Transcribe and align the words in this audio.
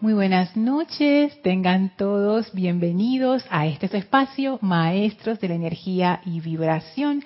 Muy 0.00 0.14
buenas 0.14 0.56
noches, 0.56 1.42
tengan 1.42 1.94
todos 1.94 2.54
bienvenidos 2.54 3.44
a 3.50 3.66
este 3.66 3.98
espacio, 3.98 4.58
Maestros 4.62 5.38
de 5.40 5.48
la 5.48 5.56
Energía 5.56 6.22
y 6.24 6.40
Vibración. 6.40 7.22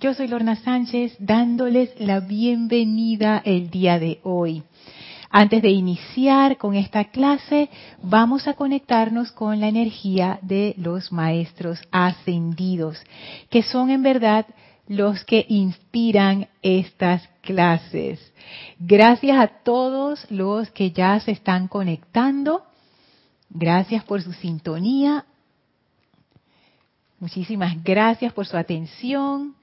Yo 0.00 0.12
soy 0.12 0.26
Lorna 0.26 0.56
Sánchez, 0.56 1.14
dándoles 1.20 1.90
la 2.00 2.18
bienvenida 2.18 3.40
el 3.44 3.70
día 3.70 4.00
de 4.00 4.18
hoy. 4.24 4.64
Antes 5.30 5.62
de 5.62 5.70
iniciar 5.70 6.56
con 6.56 6.74
esta 6.74 7.04
clase, 7.04 7.68
vamos 8.02 8.48
a 8.48 8.54
conectarnos 8.54 9.30
con 9.30 9.60
la 9.60 9.68
energía 9.68 10.40
de 10.42 10.74
los 10.78 11.12
maestros 11.12 11.78
ascendidos, 11.92 13.00
que 13.50 13.62
son 13.62 13.88
en 13.90 14.02
verdad 14.02 14.46
los 14.88 15.24
que 15.24 15.44
inspiran 15.48 16.48
estas 16.62 17.28
clases. 17.42 18.20
Gracias 18.78 19.38
a 19.38 19.48
todos 19.48 20.30
los 20.30 20.70
que 20.70 20.92
ya 20.92 21.18
se 21.20 21.32
están 21.32 21.68
conectando. 21.68 22.64
Gracias 23.50 24.04
por 24.04 24.22
su 24.22 24.32
sintonía. 24.32 25.24
Muchísimas 27.18 27.82
gracias 27.82 28.32
por 28.32 28.46
su 28.46 28.56
atención. 28.56 29.54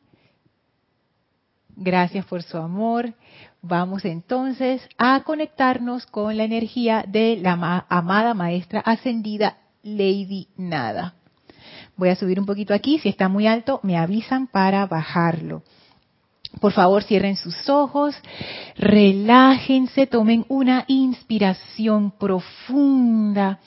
Gracias 1.75 2.25
por 2.25 2.43
su 2.43 2.57
amor. 2.57 3.13
Vamos 3.61 4.05
entonces 4.05 4.87
a 4.97 5.23
conectarnos 5.23 6.05
con 6.05 6.37
la 6.37 6.43
energía 6.43 7.05
de 7.07 7.37
la 7.37 7.85
amada 7.89 8.33
maestra 8.33 8.81
ascendida 8.81 9.57
Lady 9.83 10.47
Nada. 10.57 11.15
Voy 11.95 12.09
a 12.09 12.15
subir 12.15 12.39
un 12.39 12.45
poquito 12.45 12.73
aquí, 12.73 12.99
si 12.99 13.09
está 13.09 13.29
muy 13.29 13.47
alto 13.47 13.79
me 13.83 13.97
avisan 13.97 14.47
para 14.47 14.85
bajarlo. 14.85 15.63
Por 16.59 16.71
favor, 16.71 17.03
cierren 17.03 17.35
sus 17.35 17.67
ojos, 17.69 18.15
relájense, 18.77 20.07
tomen 20.07 20.45
una 20.49 20.85
inspiración 20.87 22.11
profunda. 22.11 23.59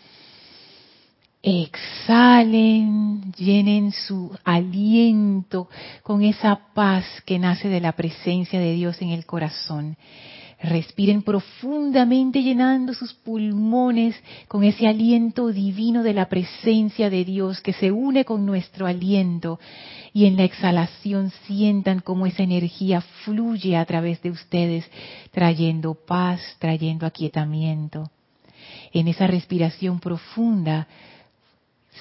Exhalen, 1.42 3.32
llenen 3.32 3.92
su 3.92 4.36
aliento 4.45 5.68
con 6.02 6.23
esa 6.23 6.58
paz 6.74 7.04
que 7.24 7.38
nace 7.38 7.68
de 7.68 7.80
la 7.80 7.92
presencia 7.92 8.58
de 8.58 8.73
Dios 8.73 9.01
en 9.02 9.10
el 9.10 9.26
corazón. 9.26 9.96
Respiren 10.59 11.23
profundamente 11.23 12.43
llenando 12.43 12.95
sus 12.95 13.12
pulmones 13.12 14.16
con 14.49 14.65
ese 14.65 14.88
aliento 14.88 15.48
divino 15.48 16.02
de 16.02 16.15
la 16.15 16.30
presencia 16.30 17.10
de 17.10 17.26
Dios 17.26 17.60
que 17.60 17.74
se 17.74 17.93
une 17.93 18.24
con 18.24 18.46
nuestro 18.46 18.87
aliento 18.87 19.60
y 20.15 20.24
en 20.24 20.38
la 20.38 20.45
exhalación 20.45 21.30
sientan 21.46 22.01
cómo 22.01 22.24
esa 22.24 22.43
energía 22.43 23.02
fluye 23.24 23.76
a 23.76 23.85
través 23.85 24.23
de 24.23 24.30
ustedes 24.30 24.90
trayendo 25.30 25.93
paz, 25.93 26.40
trayendo 26.59 27.04
aquietamiento. 27.04 28.10
En 28.95 29.09
esa 29.09 29.26
respiración 29.26 30.01
profunda 30.01 30.88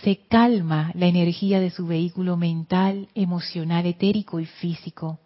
se 0.02 0.18
calma 0.30 0.92
la 0.96 1.08
energía 1.08 1.60
de 1.60 1.72
su 1.72 1.88
vehículo 1.88 2.38
mental, 2.38 3.10
emocional, 3.16 3.86
etérico 3.86 4.40
y 4.40 4.46
físico. 4.46 5.20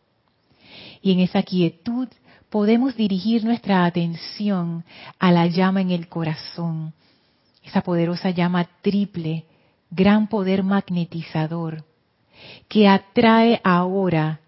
Y 1.04 1.12
en 1.12 1.20
esa 1.20 1.44
quietud 1.44 2.08
podemos 2.50 2.96
dirigir 2.96 3.44
nuestra 3.44 3.86
atención 3.86 4.84
a 5.20 5.32
la 5.32 5.48
llama 5.48 5.82
en 5.82 5.92
el 5.92 6.08
corazón, 6.08 6.94
esa 7.64 7.82
poderosa 7.82 8.32
llama 8.32 8.68
triple, 8.82 9.46
gran 9.92 10.28
poder 10.28 10.64
magnetizador, 10.64 11.84
que 12.68 12.88
atrae 12.88 13.62
ahora 13.64 14.40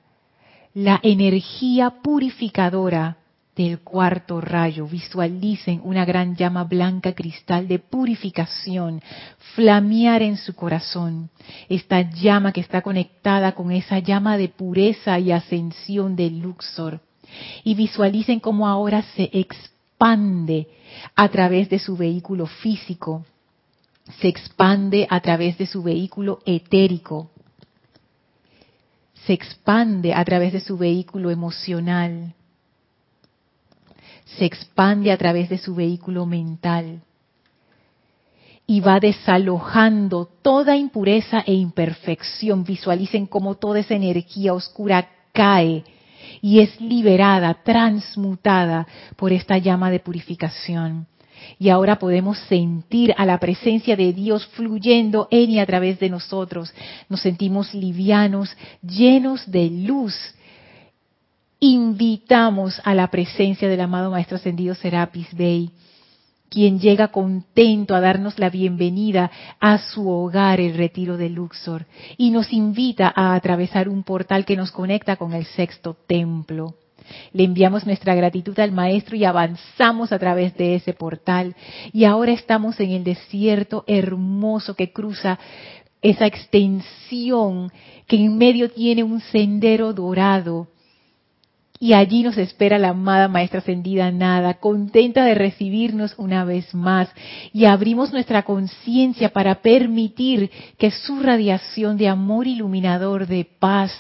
la 0.74 1.00
energía 1.04 1.90
purificadora 2.02 3.18
del 3.56 3.80
cuarto 3.82 4.40
rayo. 4.40 4.88
Visualicen 4.88 5.82
una 5.84 6.06
gran 6.06 6.36
llama 6.36 6.64
blanca 6.64 7.14
cristal 7.14 7.68
de 7.68 7.80
purificación 7.80 9.02
flamear 9.56 10.22
en 10.22 10.38
su 10.38 10.56
corazón. 10.56 11.30
Esta 11.68 12.02
llama 12.02 12.54
que 12.54 12.62
está 12.62 12.82
conectada 12.82 13.52
con 13.52 13.72
esa 13.72 14.00
llama 14.00 14.38
de 14.38 14.48
pureza 14.48 15.20
y 15.20 15.32
ascensión 15.32 16.16
de 16.16 16.30
Luxor 16.32 17.02
y 17.64 17.76
visualicen 17.76 18.40
cómo 18.40 18.68
ahora 18.68 19.04
se 19.16 19.30
expande 19.34 20.68
a 21.16 21.30
través 21.30 21.70
de 21.70 21.80
su 21.80 21.96
vehículo 21.96 22.46
físico, 22.46 23.26
se 24.20 24.28
expande 24.28 25.08
a 25.10 25.20
través 25.20 25.58
de 25.58 25.68
su 25.68 25.84
vehículo 25.84 26.40
etérico, 26.46 27.30
se 29.26 29.34
expande 29.34 30.14
a 30.14 30.26
través 30.26 30.54
de 30.54 30.60
su 30.60 30.78
vehículo 30.78 31.30
emocional, 31.30 32.34
se 34.38 34.46
expande 34.46 35.12
a 35.12 35.18
través 35.18 35.50
de 35.50 35.58
su 35.58 35.76
vehículo 35.76 36.26
mental 36.26 37.02
y 38.66 38.80
va 38.80 39.00
desalojando 39.00 40.30
toda 40.42 40.78
impureza 40.78 41.44
e 41.46 41.54
imperfección. 41.54 42.64
Visualicen 42.64 43.26
cómo 43.26 43.56
toda 43.56 43.80
esa 43.80 43.96
energía 43.96 44.54
oscura 44.54 45.10
cae 45.34 45.84
y 46.42 46.60
es 46.60 46.80
liberada, 46.82 47.54
transmutada 47.64 48.88
por 49.16 49.32
esta 49.32 49.58
llama 49.58 49.92
de 49.92 50.00
purificación. 50.00 51.08
Y 51.58 51.70
ahora 51.70 51.98
podemos 51.98 52.38
sentir 52.50 53.14
a 53.18 53.26
la 53.26 53.40
presencia 53.40 53.96
de 53.96 54.14
Dios 54.14 54.46
fluyendo 54.48 55.28
en 55.32 55.50
y 55.52 55.60
a 55.60 55.66
través 55.66 56.00
de 56.00 56.10
nosotros. 56.10 56.74
Nos 57.10 57.22
sentimos 57.22 57.74
livianos, 57.74 58.56
llenos 58.82 59.50
de 59.50 59.70
luz. 59.70 60.16
Invitamos 61.60 62.82
a 62.84 62.94
la 62.94 63.10
presencia 63.10 63.68
del 63.68 63.82
amado 63.82 64.12
Maestro 64.12 64.38
Ascendido 64.38 64.76
Serapis 64.76 65.28
Bey 65.34 65.72
quien 66.52 66.80
llega 66.82 67.08
contento 67.08 67.96
a 67.96 68.02
darnos 68.02 68.38
la 68.38 68.50
bienvenida 68.50 69.32
a 69.62 69.78
su 69.78 70.10
hogar, 70.10 70.60
el 70.60 70.76
retiro 70.76 71.16
de 71.16 71.30
Luxor, 71.30 71.86
y 72.18 72.30
nos 72.30 72.52
invita 72.52 73.12
a 73.16 73.36
atravesar 73.36 73.88
un 73.88 74.04
portal 74.04 74.44
que 74.44 74.58
nos 74.58 74.70
conecta 74.70 75.16
con 75.16 75.32
el 75.32 75.46
sexto 75.46 75.96
templo. 76.06 76.76
Le 77.32 77.46
enviamos 77.46 77.86
nuestra 77.86 78.16
gratitud 78.16 78.60
al 78.60 78.74
Maestro 78.74 79.16
y 79.16 79.24
avanzamos 79.24 80.12
a 80.12 80.20
través 80.20 80.56
de 80.58 80.76
ese 80.76 80.92
portal. 80.92 81.56
Y 81.94 82.04
ahora 82.04 82.34
estamos 82.34 82.78
en 82.82 82.92
el 82.92 83.06
desierto 83.06 83.86
hermoso 83.88 84.76
que 84.76 84.92
cruza 84.92 85.40
esa 86.02 86.26
extensión 86.26 87.72
que 88.08 88.18
en 88.18 88.38
medio 88.38 88.70
tiene 88.72 89.04
un 89.04 89.22
sendero 89.22 89.94
dorado 89.94 90.68
y 91.82 91.94
allí 91.94 92.22
nos 92.22 92.38
espera 92.38 92.78
la 92.78 92.90
amada 92.90 93.28
Maestra 93.28 93.58
Ascendida 93.58 94.12
Nada, 94.12 94.54
contenta 94.60 95.26
de 95.26 95.34
recibirnos 95.34 96.14
una 96.20 96.46
vez 96.46 96.76
más. 96.76 97.10
Y 97.54 97.66
abrimos 97.66 98.14
nuestra 98.14 98.44
conciencia 98.44 99.30
para 99.30 99.64
permitir 99.64 100.52
que 100.78 100.92
su 100.92 101.20
radiación 101.22 101.98
de 101.98 102.08
amor 102.08 102.46
iluminador, 102.46 103.26
de 103.26 103.46
paz, 103.46 103.92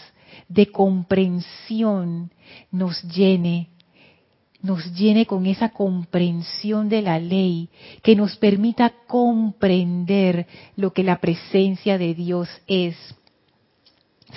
de 0.47 0.67
comprensión, 0.67 2.29
nos 2.69 3.01
llene, 3.01 3.69
nos 4.61 4.93
llene 4.93 5.25
con 5.25 5.47
esa 5.47 5.69
comprensión 5.69 6.87
de 6.87 7.01
la 7.01 7.17
ley, 7.17 7.69
que 8.03 8.15
nos 8.15 8.37
permita 8.37 8.93
comprender 9.07 10.45
lo 10.75 10.93
que 10.93 11.03
la 11.03 11.19
presencia 11.19 11.97
de 11.97 12.13
Dios 12.13 12.47
es 12.67 12.95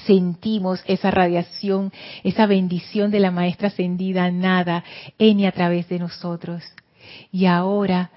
sentimos 0.06 0.82
esa 0.86 1.10
radiación, 1.10 1.92
esa 2.22 2.46
bendición 2.46 3.10
de 3.10 3.20
la 3.20 3.30
maestra 3.30 3.68
ascendida 3.68 4.30
nada 4.30 4.84
en 5.18 5.40
y 5.40 5.46
a 5.46 5.52
través 5.52 5.88
de 5.88 5.98
nosotros. 5.98 6.62
Y 7.30 7.46
ahora, 7.46 8.10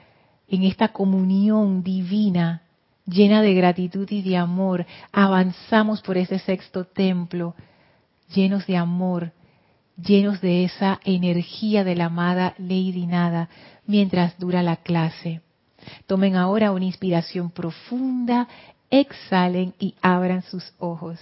en 0.47 0.63
esta 0.63 0.89
comunión 0.89 1.83
divina, 1.83 2.63
llena 3.05 3.41
de 3.41 3.53
gratitud 3.53 4.07
y 4.09 4.21
de 4.21 4.37
amor, 4.37 4.85
avanzamos 5.11 6.01
por 6.01 6.17
ese 6.17 6.39
sexto 6.39 6.85
templo, 6.85 7.55
llenos 8.33 8.65
de 8.67 8.77
amor, 8.77 9.31
llenos 9.97 10.41
de 10.41 10.63
esa 10.63 10.99
energía 11.03 11.83
de 11.83 11.95
la 11.95 12.05
amada 12.05 12.53
Lady 12.57 13.07
Nada, 13.07 13.49
mientras 13.85 14.37
dura 14.37 14.61
la 14.61 14.77
clase. 14.77 15.41
Tomen 16.05 16.35
ahora 16.35 16.71
una 16.71 16.85
inspiración 16.85 17.49
profunda 17.49 18.47
exhalen 18.89 19.73
y 19.79 19.95
abran 20.01 20.43
sus 20.43 20.73
ojos. 20.79 21.19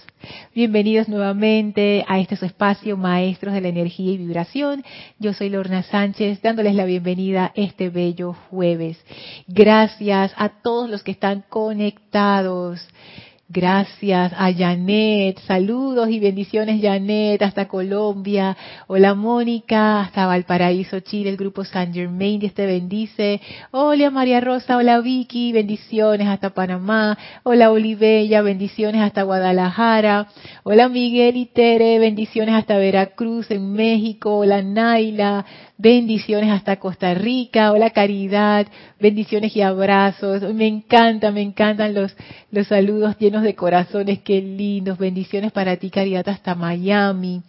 Bienvenidos 0.54 1.08
nuevamente 1.08 2.04
a 2.06 2.20
este 2.20 2.36
su 2.36 2.44
espacio, 2.44 2.96
Maestros 2.96 3.54
de 3.54 3.60
la 3.60 3.68
Energía 3.68 4.12
y 4.12 4.18
Vibración. 4.18 4.84
Yo 5.18 5.32
soy 5.32 5.50
Lorna 5.50 5.82
Sánchez, 5.82 6.40
dándoles 6.42 6.74
la 6.74 6.84
bienvenida 6.84 7.52
este 7.54 7.90
bello 7.90 8.34
jueves. 8.50 8.98
Gracias 9.48 10.32
a 10.36 10.48
todos 10.48 10.88
los 10.88 11.02
que 11.02 11.10
están 11.10 11.44
conectados. 11.48 12.86
Gracias 13.48 14.32
a 14.36 14.52
Janet, 14.52 15.38
saludos 15.46 16.10
y 16.10 16.18
bendiciones 16.18 16.82
Janet 16.82 17.40
hasta 17.42 17.68
Colombia. 17.68 18.56
Hola 18.88 19.14
Mónica, 19.14 20.00
hasta 20.00 20.26
Valparaíso, 20.26 20.98
Chile, 20.98 21.30
el 21.30 21.36
grupo 21.36 21.64
San 21.64 21.94
Germain, 21.94 22.40
Dios 22.40 22.54
te 22.54 22.66
bendice. 22.66 23.40
Hola 23.70 24.10
María 24.10 24.40
Rosa, 24.40 24.76
hola 24.76 24.98
Vicky, 24.98 25.52
bendiciones 25.52 26.26
hasta 26.26 26.50
Panamá. 26.50 27.16
Hola 27.44 27.70
Olivella, 27.70 28.42
bendiciones 28.42 29.00
hasta 29.00 29.22
Guadalajara. 29.22 30.26
Hola 30.64 30.88
Miguel 30.88 31.36
y 31.36 31.46
Tere, 31.46 32.00
bendiciones 32.00 32.56
hasta 32.56 32.78
Veracruz 32.78 33.52
en 33.52 33.74
México. 33.74 34.38
Hola 34.38 34.60
Naila, 34.60 35.46
bendiciones 35.78 36.50
hasta 36.50 36.76
Costa 36.76 37.14
Rica, 37.14 37.72
hola 37.72 37.90
Caridad, 37.90 38.66
bendiciones 38.98 39.54
y 39.56 39.62
abrazos, 39.62 40.42
me 40.54 40.66
encanta, 40.66 41.30
me 41.30 41.42
encantan 41.42 41.94
los, 41.94 42.16
los 42.50 42.66
saludos 42.68 43.16
llenos 43.18 43.42
de 43.42 43.54
corazones, 43.54 44.20
qué 44.20 44.40
lindos, 44.40 44.98
bendiciones 44.98 45.52
para 45.52 45.76
ti 45.76 45.90
Caridad 45.90 46.28
hasta 46.28 46.54
Miami. 46.54 47.42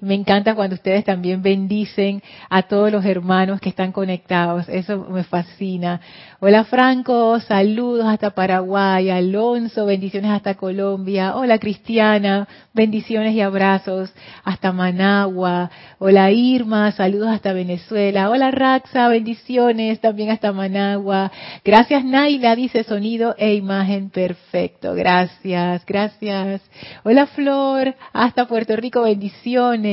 Me 0.00 0.14
encanta 0.14 0.54
cuando 0.54 0.76
ustedes 0.76 1.04
también 1.04 1.42
bendicen 1.42 2.22
a 2.48 2.62
todos 2.62 2.92
los 2.92 3.04
hermanos 3.04 3.60
que 3.60 3.68
están 3.68 3.90
conectados. 3.90 4.68
Eso 4.68 5.08
me 5.10 5.24
fascina. 5.24 6.00
Hola 6.38 6.62
Franco, 6.62 7.40
saludos 7.40 8.06
hasta 8.06 8.30
Paraguay. 8.30 9.10
Alonso, 9.10 9.86
bendiciones 9.86 10.30
hasta 10.30 10.54
Colombia. 10.54 11.34
Hola 11.34 11.58
Cristiana, 11.58 12.46
bendiciones 12.72 13.34
y 13.34 13.40
abrazos 13.40 14.14
hasta 14.44 14.70
Managua. 14.70 15.68
Hola 15.98 16.30
Irma, 16.30 16.92
saludos 16.92 17.30
hasta 17.30 17.52
Venezuela. 17.52 18.30
Hola 18.30 18.52
Raxa, 18.52 19.08
bendiciones 19.08 20.00
también 20.00 20.30
hasta 20.30 20.52
Managua. 20.52 21.32
Gracias 21.64 22.04
Naila, 22.04 22.54
dice 22.54 22.84
sonido 22.84 23.34
e 23.36 23.54
imagen 23.54 24.10
perfecto. 24.10 24.94
Gracias, 24.94 25.84
gracias. 25.84 26.62
Hola 27.02 27.26
Flor, 27.26 27.96
hasta 28.12 28.46
Puerto 28.46 28.76
Rico, 28.76 29.02
bendiciones. 29.02 29.87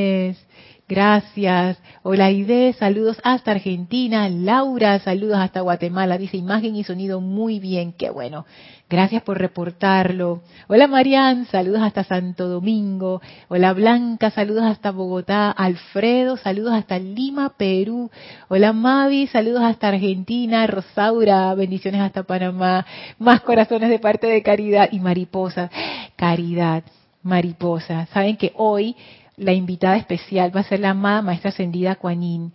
Gracias. 0.87 1.79
Hola 2.03 2.29
Ide, 2.29 2.73
saludos 2.73 3.17
hasta 3.23 3.49
Argentina. 3.49 4.29
Laura, 4.29 4.99
saludos 4.99 5.37
hasta 5.37 5.61
Guatemala. 5.61 6.19
Dice 6.19 6.37
imagen 6.37 6.75
y 6.75 6.83
sonido 6.83 7.21
muy 7.21 7.59
bien, 7.59 7.91
qué 7.91 8.11
bueno. 8.11 8.45
Gracias 8.87 9.23
por 9.23 9.39
reportarlo. 9.39 10.43
Hola 10.67 10.85
Marian, 10.87 11.45
saludos 11.45 11.81
hasta 11.81 12.03
Santo 12.03 12.47
Domingo. 12.47 13.19
Hola 13.47 13.73
Blanca, 13.73 14.29
saludos 14.29 14.63
hasta 14.63 14.91
Bogotá. 14.91 15.49
Alfredo, 15.49 16.37
saludos 16.37 16.73
hasta 16.73 16.99
Lima, 16.99 17.53
Perú. 17.57 18.11
Hola 18.47 18.71
Mavi, 18.71 19.25
saludos 19.25 19.63
hasta 19.63 19.87
Argentina. 19.87 20.67
Rosaura, 20.67 21.51
bendiciones 21.55 22.01
hasta 22.01 22.21
Panamá. 22.21 22.85
Más 23.17 23.41
corazones 23.41 23.89
de 23.89 23.97
parte 23.97 24.27
de 24.27 24.43
Caridad 24.43 24.89
y 24.91 24.99
Mariposa. 24.99 25.71
Caridad, 26.15 26.83
Mariposa. 27.23 28.05
Saben 28.13 28.37
que 28.37 28.53
hoy 28.55 28.95
la 29.37 29.53
invitada 29.53 29.97
especial 29.97 30.55
va 30.55 30.61
a 30.61 30.63
ser 30.63 30.79
la 30.79 30.91
amada 30.91 31.21
maestra 31.21 31.49
ascendida 31.49 31.95
Kuan 31.95 32.51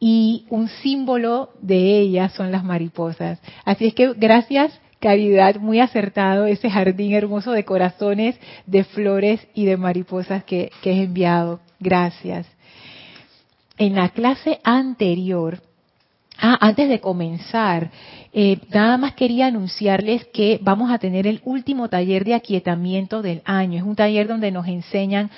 y 0.00 0.46
un 0.50 0.68
símbolo 0.68 1.50
de 1.60 1.98
ella 2.00 2.28
son 2.28 2.52
las 2.52 2.64
mariposas. 2.64 3.40
Así 3.64 3.86
es 3.86 3.94
que 3.94 4.12
gracias 4.14 4.80
Caridad, 5.04 5.56
muy 5.56 5.80
acertado 5.80 6.46
ese 6.46 6.70
jardín 6.70 7.12
hermoso 7.12 7.52
de 7.52 7.66
corazones, 7.66 8.40
de 8.64 8.84
flores 8.84 9.46
y 9.54 9.66
de 9.66 9.76
mariposas 9.76 10.44
que, 10.44 10.70
que 10.80 10.92
he 10.92 11.02
enviado. 11.02 11.60
Gracias. 11.78 12.46
En 13.76 13.96
la 13.96 14.08
clase 14.08 14.60
anterior, 14.64 15.60
ah, 16.38 16.56
antes 16.58 16.88
de 16.88 17.00
comenzar, 17.00 17.90
eh, 18.32 18.58
nada 18.72 18.96
más 18.96 19.12
quería 19.12 19.48
anunciarles 19.48 20.24
que 20.32 20.58
vamos 20.62 20.90
a 20.90 20.98
tener 20.98 21.26
el 21.26 21.42
último 21.44 21.90
taller 21.90 22.24
de 22.24 22.32
aquietamiento 22.32 23.20
del 23.20 23.42
año. 23.44 23.76
Es 23.76 23.84
un 23.84 23.96
taller 23.96 24.26
donde 24.26 24.52
nos 24.52 24.66
enseñan 24.66 25.30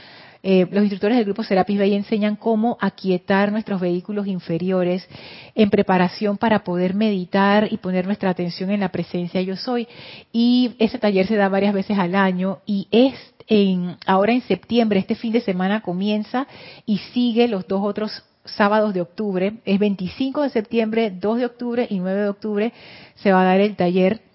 eh, 0.43 0.67
los 0.71 0.83
instructores 0.83 1.17
del 1.17 1.25
grupo 1.25 1.43
Serapis 1.43 1.79
Bay 1.79 1.95
enseñan 1.95 2.37
cómo 2.37 2.77
aquietar 2.81 3.53
nuestros 3.53 3.81
vehículos 3.81 4.27
inferiores 4.27 5.09
en 5.55 5.71
preparación 5.71 6.37
para 6.37 6.65
poder 6.65 6.95
meditar 6.95 7.69
y 7.71 7.79
poner 7.79 8.07
nuestra 8.07 8.31
atención 8.31 8.71
en 8.71 8.81
la 8.81 8.91
presencia 8.91 9.41
yo 9.43 9.57
soy. 9.57 9.89
Y 10.33 10.75
ese 10.79 10.99
taller 10.99 11.27
se 11.27 11.37
da 11.37 11.49
varias 11.49 11.75
veces 11.75 11.99
al 11.99 12.15
año 12.15 12.59
y 12.67 12.89
es 12.91 13.15
en, 13.49 13.97
ahora 14.07 14.33
en 14.33 14.43
septiembre, 14.43 14.99
este 14.99 15.15
fin 15.15 15.33
de 15.33 15.41
semana 15.41 15.81
comienza 15.81 16.47
y 16.85 16.99
sigue 16.99 17.49
los 17.49 17.67
dos 17.69 17.81
otros 17.83 18.25
sábados 18.45 18.95
de 18.95 19.01
octubre. 19.01 19.55
Es 19.65 19.79
25 19.79 20.43
de 20.43 20.51
septiembre, 20.51 21.11
2 21.11 21.39
de 21.39 21.47
octubre 21.47 21.87
y 21.89 21.99
9 21.99 22.23
de 22.23 22.29
octubre 22.29 22.73
se 23.17 23.33
va 23.33 23.43
a 23.43 23.45
dar 23.45 23.61
el 23.61 23.77
taller 23.77 24.26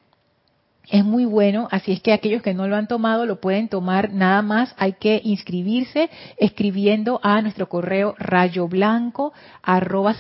es 0.90 1.06
muy 1.06 1.26
bueno, 1.26 1.68
así 1.72 1.92
es 1.92 2.02
que 2.02 2.12
aquellos 2.12 2.42
que 2.42 2.54
no 2.54 2.68
lo 2.68 2.76
han 2.76 2.88
tomado 2.88 3.26
lo 3.26 3.40
pueden 3.40 3.70
tomar 3.70 4.12
nada 4.12 4.42
más, 4.42 4.74
hay 4.78 4.94
que 4.94 5.22
inscribirse 5.24 6.10
escribiendo 6.38 7.20
a 7.24 7.42
nuestro 7.42 7.70
correo 7.70 8.16
rayoblanco 8.18 9.32
arroba 9.62 10.16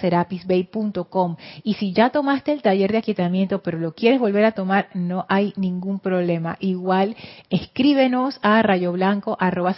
y 1.63 1.73
si 1.73 1.93
ya 1.93 2.09
tomaste 2.11 2.53
el 2.53 2.61
taller 2.61 2.91
de 2.91 2.99
aquietamiento 2.99 3.61
pero 3.61 3.79
lo 3.79 3.93
quieres 3.93 4.19
volver 4.19 4.45
a 4.45 4.51
tomar, 4.53 4.87
no 4.93 5.25
hay 5.27 5.53
ningún 5.57 5.99
problema. 5.99 6.57
Igual 6.59 7.15
escríbenos 7.49 8.39
a 8.41 8.61
rayoblanco 8.61 9.35
arroba 9.39 9.75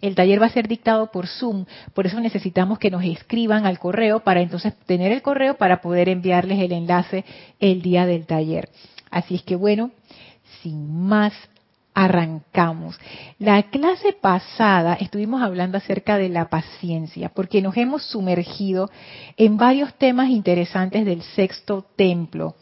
El 0.00 0.14
taller 0.14 0.42
va 0.42 0.46
a 0.46 0.50
ser 0.50 0.68
dictado 0.68 1.10
por 1.10 1.26
Zoom, 1.26 1.64
por 1.94 2.06
eso 2.06 2.20
necesitamos 2.20 2.78
que 2.78 2.90
nos 2.90 3.04
escriban 3.04 3.66
al 3.66 3.78
correo 3.78 4.20
para 4.20 4.42
entonces 4.42 4.74
tener 4.86 5.12
el 5.12 5.22
correo 5.22 5.56
para 5.56 5.80
poder 5.80 6.08
enviarles 6.08 6.60
el 6.60 6.72
enlace 6.72 7.24
el 7.58 7.82
día 7.82 8.06
del 8.06 8.26
taller. 8.26 8.68
Así 9.10 9.34
es 9.34 9.42
que 9.42 9.56
bueno, 9.56 9.90
sin 10.62 11.06
más, 11.06 11.32
arrancamos. 11.94 12.98
La 13.38 13.62
clase 13.64 14.12
pasada 14.12 14.94
estuvimos 14.94 15.42
hablando 15.42 15.78
acerca 15.78 16.16
de 16.18 16.28
la 16.28 16.48
paciencia, 16.48 17.30
porque 17.30 17.62
nos 17.62 17.76
hemos 17.76 18.04
sumergido 18.04 18.90
en 19.36 19.56
varios 19.56 19.94
temas 19.94 20.30
interesantes 20.30 21.04
del 21.04 21.22
sexto 21.22 21.84
templo. 21.96 22.54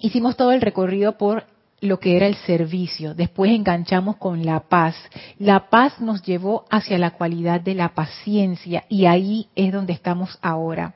Hicimos 0.00 0.36
todo 0.36 0.52
el 0.52 0.60
recorrido 0.60 1.16
por 1.16 1.44
lo 1.80 2.00
que 2.00 2.16
era 2.16 2.26
el 2.26 2.36
servicio, 2.36 3.14
después 3.14 3.50
enganchamos 3.50 4.16
con 4.16 4.44
la 4.44 4.60
paz. 4.60 4.96
La 5.38 5.68
paz 5.68 6.00
nos 6.00 6.22
llevó 6.22 6.64
hacia 6.70 6.98
la 6.98 7.12
cualidad 7.12 7.60
de 7.60 7.74
la 7.74 7.90
paciencia 7.90 8.84
y 8.88 9.06
ahí 9.06 9.48
es 9.54 9.72
donde 9.72 9.92
estamos 9.92 10.38
ahora. 10.42 10.94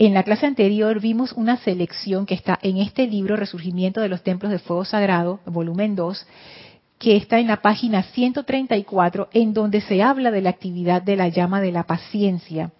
En 0.00 0.14
la 0.14 0.22
clase 0.22 0.46
anterior 0.46 1.00
vimos 1.00 1.32
una 1.32 1.56
selección 1.56 2.24
que 2.24 2.34
está 2.34 2.56
en 2.62 2.76
este 2.76 3.08
libro 3.08 3.34
Resurgimiento 3.34 4.00
de 4.00 4.08
los 4.08 4.22
Templos 4.22 4.52
de 4.52 4.60
Fuego 4.60 4.84
Sagrado, 4.84 5.40
volumen 5.44 5.96
2, 5.96 6.24
que 7.00 7.16
está 7.16 7.40
en 7.40 7.48
la 7.48 7.62
página 7.62 8.04
134, 8.04 9.28
en 9.32 9.52
donde 9.54 9.80
se 9.80 10.00
habla 10.00 10.30
de 10.30 10.40
la 10.40 10.50
actividad 10.50 11.02
de 11.02 11.16
la 11.16 11.26
llama 11.26 11.60
de 11.60 11.72
la 11.72 11.82
paciencia. 11.82 12.70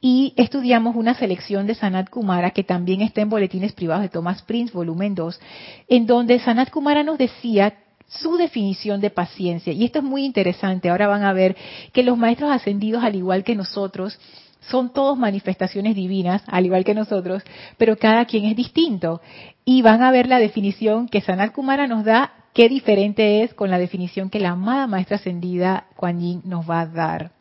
Y 0.00 0.32
estudiamos 0.38 0.96
una 0.96 1.12
selección 1.12 1.66
de 1.66 1.74
Sanat 1.74 2.08
Kumara, 2.08 2.52
que 2.52 2.64
también 2.64 3.02
está 3.02 3.20
en 3.20 3.28
Boletines 3.28 3.74
Privados 3.74 4.04
de 4.04 4.08
Thomas 4.08 4.40
Prince, 4.40 4.72
volumen 4.72 5.14
2, 5.14 5.40
en 5.88 6.06
donde 6.06 6.38
Sanat 6.38 6.70
Kumara 6.70 7.02
nos 7.02 7.18
decía 7.18 7.74
su 8.08 8.38
definición 8.38 9.02
de 9.02 9.10
paciencia. 9.10 9.74
Y 9.74 9.84
esto 9.84 9.98
es 9.98 10.04
muy 10.04 10.24
interesante. 10.24 10.88
Ahora 10.88 11.06
van 11.06 11.24
a 11.24 11.34
ver 11.34 11.54
que 11.92 12.02
los 12.02 12.16
maestros 12.16 12.50
ascendidos, 12.50 13.04
al 13.04 13.16
igual 13.16 13.44
que 13.44 13.54
nosotros, 13.54 14.18
son 14.68 14.92
todos 14.92 15.18
manifestaciones 15.18 15.94
divinas, 15.94 16.42
al 16.46 16.66
igual 16.66 16.84
que 16.84 16.94
nosotros, 16.94 17.42
pero 17.78 17.96
cada 17.96 18.24
quien 18.24 18.44
es 18.44 18.56
distinto. 18.56 19.20
Y 19.64 19.82
van 19.82 20.02
a 20.02 20.10
ver 20.10 20.28
la 20.28 20.38
definición 20.38 21.08
que 21.08 21.20
Sanat 21.20 21.52
Kumara 21.52 21.86
nos 21.86 22.04
da, 22.04 22.32
qué 22.52 22.68
diferente 22.68 23.42
es 23.42 23.54
con 23.54 23.70
la 23.70 23.78
definición 23.78 24.30
que 24.30 24.40
la 24.40 24.50
amada 24.50 24.86
Maestra 24.86 25.16
Ascendida 25.16 25.86
Kuan 25.96 26.20
Yin 26.20 26.42
nos 26.44 26.68
va 26.68 26.80
a 26.80 26.86
dar. 26.86 27.32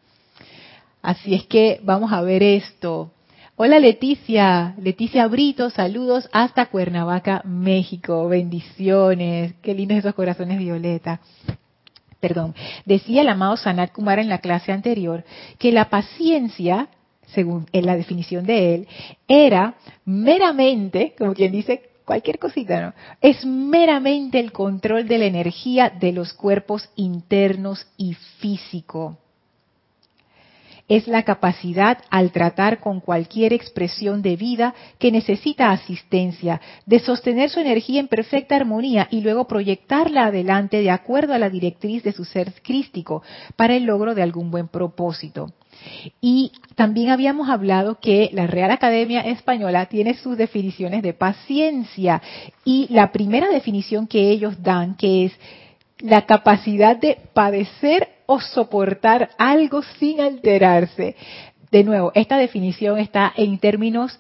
Así 1.02 1.34
es 1.34 1.46
que 1.46 1.80
vamos 1.84 2.12
a 2.12 2.22
ver 2.22 2.44
esto. 2.44 3.12
Hola 3.56 3.80
Leticia, 3.80 4.74
Leticia 4.82 5.28
Brito, 5.28 5.70
saludos 5.70 6.28
hasta 6.32 6.68
Cuernavaca, 6.68 7.42
México, 7.44 8.28
bendiciones, 8.28 9.54
qué 9.62 9.76
lindos 9.76 10.00
esos 10.00 10.16
corazones 10.16 10.58
violeta 10.58 11.20
perdón, 12.22 12.56
decía 12.86 13.24
el 13.24 13.30
amado 13.30 13.58
Sanat 13.58 13.92
Kumara 13.92 14.22
en 14.22 14.30
la 14.30 14.38
clase 14.38 14.72
anterior 14.72 15.26
que 15.58 15.72
la 15.72 15.90
paciencia 15.90 16.88
según 17.34 17.68
en 17.72 17.86
la 17.86 17.96
definición 17.96 18.46
de 18.46 18.76
él, 18.76 18.88
era 19.28 19.76
meramente, 20.06 21.14
como 21.18 21.34
quien 21.34 21.52
dice, 21.52 21.92
cualquier 22.06 22.40
cosita, 22.40 22.82
¿no? 22.82 22.94
Es 23.22 23.46
meramente 23.46 24.40
el 24.40 24.52
control 24.52 25.08
de 25.08 25.18
la 25.18 25.26
energía 25.26 25.90
de 25.90 26.12
los 26.12 26.34
cuerpos 26.34 26.90
internos 26.96 27.88
y 27.98 28.16
físico. 28.40 29.18
Es 30.92 31.08
la 31.08 31.24
capacidad 31.24 32.00
al 32.10 32.34
tratar 32.34 32.82
con 32.82 33.00
cualquier 33.00 33.54
expresión 33.54 34.22
de 34.22 34.36
vida 34.36 34.76
que 35.00 35.10
necesita 35.10 35.72
asistencia, 35.72 36.60
de 36.86 37.00
sostener 37.00 37.50
su 37.50 37.62
energía 37.62 38.02
en 38.02 38.10
perfecta 38.10 38.58
armonía 38.58 39.08
y 39.10 39.22
luego 39.22 39.48
proyectarla 39.48 40.26
adelante 40.26 40.82
de 40.82 40.92
acuerdo 40.92 41.34
a 41.34 41.40
la 41.40 41.50
directriz 41.50 42.04
de 42.04 42.12
su 42.12 42.26
ser 42.26 42.52
crístico 42.62 43.24
para 43.56 43.74
el 43.74 43.86
logro 43.86 44.16
de 44.16 44.22
algún 44.22 44.52
buen 44.52 44.68
propósito. 44.68 45.54
Y 46.20 46.52
también 46.76 47.10
habíamos 47.10 47.50
hablado 47.50 48.02
que 48.02 48.30
la 48.34 48.46
Real 48.48 48.72
Academia 48.72 49.22
Española 49.22 49.86
tiene 49.86 50.16
sus 50.16 50.36
definiciones 50.36 51.04
de 51.04 51.14
paciencia 51.14 52.22
y 52.66 52.88
la 52.90 53.14
primera 53.14 53.48
definición 53.48 54.08
que 54.08 54.30
ellos 54.30 54.62
dan, 54.62 54.98
que 54.98 55.24
es 55.24 55.32
la 56.00 56.26
capacidad 56.26 56.98
de 56.98 57.18
padecer 57.34 58.10
o 58.32 58.40
soportar 58.40 59.30
algo 59.38 59.84
sin 60.00 60.22
alterarse. 60.22 61.18
De 61.70 61.84
nuevo, 61.84 62.14
esta 62.16 62.38
definición 62.38 62.98
está 62.98 63.34
en 63.36 63.60
términos 63.60 64.18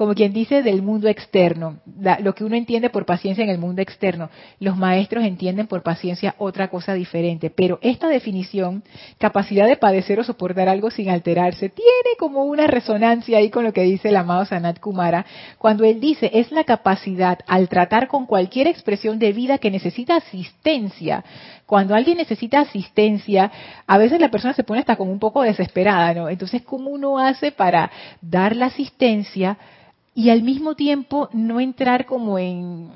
como 0.00 0.14
quien 0.14 0.32
dice, 0.32 0.62
del 0.62 0.80
mundo 0.80 1.08
externo, 1.08 1.78
lo 2.22 2.34
que 2.34 2.42
uno 2.42 2.56
entiende 2.56 2.88
por 2.88 3.04
paciencia 3.04 3.44
en 3.44 3.50
el 3.50 3.58
mundo 3.58 3.82
externo. 3.82 4.30
Los 4.58 4.74
maestros 4.74 5.24
entienden 5.24 5.66
por 5.66 5.82
paciencia 5.82 6.36
otra 6.38 6.68
cosa 6.68 6.94
diferente, 6.94 7.50
pero 7.50 7.78
esta 7.82 8.08
definición, 8.08 8.82
capacidad 9.18 9.66
de 9.66 9.76
padecer 9.76 10.18
o 10.18 10.24
soportar 10.24 10.70
algo 10.70 10.90
sin 10.90 11.10
alterarse, 11.10 11.68
tiene 11.68 12.16
como 12.18 12.44
una 12.44 12.66
resonancia 12.66 13.36
ahí 13.36 13.50
con 13.50 13.62
lo 13.62 13.74
que 13.74 13.82
dice 13.82 14.08
el 14.08 14.16
amado 14.16 14.46
Sanat 14.46 14.80
Kumara, 14.80 15.26
cuando 15.58 15.84
él 15.84 16.00
dice, 16.00 16.30
es 16.32 16.50
la 16.50 16.64
capacidad 16.64 17.38
al 17.46 17.68
tratar 17.68 18.08
con 18.08 18.24
cualquier 18.24 18.68
expresión 18.68 19.18
de 19.18 19.34
vida 19.34 19.58
que 19.58 19.70
necesita 19.70 20.16
asistencia. 20.16 21.22
Cuando 21.70 21.94
alguien 21.94 22.16
necesita 22.16 22.58
asistencia, 22.58 23.48
a 23.86 23.96
veces 23.96 24.18
la 24.18 24.28
persona 24.28 24.54
se 24.54 24.64
pone 24.64 24.80
hasta 24.80 24.96
como 24.96 25.12
un 25.12 25.20
poco 25.20 25.42
desesperada, 25.42 26.12
¿no? 26.12 26.28
Entonces, 26.28 26.62
¿cómo 26.62 26.90
uno 26.90 27.16
hace 27.20 27.52
para 27.52 27.92
dar 28.20 28.56
la 28.56 28.66
asistencia 28.66 29.56
y 30.12 30.30
al 30.30 30.42
mismo 30.42 30.74
tiempo 30.74 31.28
no 31.32 31.60
entrar 31.60 32.06
como 32.06 32.40
en, 32.40 32.90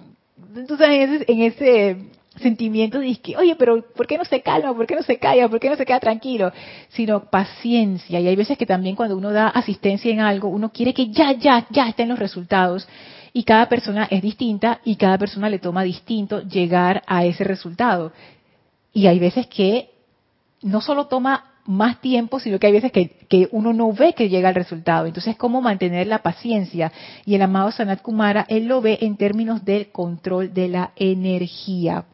en 0.56 1.42
ese 1.42 1.98
sentimiento 2.40 2.98
de 2.98 3.14
que, 3.14 3.36
oye, 3.36 3.54
pero 3.54 3.80
¿por 3.94 4.08
qué 4.08 4.18
no 4.18 4.24
se 4.24 4.42
calma? 4.42 4.74
¿Por 4.74 4.88
qué 4.88 4.96
no 4.96 5.02
se 5.02 5.20
calla? 5.20 5.48
¿Por 5.48 5.60
qué 5.60 5.70
no 5.70 5.76
se 5.76 5.86
queda 5.86 6.00
tranquilo? 6.00 6.50
Sino 6.88 7.30
paciencia. 7.30 8.18
Y 8.18 8.26
hay 8.26 8.34
veces 8.34 8.58
que 8.58 8.66
también 8.66 8.96
cuando 8.96 9.16
uno 9.16 9.30
da 9.30 9.46
asistencia 9.50 10.10
en 10.10 10.18
algo, 10.18 10.48
uno 10.48 10.72
quiere 10.72 10.92
que 10.92 11.10
ya, 11.10 11.30
ya, 11.30 11.64
ya 11.70 11.86
estén 11.86 12.08
los 12.08 12.18
resultados. 12.18 12.88
Y 13.32 13.44
cada 13.44 13.68
persona 13.68 14.08
es 14.10 14.20
distinta 14.20 14.80
y 14.84 14.96
cada 14.96 15.16
persona 15.16 15.48
le 15.48 15.60
toma 15.60 15.84
distinto 15.84 16.42
llegar 16.42 17.04
a 17.06 17.24
ese 17.24 17.44
resultado. 17.44 18.10
Y 18.94 19.06
hay 19.08 19.18
veces 19.18 19.46
que 19.48 19.90
no 20.62 20.80
solo 20.80 21.08
toma 21.08 21.50
más 21.66 22.00
tiempo, 22.00 22.40
sino 22.40 22.58
que 22.58 22.66
hay 22.66 22.72
veces 22.72 22.92
que, 22.92 23.48
uno 23.52 23.72
no 23.72 23.92
ve 23.92 24.12
que 24.14 24.28
llega 24.28 24.48
al 24.48 24.54
resultado. 24.54 25.06
Entonces, 25.06 25.36
¿cómo 25.36 25.60
mantener 25.60 26.06
la 26.06 26.22
paciencia? 26.22 26.92
Y 27.26 27.34
el 27.34 27.42
amado 27.42 27.70
Sanat 27.70 28.00
Kumara, 28.02 28.46
él 28.48 28.66
lo 28.66 28.80
ve 28.80 28.98
en 29.02 29.16
términos 29.16 29.64
del 29.64 29.90
control 29.90 30.54
de 30.54 30.68
la 30.68 30.92
energía. 30.96 32.04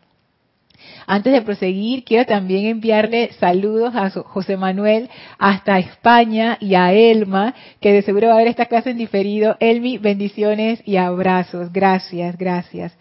Antes 1.07 1.33
de 1.35 1.43
proseguir, 1.43 2.05
quiero 2.05 2.25
también 2.25 2.67
enviarle 2.67 3.33
saludos 3.39 3.95
a 3.95 4.09
José 4.11 4.57
Manuel 4.57 5.11
hasta 5.39 5.79
España 5.79 6.57
y 6.59 6.75
a 6.75 6.93
Elma, 6.95 7.55
que 7.81 7.93
de 7.93 8.03
seguro 8.03 8.29
va 8.29 8.35
a 8.35 8.39
ver 8.39 8.47
esta 8.47 8.67
clase 8.67 8.91
en 8.91 8.97
diferido. 8.97 9.57
Elmi, 9.61 9.99
bendiciones 9.99 10.81
y 10.87 10.97
abrazos. 10.97 11.71
Gracias, 11.71 12.39
gracias. 12.39 12.97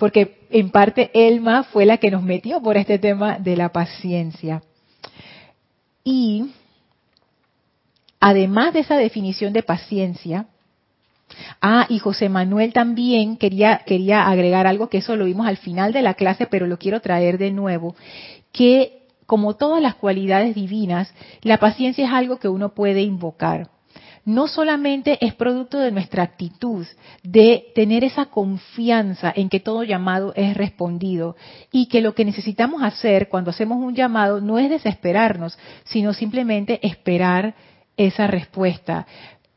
Porque 0.00 0.46
en 0.50 0.70
parte 0.70 1.10
Elma 1.14 1.62
fue 1.62 1.86
la 1.86 1.98
que 1.98 2.10
nos 2.10 2.24
metió 2.24 2.60
por 2.60 2.76
este 2.76 2.98
tema 2.98 3.38
de 3.38 3.56
la 3.56 3.68
paciencia. 3.68 4.62
Y 6.02 6.50
además 8.18 8.72
de 8.72 8.80
esa 8.80 8.96
definición 8.96 9.52
de 9.52 9.62
paciencia, 9.62 10.46
Ah, 11.60 11.86
y 11.88 11.98
José 11.98 12.28
Manuel 12.28 12.72
también 12.72 13.36
quería, 13.36 13.82
quería 13.86 14.28
agregar 14.28 14.66
algo 14.66 14.88
que 14.88 14.98
eso 14.98 15.14
lo 15.16 15.26
vimos 15.26 15.46
al 15.46 15.58
final 15.58 15.92
de 15.92 16.02
la 16.02 16.14
clase, 16.14 16.46
pero 16.46 16.66
lo 16.66 16.78
quiero 16.78 17.00
traer 17.00 17.38
de 17.38 17.52
nuevo, 17.52 17.94
que 18.52 19.02
como 19.26 19.54
todas 19.54 19.80
las 19.80 19.94
cualidades 19.94 20.54
divinas, 20.56 21.14
la 21.42 21.58
paciencia 21.58 22.04
es 22.04 22.12
algo 22.12 22.40
que 22.40 22.48
uno 22.48 22.70
puede 22.74 23.02
invocar. 23.02 23.68
No 24.24 24.48
solamente 24.48 25.18
es 25.24 25.34
producto 25.34 25.78
de 25.78 25.90
nuestra 25.90 26.22
actitud, 26.22 26.86
de 27.22 27.66
tener 27.74 28.04
esa 28.04 28.26
confianza 28.26 29.32
en 29.34 29.48
que 29.48 29.60
todo 29.60 29.82
llamado 29.82 30.32
es 30.36 30.56
respondido 30.56 31.36
y 31.72 31.86
que 31.86 32.00
lo 32.00 32.14
que 32.14 32.24
necesitamos 32.24 32.82
hacer 32.82 33.28
cuando 33.28 33.50
hacemos 33.50 33.78
un 33.78 33.94
llamado 33.94 34.40
no 34.40 34.58
es 34.58 34.68
desesperarnos, 34.68 35.58
sino 35.84 36.12
simplemente 36.12 36.86
esperar 36.86 37.54
esa 37.96 38.26
respuesta. 38.26 39.06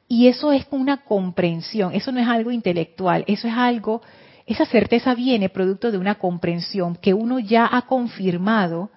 Y 0.08 0.28
eso 0.28 0.52
es 0.52 0.66
una 0.70 1.04
comprensión, 1.04 1.94
eso 1.94 2.12
no 2.12 2.20
es 2.20 2.28
algo 2.28 2.52
intelectual, 2.52 3.24
eso 3.28 3.48
es 3.48 3.54
algo, 3.56 4.02
esa 4.46 4.66
certeza 4.66 5.16
viene 5.16 5.50
producto 5.50 5.92
de 5.92 5.98
una 5.98 6.16
comprensión 6.16 6.96
que 6.96 7.14
uno 7.14 7.40
ya 7.40 7.68
ha 7.72 7.84
confirmado 7.84 8.92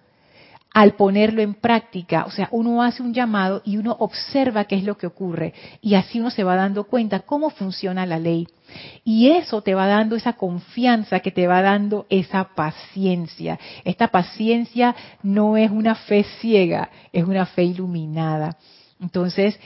al 0.76 0.92
ponerlo 0.92 1.40
en 1.40 1.54
práctica. 1.54 2.26
O 2.26 2.30
sea, 2.30 2.50
uno 2.50 2.82
hace 2.82 3.02
un 3.02 3.14
llamado 3.14 3.62
y 3.64 3.78
uno 3.78 3.96
observa 3.98 4.66
qué 4.66 4.76
es 4.76 4.84
lo 4.84 4.98
que 4.98 5.06
ocurre. 5.06 5.54
Y 5.80 5.94
así 5.94 6.20
uno 6.20 6.28
se 6.28 6.44
va 6.44 6.54
dando 6.54 6.84
cuenta 6.84 7.20
cómo 7.20 7.48
funciona 7.48 8.04
la 8.04 8.18
ley. 8.18 8.46
Y 9.02 9.30
eso 9.30 9.62
te 9.62 9.74
va 9.74 9.86
dando 9.86 10.16
esa 10.16 10.34
confianza 10.34 11.20
que 11.20 11.30
te 11.30 11.46
va 11.46 11.62
dando 11.62 12.04
esa 12.10 12.50
paciencia. 12.54 13.58
Esta 13.84 14.08
paciencia 14.08 14.94
no 15.22 15.56
es 15.56 15.70
una 15.70 15.94
fe 15.94 16.26
ciega, 16.42 16.90
es 17.10 17.24
una 17.24 17.46
fe 17.46 17.64
iluminada. 17.64 18.58
Entonces, 19.00 19.58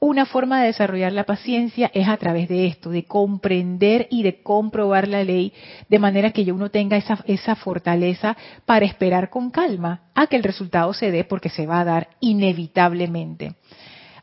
una 0.00 0.24
forma 0.24 0.60
de 0.60 0.68
desarrollar 0.68 1.12
la 1.12 1.24
paciencia 1.24 1.90
es 1.92 2.08
a 2.08 2.16
través 2.16 2.48
de 2.48 2.66
esto, 2.66 2.90
de 2.90 3.04
comprender 3.04 4.08
y 4.10 4.22
de 4.22 4.42
comprobar 4.42 5.06
la 5.06 5.22
ley, 5.22 5.52
de 5.90 5.98
manera 5.98 6.32
que 6.32 6.50
uno 6.50 6.70
tenga 6.70 6.96
esa, 6.96 7.22
esa 7.26 7.54
fortaleza 7.54 8.36
para 8.64 8.86
esperar 8.86 9.28
con 9.28 9.50
calma 9.50 10.04
a 10.14 10.26
que 10.26 10.36
el 10.36 10.42
resultado 10.42 10.94
se 10.94 11.10
dé 11.10 11.24
porque 11.24 11.50
se 11.50 11.66
va 11.66 11.80
a 11.80 11.84
dar 11.84 12.08
inevitablemente. 12.20 13.56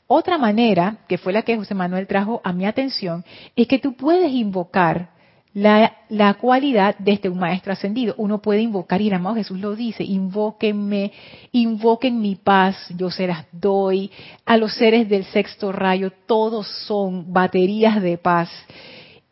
Otra 0.07 0.37
manera, 0.37 0.99
que 1.07 1.17
fue 1.17 1.31
la 1.31 1.43
que 1.43 1.57
José 1.57 1.75
Manuel 1.75 2.07
trajo 2.07 2.41
a 2.43 2.53
mi 2.53 2.65
atención, 2.65 3.23
es 3.55 3.67
que 3.67 3.77
tú 3.77 3.95
puedes 3.95 4.31
invocar 4.31 5.11
la, 5.57 6.35
cualidad 6.35 6.95
de 6.99 7.13
este 7.13 7.29
un 7.29 7.39
maestro 7.39 7.73
ascendido. 7.73 8.13
Uno 8.17 8.41
puede 8.41 8.61
invocar, 8.61 9.01
y 9.01 9.07
el 9.07 9.15
amado 9.15 9.37
Jesús 9.37 9.59
lo 9.59 9.75
dice, 9.75 10.03
invóquenme, 10.03 11.11
invoquen 11.51 12.21
mi 12.21 12.35
paz, 12.35 12.75
yo 12.95 13.09
se 13.09 13.25
las 13.25 13.45
doy. 13.51 14.11
A 14.45 14.57
los 14.57 14.73
seres 14.75 15.09
del 15.09 15.25
sexto 15.25 15.71
rayo, 15.71 16.11
todos 16.27 16.67
son 16.85 17.33
baterías 17.33 18.01
de 18.03 18.19
paz. 18.19 18.51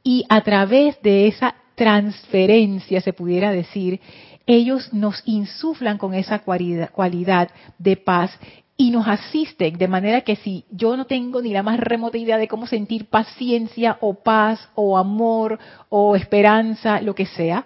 Y 0.03 0.25
a 0.27 0.41
través 0.41 0.99
de 1.03 1.27
esa 1.27 1.53
transferencia, 1.75 3.01
se 3.01 3.13
pudiera 3.13 3.51
decir, 3.51 3.99
ellos 4.47 4.93
nos 4.93 5.21
insuflan 5.25 5.99
con 5.99 6.15
esa 6.15 6.39
cualidad 6.39 7.49
de 7.77 7.97
paz 7.97 8.31
y 8.77 8.91
nos 8.91 9.07
asisten, 9.07 9.77
de 9.77 9.87
manera 9.87 10.21
que 10.21 10.35
si 10.35 10.65
yo 10.69 10.97
no 10.97 11.05
tengo 11.05 11.41
ni 11.41 11.53
la 11.53 11.63
más 11.63 11.79
remota 11.79 12.17
idea 12.17 12.37
de 12.37 12.49
cómo 12.49 12.67
sentir 12.67 13.05
paciencia 13.05 13.97
o 14.01 14.15
paz 14.15 14.67
o 14.75 14.97
amor 14.97 15.59
o 15.87 16.15
esperanza, 16.15 16.99
lo 17.01 17.15
que 17.15 17.25
sea, 17.25 17.65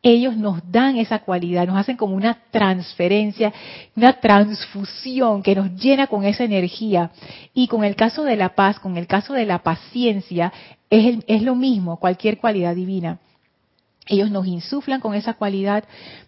ellos 0.00 0.36
nos 0.36 0.60
dan 0.70 0.96
esa 0.96 1.20
cualidad, 1.20 1.66
nos 1.66 1.78
hacen 1.78 1.96
como 1.96 2.14
una 2.14 2.38
transferencia, 2.50 3.52
una 3.96 4.20
transfusión 4.20 5.42
que 5.42 5.54
nos 5.54 5.74
llena 5.74 6.06
con 6.06 6.24
esa 6.24 6.44
energía. 6.44 7.10
Y 7.54 7.68
con 7.68 7.84
el 7.84 7.96
caso 7.96 8.22
de 8.22 8.36
la 8.36 8.54
paz, 8.54 8.78
con 8.78 8.98
el 8.98 9.06
caso 9.06 9.32
de 9.32 9.46
la 9.46 9.62
paciencia, 9.62 10.52
es, 10.90 11.24
es 11.26 11.42
lo 11.42 11.56
mismo, 11.56 11.98
cualquier 11.98 12.38
cualidad 12.38 12.76
divina. 12.76 13.18
Ellos 14.06 14.30
nos 14.30 14.46
insuflan 14.46 15.00
con 15.00 15.14
esa 15.14 15.34
cualidad 15.34 15.84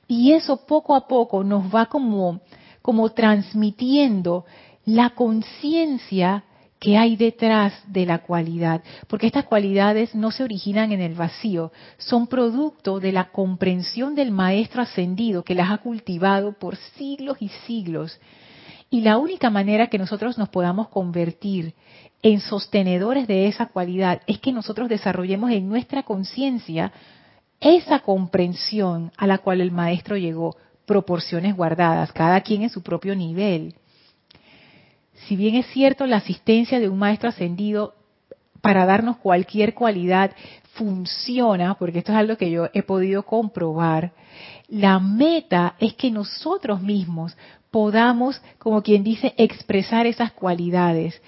y 0.08 0.32
eso 0.32 0.66
poco 0.66 0.96
a 0.96 1.06
poco 1.06 1.44
nos 1.44 1.72
va 1.72 1.86
como 1.86 2.40
como 2.86 3.10
transmitiendo 3.10 4.44
la 4.84 5.10
conciencia 5.10 6.44
que 6.78 6.96
hay 6.96 7.16
detrás 7.16 7.72
de 7.88 8.06
la 8.06 8.18
cualidad, 8.18 8.80
porque 9.08 9.26
estas 9.26 9.46
cualidades 9.46 10.14
no 10.14 10.30
se 10.30 10.44
originan 10.44 10.92
en 10.92 11.00
el 11.00 11.14
vacío, 11.14 11.72
son 11.98 12.28
producto 12.28 13.00
de 13.00 13.10
la 13.10 13.32
comprensión 13.32 14.14
del 14.14 14.30
maestro 14.30 14.82
ascendido 14.82 15.42
que 15.42 15.56
las 15.56 15.72
ha 15.72 15.78
cultivado 15.78 16.52
por 16.52 16.76
siglos 16.96 17.38
y 17.40 17.48
siglos. 17.66 18.20
Y 18.88 19.00
la 19.00 19.18
única 19.18 19.50
manera 19.50 19.88
que 19.88 19.98
nosotros 19.98 20.38
nos 20.38 20.50
podamos 20.50 20.86
convertir 20.86 21.74
en 22.22 22.38
sostenedores 22.38 23.26
de 23.26 23.48
esa 23.48 23.66
cualidad 23.66 24.20
es 24.28 24.38
que 24.38 24.52
nosotros 24.52 24.88
desarrollemos 24.88 25.50
en 25.50 25.68
nuestra 25.68 26.04
conciencia 26.04 26.92
esa 27.58 27.98
comprensión 27.98 29.10
a 29.16 29.26
la 29.26 29.38
cual 29.38 29.60
el 29.60 29.72
maestro 29.72 30.16
llegó, 30.16 30.54
proporciones 30.86 31.54
guardadas, 31.54 32.12
cada 32.12 32.40
quien 32.40 32.62
en 32.62 32.70
su 32.70 32.82
propio 32.82 33.14
nivel. 33.14 33.74
Si 35.26 35.36
bien 35.36 35.56
es 35.56 35.66
cierto 35.66 36.06
la 36.06 36.18
asistencia 36.18 36.78
de 36.78 36.88
un 36.88 36.98
maestro 36.98 37.28
ascendido 37.28 37.94
para 38.60 38.86
darnos 38.86 39.18
cualquier 39.18 39.74
cualidad 39.74 40.32
funciona, 40.74 41.74
porque 41.74 41.98
esto 41.98 42.12
es 42.12 42.18
algo 42.18 42.36
que 42.36 42.50
yo 42.50 42.68
he 42.72 42.82
podido 42.82 43.24
comprobar, 43.24 44.12
la 44.68 44.98
meta 44.98 45.74
es 45.78 45.94
que 45.94 46.10
nosotros 46.10 46.82
mismos 46.82 47.36
podamos, 47.70 48.40
como 48.58 48.82
quien 48.82 49.02
dice, 49.02 49.34
expresar 49.36 50.06
esas 50.06 50.32
cualidades. 50.32 51.20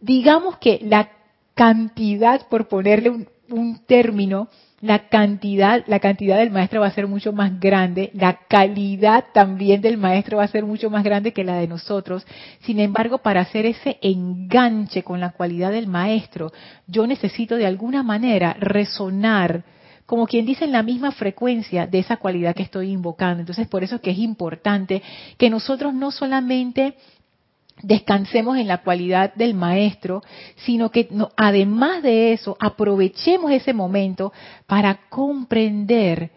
Digamos 0.00 0.58
que 0.58 0.80
la 0.82 1.10
cantidad, 1.54 2.46
por 2.48 2.68
ponerle 2.68 3.10
un, 3.10 3.28
un 3.50 3.78
término, 3.84 4.48
la 4.80 5.08
cantidad, 5.08 5.82
la 5.86 5.98
cantidad 5.98 6.38
del 6.38 6.50
maestro 6.50 6.80
va 6.80 6.86
a 6.86 6.92
ser 6.92 7.08
mucho 7.08 7.32
más 7.32 7.58
grande, 7.58 8.10
la 8.14 8.40
calidad 8.48 9.24
también 9.32 9.80
del 9.80 9.96
maestro 9.96 10.38
va 10.38 10.44
a 10.44 10.48
ser 10.48 10.64
mucho 10.64 10.88
más 10.88 11.02
grande 11.02 11.32
que 11.32 11.44
la 11.44 11.56
de 11.56 11.66
nosotros. 11.66 12.24
Sin 12.60 12.78
embargo, 12.78 13.18
para 13.18 13.40
hacer 13.40 13.66
ese 13.66 13.98
enganche 14.02 15.02
con 15.02 15.18
la 15.20 15.30
cualidad 15.30 15.72
del 15.72 15.88
maestro, 15.88 16.52
yo 16.86 17.06
necesito 17.06 17.56
de 17.56 17.66
alguna 17.66 18.04
manera 18.04 18.54
resonar, 18.60 19.64
como 20.06 20.26
quien 20.26 20.46
dice, 20.46 20.64
en 20.64 20.72
la 20.72 20.84
misma 20.84 21.10
frecuencia 21.10 21.86
de 21.86 21.98
esa 21.98 22.16
cualidad 22.16 22.54
que 22.54 22.62
estoy 22.62 22.92
invocando. 22.92 23.40
Entonces, 23.40 23.66
por 23.66 23.82
eso 23.82 23.96
es 23.96 24.00
que 24.00 24.12
es 24.12 24.18
importante 24.18 25.02
que 25.36 25.50
nosotros 25.50 25.92
no 25.92 26.12
solamente 26.12 26.94
descansemos 27.82 28.56
en 28.58 28.68
la 28.68 28.78
cualidad 28.78 29.34
del 29.34 29.54
maestro, 29.54 30.22
sino 30.64 30.90
que 30.90 31.08
además 31.36 32.02
de 32.02 32.32
eso 32.32 32.56
aprovechemos 32.60 33.50
ese 33.52 33.72
momento 33.72 34.32
para 34.66 35.00
comprender 35.08 36.30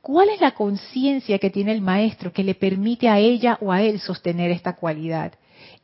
cuál 0.00 0.30
es 0.30 0.40
la 0.40 0.52
conciencia 0.52 1.38
que 1.38 1.50
tiene 1.50 1.72
el 1.72 1.80
maestro 1.80 2.32
que 2.32 2.44
le 2.44 2.54
permite 2.54 3.08
a 3.08 3.18
ella 3.18 3.58
o 3.60 3.72
a 3.72 3.82
él 3.82 4.00
sostener 4.00 4.50
esta 4.50 4.76
cualidad 4.76 5.32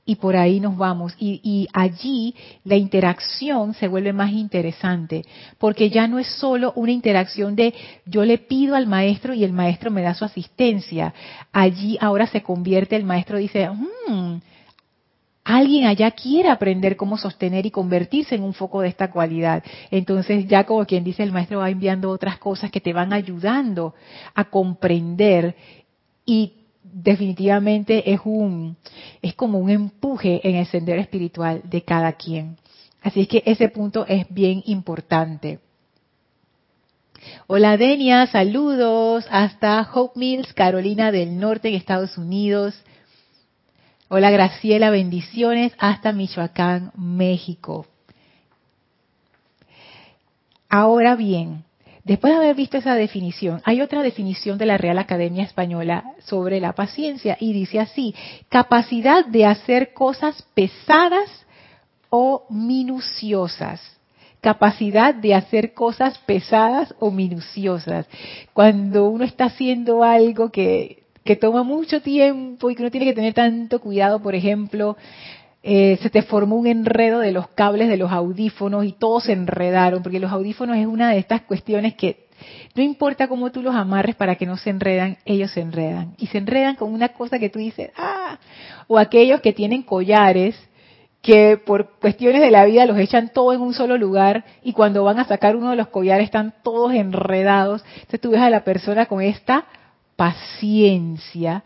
y 0.06 0.16
por 0.16 0.36
ahí 0.36 0.60
nos 0.60 0.76
vamos. 0.76 1.14
Y, 1.18 1.68
allí 1.72 2.34
la 2.64 2.76
interacción 2.76 3.74
se 3.74 3.88
vuelve 3.88 4.12
más 4.12 4.32
interesante, 4.32 5.24
porque 5.58 5.90
ya 5.90 6.06
no 6.06 6.18
es 6.18 6.26
solo 6.38 6.72
una 6.76 6.92
interacción 6.92 7.56
de 7.56 7.74
yo 8.06 8.24
le 8.24 8.38
pido 8.38 8.74
al 8.74 8.86
maestro 8.86 9.34
y 9.34 9.44
el 9.44 9.52
maestro 9.52 9.90
me 9.90 10.02
da 10.02 10.14
su 10.14 10.24
asistencia. 10.24 11.14
Allí 11.52 11.96
ahora 12.00 12.26
se 12.26 12.42
convierte, 12.42 12.96
el 12.96 13.04
maestro 13.04 13.38
dice, 13.38 13.68
hmm, 13.68 14.36
alguien 15.44 15.84
allá 15.86 16.10
quiere 16.12 16.48
aprender 16.48 16.96
cómo 16.96 17.18
sostener 17.18 17.66
y 17.66 17.70
convertirse 17.70 18.34
en 18.34 18.42
un 18.42 18.54
foco 18.54 18.80
de 18.80 18.88
esta 18.88 19.10
cualidad. 19.10 19.62
Entonces 19.90 20.48
ya 20.48 20.64
como 20.64 20.84
quien 20.86 21.04
dice, 21.04 21.22
el 21.22 21.32
maestro 21.32 21.58
va 21.58 21.70
enviando 21.70 22.10
otras 22.10 22.38
cosas 22.38 22.70
que 22.70 22.80
te 22.80 22.92
van 22.92 23.12
ayudando 23.12 23.94
a 24.34 24.44
comprender 24.44 25.54
y 26.24 26.54
definitivamente 26.82 28.12
es 28.12 28.20
un 28.24 28.76
es 29.20 29.34
como 29.34 29.58
un 29.58 29.70
empuje 29.70 30.40
en 30.48 30.56
el 30.56 30.66
sendero 30.66 31.00
espiritual 31.00 31.60
de 31.64 31.82
cada 31.82 32.12
quien. 32.12 32.56
Así 33.02 33.20
es 33.20 33.28
que 33.28 33.42
ese 33.44 33.68
punto 33.68 34.06
es 34.08 34.26
bien 34.30 34.62
importante. 34.66 35.60
Hola 37.46 37.76
Denia, 37.76 38.26
saludos 38.26 39.26
hasta 39.30 39.86
Hope 39.92 40.18
Mills, 40.18 40.52
Carolina 40.54 41.10
del 41.10 41.38
Norte 41.38 41.68
en 41.68 41.74
Estados 41.74 42.16
Unidos. 42.16 42.74
Hola 44.16 44.30
Graciela, 44.30 44.90
bendiciones 44.90 45.72
hasta 45.76 46.12
Michoacán, 46.12 46.92
México. 46.96 47.84
Ahora 50.68 51.16
bien, 51.16 51.64
Después 52.04 52.32
de 52.32 52.36
haber 52.36 52.54
visto 52.54 52.76
esa 52.76 52.94
definición, 52.94 53.60
hay 53.64 53.80
otra 53.80 54.02
definición 54.02 54.56
de 54.56 54.66
la 54.66 54.76
Real 54.78 54.98
Academia 54.98 55.42
Española 55.42 56.04
sobre 56.20 56.60
la 56.60 56.74
paciencia 56.74 57.36
y 57.40 57.52
dice 57.52 57.80
así, 57.80 58.14
capacidad 58.50 59.24
de 59.26 59.46
hacer 59.46 59.94
cosas 59.94 60.40
pesadas 60.54 61.44
o 62.08 62.46
minuciosas. 62.50 63.80
Capacidad 64.40 65.12
de 65.12 65.34
hacer 65.34 65.74
cosas 65.74 66.18
pesadas 66.18 66.94
o 67.00 67.10
minuciosas. 67.10 68.06
Cuando 68.52 69.08
uno 69.08 69.24
está 69.24 69.46
haciendo 69.46 70.04
algo 70.04 70.52
que, 70.52 71.03
que 71.24 71.36
toma 71.36 71.62
mucho 71.62 72.02
tiempo 72.02 72.70
y 72.70 72.74
que 72.74 72.82
uno 72.82 72.90
tiene 72.90 73.06
que 73.06 73.14
tener 73.14 73.32
tanto 73.32 73.80
cuidado, 73.80 74.20
por 74.20 74.34
ejemplo, 74.34 74.96
eh, 75.62 75.98
se 76.02 76.10
te 76.10 76.22
formó 76.22 76.56
un 76.56 76.66
enredo 76.66 77.20
de 77.20 77.32
los 77.32 77.48
cables 77.48 77.88
de 77.88 77.96
los 77.96 78.12
audífonos 78.12 78.84
y 78.84 78.92
todos 78.92 79.24
se 79.24 79.32
enredaron, 79.32 80.02
porque 80.02 80.20
los 80.20 80.30
audífonos 80.30 80.76
es 80.76 80.86
una 80.86 81.10
de 81.10 81.18
estas 81.18 81.40
cuestiones 81.42 81.94
que 81.94 82.24
no 82.74 82.82
importa 82.82 83.28
cómo 83.28 83.50
tú 83.50 83.62
los 83.62 83.74
amarres 83.74 84.16
para 84.16 84.34
que 84.34 84.44
no 84.44 84.58
se 84.58 84.68
enredan, 84.68 85.16
ellos 85.24 85.50
se 85.52 85.60
enredan. 85.60 86.14
Y 86.18 86.26
se 86.26 86.38
enredan 86.38 86.76
con 86.76 86.92
una 86.92 87.10
cosa 87.10 87.38
que 87.38 87.48
tú 87.48 87.58
dices, 87.58 87.90
ah, 87.96 88.38
o 88.86 88.98
aquellos 88.98 89.40
que 89.40 89.54
tienen 89.54 89.82
collares 89.82 90.56
que 91.22 91.56
por 91.56 91.98
cuestiones 92.00 92.42
de 92.42 92.50
la 92.50 92.66
vida 92.66 92.84
los 92.84 92.98
echan 92.98 93.30
todo 93.32 93.54
en 93.54 93.62
un 93.62 93.72
solo 93.72 93.96
lugar 93.96 94.44
y 94.62 94.74
cuando 94.74 95.04
van 95.04 95.18
a 95.18 95.24
sacar 95.24 95.56
uno 95.56 95.70
de 95.70 95.76
los 95.76 95.88
collares 95.88 96.26
están 96.26 96.52
todos 96.62 96.92
enredados. 96.92 97.82
Entonces 97.94 98.20
tú 98.20 98.32
ves 98.32 98.42
a 98.42 98.50
la 98.50 98.64
persona 98.64 99.06
con 99.06 99.22
esta 99.22 99.64
paciencia 100.16 101.64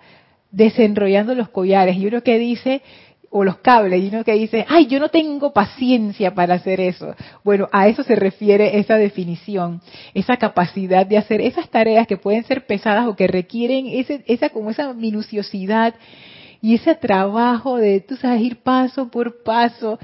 desenrollando 0.50 1.34
los 1.34 1.48
collares. 1.48 1.96
Y 1.96 2.06
uno 2.06 2.22
que 2.22 2.38
dice, 2.38 2.82
o 3.30 3.44
los 3.44 3.58
cables, 3.58 4.02
y 4.02 4.08
uno 4.08 4.24
que 4.24 4.32
dice, 4.32 4.64
ay, 4.68 4.86
yo 4.86 4.98
no 4.98 5.10
tengo 5.10 5.52
paciencia 5.52 6.34
para 6.34 6.54
hacer 6.54 6.80
eso. 6.80 7.14
Bueno, 7.44 7.68
a 7.72 7.88
eso 7.88 8.02
se 8.02 8.16
refiere 8.16 8.78
esa 8.78 8.96
definición, 8.96 9.82
esa 10.14 10.36
capacidad 10.36 11.06
de 11.06 11.18
hacer 11.18 11.40
esas 11.40 11.68
tareas 11.68 12.06
que 12.06 12.16
pueden 12.16 12.44
ser 12.44 12.66
pesadas 12.66 13.06
o 13.06 13.16
que 13.16 13.26
requieren 13.26 13.86
ese, 13.86 14.24
esa 14.26 14.48
como 14.48 14.70
esa 14.70 14.94
minuciosidad 14.94 15.94
y 16.60 16.74
ese 16.74 16.94
trabajo 16.94 17.76
de, 17.76 18.00
tú 18.00 18.16
sabes, 18.16 18.40
ir 18.40 18.62
paso 18.62 19.08
por 19.08 19.42
paso. 19.42 19.98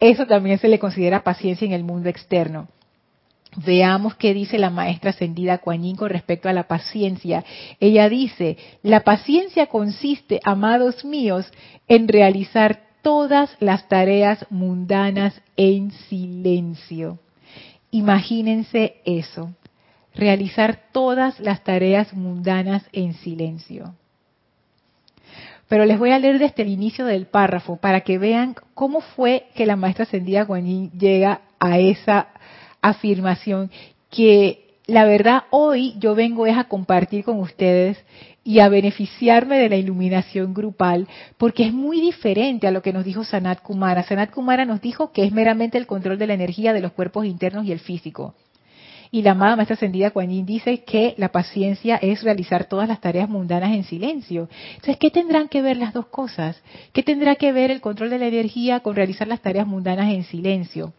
Eso 0.00 0.26
también 0.26 0.58
se 0.58 0.68
le 0.68 0.78
considera 0.78 1.24
paciencia 1.24 1.66
en 1.66 1.72
el 1.72 1.82
mundo 1.82 2.08
externo. 2.08 2.68
Veamos 3.64 4.14
qué 4.14 4.34
dice 4.34 4.56
la 4.56 4.70
maestra 4.70 5.10
ascendida 5.10 5.58
Kuan 5.58 5.96
con 5.96 6.10
respecto 6.10 6.48
a 6.48 6.52
la 6.52 6.68
paciencia. 6.68 7.44
Ella 7.80 8.08
dice, 8.08 8.56
la 8.84 9.00
paciencia 9.00 9.66
consiste, 9.66 10.38
amados 10.44 11.04
míos, 11.04 11.50
en 11.88 12.06
realizar 12.06 12.82
todas 13.02 13.56
las 13.58 13.88
tareas 13.88 14.46
mundanas 14.50 15.40
en 15.56 15.90
silencio. 15.90 17.18
Imagínense 17.90 18.96
eso, 19.04 19.52
realizar 20.14 20.84
todas 20.92 21.40
las 21.40 21.64
tareas 21.64 22.12
mundanas 22.12 22.84
en 22.92 23.14
silencio. 23.14 23.94
Pero 25.68 25.84
les 25.84 25.98
voy 25.98 26.10
a 26.12 26.18
leer 26.20 26.38
desde 26.38 26.62
el 26.62 26.68
inicio 26.68 27.06
del 27.06 27.26
párrafo 27.26 27.76
para 27.76 28.02
que 28.02 28.18
vean 28.18 28.54
cómo 28.74 29.00
fue 29.00 29.48
que 29.56 29.66
la 29.66 29.74
maestra 29.74 30.04
ascendida 30.04 30.46
Kuan 30.46 30.92
llega 30.92 31.40
a 31.58 31.78
esa 31.78 32.28
afirmación 32.82 33.70
que 34.10 34.68
la 34.86 35.04
verdad 35.04 35.44
hoy 35.50 35.94
yo 35.98 36.14
vengo 36.14 36.46
es 36.46 36.56
a 36.56 36.64
compartir 36.64 37.22
con 37.24 37.38
ustedes 37.40 37.98
y 38.42 38.60
a 38.60 38.70
beneficiarme 38.70 39.58
de 39.58 39.68
la 39.68 39.76
iluminación 39.76 40.54
grupal, 40.54 41.06
porque 41.36 41.66
es 41.66 41.72
muy 41.74 42.00
diferente 42.00 42.66
a 42.66 42.70
lo 42.70 42.80
que 42.80 42.94
nos 42.94 43.04
dijo 43.04 43.22
Sanat 43.22 43.60
Kumara. 43.60 44.04
Sanat 44.04 44.30
Kumara 44.30 44.64
nos 44.64 44.80
dijo 44.80 45.12
que 45.12 45.24
es 45.24 45.32
meramente 45.32 45.76
el 45.76 45.86
control 45.86 46.18
de 46.18 46.26
la 46.26 46.32
energía 46.32 46.72
de 46.72 46.80
los 46.80 46.92
cuerpos 46.92 47.26
internos 47.26 47.66
y 47.66 47.72
el 47.72 47.80
físico. 47.80 48.34
Y 49.10 49.22
la 49.22 49.32
amada 49.32 49.56
maestra 49.56 49.74
ascendida 49.74 50.10
Kuan 50.10 50.30
Yin 50.30 50.46
dice 50.46 50.84
que 50.84 51.14
la 51.18 51.30
paciencia 51.30 51.96
es 51.96 52.22
realizar 52.22 52.64
todas 52.64 52.88
las 52.88 53.00
tareas 53.00 53.28
mundanas 53.28 53.72
en 53.72 53.84
silencio. 53.84 54.48
Entonces, 54.70 54.96
¿qué 54.98 55.10
tendrán 55.10 55.48
que 55.48 55.62
ver 55.62 55.76
las 55.76 55.92
dos 55.92 56.06
cosas? 56.06 56.62
¿Qué 56.92 57.02
tendrá 57.02 57.36
que 57.36 57.52
ver 57.52 57.70
el 57.70 57.80
control 57.80 58.10
de 58.10 58.18
la 58.18 58.26
energía 58.26 58.80
con 58.80 58.96
realizar 58.96 59.28
las 59.28 59.40
tareas 59.40 59.66
mundanas 59.66 60.12
en 60.12 60.24
silencio? 60.24 60.94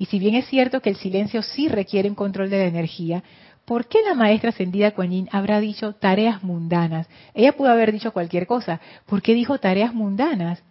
Y 0.00 0.06
si 0.06 0.18
bien 0.18 0.34
es 0.34 0.46
cierto 0.46 0.80
que 0.80 0.88
el 0.88 0.96
silencio 0.96 1.42
sí 1.42 1.68
requiere 1.68 2.08
un 2.08 2.14
control 2.14 2.48
de 2.48 2.56
la 2.56 2.64
energía, 2.64 3.22
¿por 3.66 3.86
qué 3.86 3.98
la 4.02 4.14
maestra 4.14 4.48
ascendida 4.48 4.92
Kuan 4.92 5.28
habrá 5.30 5.60
dicho 5.60 5.92
tareas 5.92 6.42
mundanas? 6.42 7.06
Ella 7.34 7.52
pudo 7.52 7.68
haber 7.68 7.92
dicho 7.92 8.10
cualquier 8.10 8.46
cosa. 8.46 8.80
¿Por 9.04 9.20
qué 9.20 9.34
dijo 9.34 9.58
tareas 9.58 9.92
mundanas? 9.92 10.62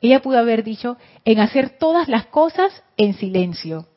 Ella 0.00 0.22
pudo 0.22 0.38
haber 0.38 0.62
dicho 0.62 0.96
en 1.24 1.40
hacer 1.40 1.70
todas 1.70 2.06
las 2.06 2.26
cosas 2.26 2.84
en 2.96 3.14
silencio, 3.14 3.88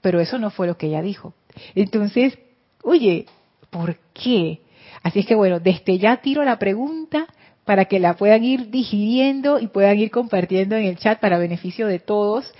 pero 0.00 0.20
eso 0.20 0.38
no 0.38 0.50
fue 0.50 0.68
lo 0.68 0.78
que 0.78 0.86
ella 0.86 1.02
dijo. 1.02 1.34
Entonces, 1.74 2.38
oye, 2.84 3.26
¿por 3.70 3.96
qué? 4.14 4.60
Así 5.02 5.18
es 5.18 5.26
que 5.26 5.34
bueno, 5.34 5.58
desde 5.58 5.98
ya 5.98 6.18
tiro 6.18 6.44
la 6.44 6.60
pregunta 6.60 7.26
para 7.64 7.86
que 7.86 7.98
la 7.98 8.14
puedan 8.14 8.44
ir 8.44 8.70
digiriendo 8.70 9.58
y 9.58 9.66
puedan 9.66 9.98
ir 9.98 10.12
compartiendo 10.12 10.76
en 10.76 10.84
el 10.84 10.96
chat 10.96 11.18
para 11.18 11.38
beneficio 11.38 11.88
de 11.88 11.98
todos. 11.98 12.52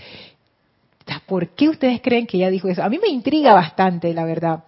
¿Por 1.32 1.48
qué 1.48 1.70
ustedes 1.70 2.02
creen 2.02 2.26
que 2.26 2.36
ella 2.36 2.50
dijo 2.50 2.68
eso? 2.68 2.82
A 2.82 2.90
mí 2.90 2.98
me 2.98 3.08
intriga 3.08 3.54
bastante, 3.54 4.12
la 4.12 4.26
verdad. 4.26 4.64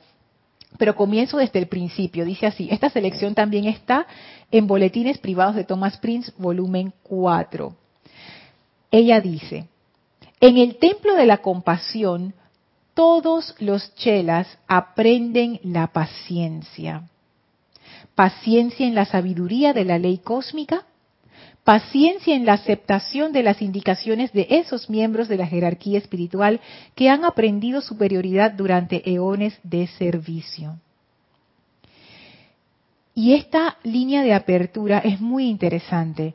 Pero 0.79 0.97
comienzo 0.97 1.37
desde 1.37 1.59
el 1.59 1.67
principio. 1.67 2.25
Dice 2.25 2.47
así, 2.47 2.69
esta 2.71 2.89
selección 2.89 3.35
también 3.35 3.67
está 3.67 4.07
en 4.51 4.67
Boletines 4.67 5.19
Privados 5.19 5.57
de 5.57 5.65
Thomas 5.65 5.99
Prince, 5.99 6.33
volumen 6.39 6.95
4. 7.03 7.77
Ella 8.91 9.21
dice, 9.21 9.69
en 10.41 10.57
el 10.57 10.77
templo 10.77 11.15
de 11.17 11.27
la 11.27 11.43
compasión, 11.43 12.33
todos 12.95 13.55
los 13.59 13.95
chelas 13.97 14.49
aprenden 14.67 15.61
la 15.65 15.89
paciencia. 15.89 17.11
Paciencia 18.15 18.87
en 18.87 18.95
la 18.95 19.05
sabiduría 19.05 19.75
de 19.75 19.85
la 19.85 19.99
ley 19.99 20.17
cósmica, 20.17 20.87
paciencia 21.65 22.37
en 22.37 22.45
la 22.45 22.53
aceptación 22.53 23.33
de 23.33 23.43
las 23.43 23.63
indicaciones 23.63 24.33
de 24.33 24.47
esos 24.51 24.91
miembros 24.91 25.29
de 25.29 25.39
la 25.39 25.47
jerarquía 25.47 25.99
espiritual 25.99 26.61
que 26.95 27.09
han 27.09 27.25
aprendido 27.25 27.81
superioridad 27.81 28.53
durante 28.53 29.11
eones 29.11 29.59
de 29.63 29.87
servicio. 29.87 30.77
Y 33.15 33.33
esta 33.33 33.79
línea 33.83 34.23
de 34.23 34.35
apertura 34.35 34.99
es 34.99 35.21
muy 35.21 35.49
interesante. 35.49 36.35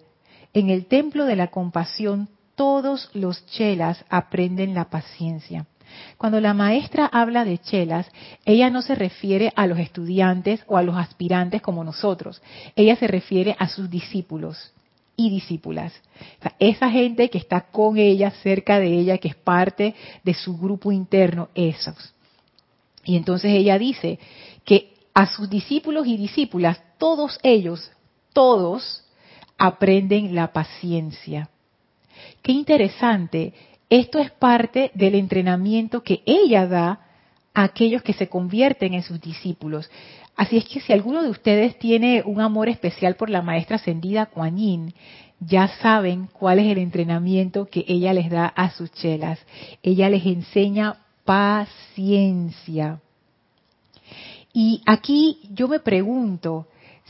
En 0.54 0.70
el 0.70 0.88
templo 0.88 1.26
de 1.26 1.36
la 1.36 1.48
compasión 1.48 2.28
todos 2.56 3.10
los 3.14 3.46
chelas 3.46 4.04
aprenden 4.10 4.74
la 4.74 4.90
paciencia. 4.90 5.68
Cuando 6.18 6.40
la 6.40 6.54
maestra 6.54 7.06
habla 7.06 7.46
de 7.46 7.58
chelas, 7.58 8.10
ella 8.46 8.70
no 8.70 8.82
se 8.82 8.96
refiere 8.96 9.52
a 9.56 9.68
los 9.68 9.80
estudiantes 9.80 10.64
o 10.68 10.78
a 10.78 10.84
los 10.84 10.98
aspirantes 10.98 11.62
como 11.62 11.84
nosotros, 11.84 12.42
ella 12.76 12.96
se 12.96 13.08
refiere 13.08 13.56
a 13.60 13.68
sus 13.68 13.90
discípulos 13.90 14.72
y 15.20 15.30
discípulas. 15.30 15.92
esa 16.60 16.90
gente 16.90 17.30
que 17.30 17.38
está 17.38 17.60
con 17.72 17.98
ella, 17.98 18.32
cerca 18.42 18.80
de 18.80 18.88
ella, 18.88 19.18
que 19.18 19.28
es 19.28 19.36
parte 19.36 19.94
de 20.24 20.34
su 20.34 20.58
grupo 20.58 20.94
interno, 20.94 21.50
esos. 21.56 22.14
Y 23.04 23.18
entonces 23.18 23.52
ella 23.52 23.78
dice 23.78 24.18
que 24.64 24.94
a 25.14 25.28
sus 25.28 25.50
discípulos 25.50 26.08
y 26.08 26.16
discípulas, 26.16 26.82
todos 26.98 27.38
ellos, 27.44 27.92
todos 28.32 29.04
aprenden 29.58 30.34
la 30.34 30.54
paciencia. 30.54 31.50
Qué 32.42 32.54
interesante. 32.54 33.54
Esto 33.90 34.20
es 34.20 34.32
parte 34.32 34.92
del 34.94 35.16
entrenamiento 35.16 36.02
que 36.02 36.22
ella 36.26 36.66
da 36.66 37.02
a 37.54 37.64
aquellos 37.64 38.04
que 38.04 38.14
se 38.14 38.30
convierten 38.30 38.94
en 38.94 39.04
sus 39.04 39.20
discípulos. 39.20 39.90
Así 40.40 40.56
es 40.56 40.64
que 40.64 40.80
si 40.80 40.94
alguno 40.94 41.22
de 41.22 41.30
ustedes 41.30 41.78
tiene 41.80 42.24
un 42.26 42.40
amor 42.40 42.70
especial 42.70 43.16
por 43.16 43.30
la 43.30 43.42
maestra 43.42 43.76
ascendida 43.76 44.28
Kuan 44.28 44.56
Yin, 44.56 44.94
ya 45.42 45.68
saben 45.82 46.30
cuál 46.32 46.60
es 46.60 46.68
el 46.68 46.78
entrenamiento 46.78 47.66
que 47.66 47.84
ella 47.86 48.14
les 48.14 48.30
da 48.30 48.46
a 48.46 48.72
sus 48.72 48.90
chelas. 48.94 49.38
Ella 49.84 50.08
les 50.08 50.26
enseña 50.26 50.96
paciencia. 51.26 53.02
Y 54.54 54.82
aquí 54.86 55.42
yo 55.52 55.68
me 55.68 55.82
pregunto 55.82 56.68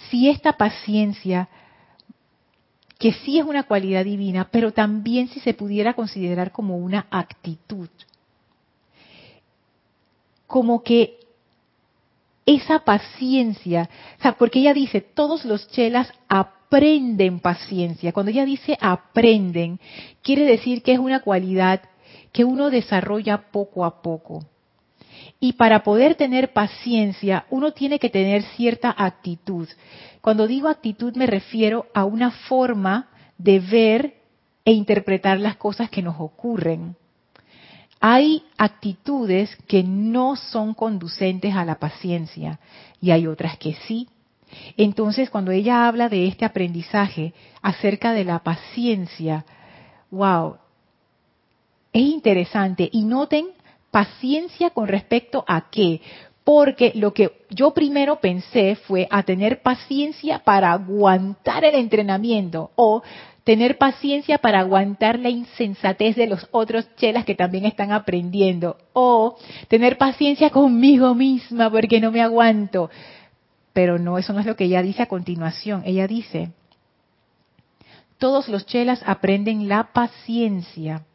si 0.09 0.27
esta 0.27 0.53
paciencia, 0.53 1.49
que 2.97 3.13
sí 3.13 3.37
es 3.37 3.45
una 3.45 3.61
cualidad 3.61 4.05
divina, 4.05 4.49
pero 4.51 4.73
también 4.73 5.27
si 5.27 5.39
se 5.39 5.53
pudiera 5.53 5.93
considerar 5.93 6.51
como 6.51 6.77
una 6.77 7.05
actitud. 7.11 7.89
Como 10.47 10.81
que 10.81 11.19
esa 12.49 12.79
paciencia, 12.79 13.89
o 14.17 14.21
sea, 14.23 14.31
porque 14.33 14.59
ella 14.59 14.73
dice, 14.73 15.01
todos 15.01 15.45
los 15.45 15.69
chelas 15.69 16.11
aprenden 16.27 17.39
paciencia. 17.39 18.11
Cuando 18.11 18.31
ella 18.31 18.43
dice 18.43 18.75
aprenden, 18.81 19.79
quiere 20.23 20.45
decir 20.45 20.81
que 20.81 20.93
es 20.93 20.99
una 20.99 21.19
cualidad 21.19 21.81
que 22.31 22.45
uno 22.45 22.71
desarrolla 22.71 23.51
poco 23.51 23.85
a 23.85 24.01
poco. 24.01 24.45
Y 25.39 25.53
para 25.53 25.83
poder 25.83 26.15
tener 26.15 26.51
paciencia, 26.51 27.45
uno 27.51 27.71
tiene 27.71 27.99
que 27.99 28.09
tener 28.09 28.41
cierta 28.41 28.95
actitud. 28.97 29.67
Cuando 30.21 30.47
digo 30.47 30.69
actitud 30.69 31.15
me 31.15 31.27
refiero 31.27 31.85
a 31.93 32.03
una 32.03 32.31
forma 32.31 33.09
de 33.37 33.59
ver 33.59 34.15
e 34.65 34.71
interpretar 34.71 35.39
las 35.39 35.55
cosas 35.55 35.91
que 35.91 36.01
nos 36.01 36.15
ocurren. 36.19 36.95
Hay 37.99 38.43
actitudes 38.57 39.55
que 39.67 39.83
no 39.83 40.35
son 40.35 40.73
conducentes 40.73 41.53
a 41.55 41.65
la 41.65 41.75
paciencia 41.79 42.59
y 43.01 43.11
hay 43.11 43.27
otras 43.27 43.57
que 43.57 43.73
sí. 43.87 44.07
Entonces, 44.77 45.29
cuando 45.29 45.51
ella 45.51 45.87
habla 45.87 46.09
de 46.09 46.27
este 46.27 46.45
aprendizaje 46.45 47.33
acerca 47.61 48.13
de 48.13 48.23
la 48.23 48.39
paciencia, 48.39 49.45
wow, 50.11 50.55
es 51.93 52.01
interesante. 52.01 52.89
Y 52.91 53.03
noten 53.03 53.47
paciencia 53.91 54.69
con 54.69 54.87
respecto 54.87 55.43
a 55.47 55.69
qué. 55.69 56.01
Porque 56.43 56.93
lo 56.95 57.13
que 57.13 57.45
yo 57.49 57.73
primero 57.73 58.19
pensé 58.19 58.75
fue 58.75 59.07
a 59.11 59.23
tener 59.23 59.61
paciencia 59.61 60.39
para 60.39 60.71
aguantar 60.71 61.63
el 61.65 61.75
entrenamiento 61.75 62.71
o 62.75 63.03
tener 63.43 63.77
paciencia 63.77 64.37
para 64.37 64.59
aguantar 64.59 65.19
la 65.19 65.29
insensatez 65.29 66.15
de 66.15 66.27
los 66.27 66.47
otros 66.51 66.87
chelas 66.95 67.25
que 67.25 67.35
también 67.35 67.65
están 67.65 67.91
aprendiendo 67.91 68.77
o 68.93 69.37
tener 69.67 69.97
paciencia 69.97 70.49
conmigo 70.49 71.15
misma 71.15 71.69
porque 71.69 71.99
no 71.99 72.11
me 72.11 72.21
aguanto. 72.21 72.89
Pero 73.73 73.97
no, 73.97 74.17
eso 74.17 74.33
no 74.33 74.39
es 74.39 74.45
lo 74.45 74.55
que 74.55 74.65
ella 74.65 74.81
dice 74.81 75.03
a 75.03 75.07
continuación. 75.07 75.83
Ella 75.85 76.07
dice, 76.07 76.51
todos 78.17 78.49
los 78.49 78.65
chelas 78.65 79.01
aprenden 79.05 79.67
la 79.67 79.93
paciencia 79.93 81.05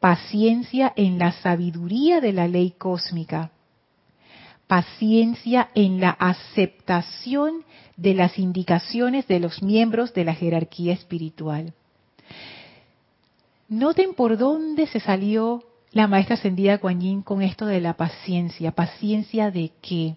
paciencia 0.00 0.92
en 0.96 1.18
la 1.18 1.32
sabiduría 1.32 2.20
de 2.20 2.32
la 2.32 2.48
ley 2.48 2.72
cósmica, 2.72 3.52
paciencia 4.70 5.70
en 5.74 5.98
la 5.98 6.10
aceptación 6.10 7.64
de 7.96 8.14
las 8.14 8.38
indicaciones 8.38 9.26
de 9.26 9.40
los 9.40 9.64
miembros 9.64 10.14
de 10.14 10.24
la 10.24 10.32
jerarquía 10.32 10.92
espiritual. 10.92 11.74
Noten 13.68 14.14
por 14.14 14.38
dónde 14.38 14.86
se 14.86 15.00
salió 15.00 15.64
la 15.90 16.06
maestra 16.06 16.36
ascendida 16.36 16.78
Kuan 16.78 17.00
Yin 17.00 17.22
con 17.22 17.42
esto 17.42 17.66
de 17.66 17.80
la 17.80 17.94
paciencia. 17.94 18.70
¿Paciencia 18.70 19.50
de 19.50 19.72
qué? 19.82 20.14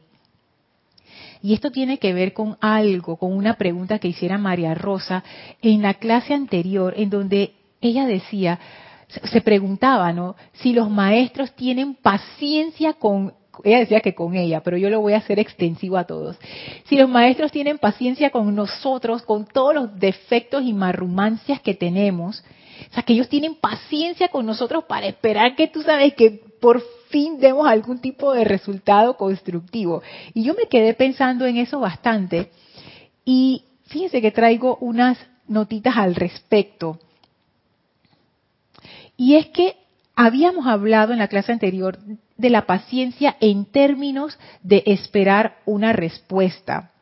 Y 1.41 1.55
esto 1.55 1.71
tiene 1.71 1.97
que 1.97 2.13
ver 2.13 2.33
con 2.33 2.55
algo, 2.61 3.17
con 3.17 3.33
una 3.33 3.55
pregunta 3.55 3.97
que 3.97 4.09
hiciera 4.09 4.37
María 4.37 4.75
Rosa 4.75 5.23
en 5.63 5.81
la 5.81 5.95
clase 5.95 6.35
anterior, 6.35 6.93
en 6.95 7.09
donde 7.09 7.55
ella 7.81 8.05
decía, 8.05 8.59
se 9.07 9.41
preguntaba, 9.41 10.13
¿no? 10.13 10.35
Si 10.53 10.73
los 10.73 10.91
maestros 10.91 11.55
tienen 11.55 11.95
paciencia 11.95 12.93
con, 12.93 13.33
ella 13.63 13.79
decía 13.79 14.01
que 14.01 14.15
con 14.15 14.35
ella, 14.35 14.61
pero 14.61 14.77
yo 14.77 14.89
lo 14.89 15.01
voy 15.01 15.13
a 15.13 15.17
hacer 15.17 15.39
extensivo 15.39 15.97
a 15.97 16.05
todos. 16.05 16.37
Si 16.85 16.95
los 16.95 17.09
maestros 17.09 17.51
tienen 17.51 17.77
paciencia 17.77 18.31
con 18.31 18.55
nosotros, 18.55 19.21
con 19.23 19.45
todos 19.45 19.75
los 19.75 19.99
defectos 19.99 20.63
y 20.63 20.73
marrumancias 20.73 21.61
que 21.61 21.75
tenemos, 21.75 22.43
o 22.89 22.93
sea, 22.93 23.03
que 23.03 23.13
ellos 23.13 23.29
tienen 23.29 23.55
paciencia 23.55 24.29
con 24.29 24.45
nosotros 24.45 24.85
para 24.85 25.07
esperar 25.07 25.55
que 25.55 25.67
tú 25.67 25.83
sabes 25.83 26.13
que 26.15 26.41
por 26.59 26.83
fin 27.09 27.39
demos 27.39 27.67
algún 27.67 27.99
tipo 27.99 28.33
de 28.33 28.43
resultado 28.43 29.15
constructivo. 29.17 30.01
Y 30.33 30.43
yo 30.43 30.53
me 30.55 30.67
quedé 30.67 30.93
pensando 30.93 31.45
en 31.45 31.57
eso 31.57 31.79
bastante. 31.79 32.49
Y 33.23 33.65
fíjense 33.85 34.21
que 34.21 34.31
traigo 34.31 34.77
unas 34.81 35.17
notitas 35.47 35.95
al 35.97 36.15
respecto. 36.15 36.99
Y 39.15 39.35
es 39.35 39.47
que 39.47 39.75
habíamos 40.15 40.67
hablado 40.67 41.13
en 41.13 41.19
la 41.19 41.27
clase 41.27 41.51
anterior 41.51 41.99
de 42.37 42.49
la 42.49 42.65
paciencia 42.65 43.35
en 43.39 43.65
términos 43.65 44.37
de 44.61 44.83
esperar 44.85 45.57
una 45.65 45.93
respuesta 45.93 46.92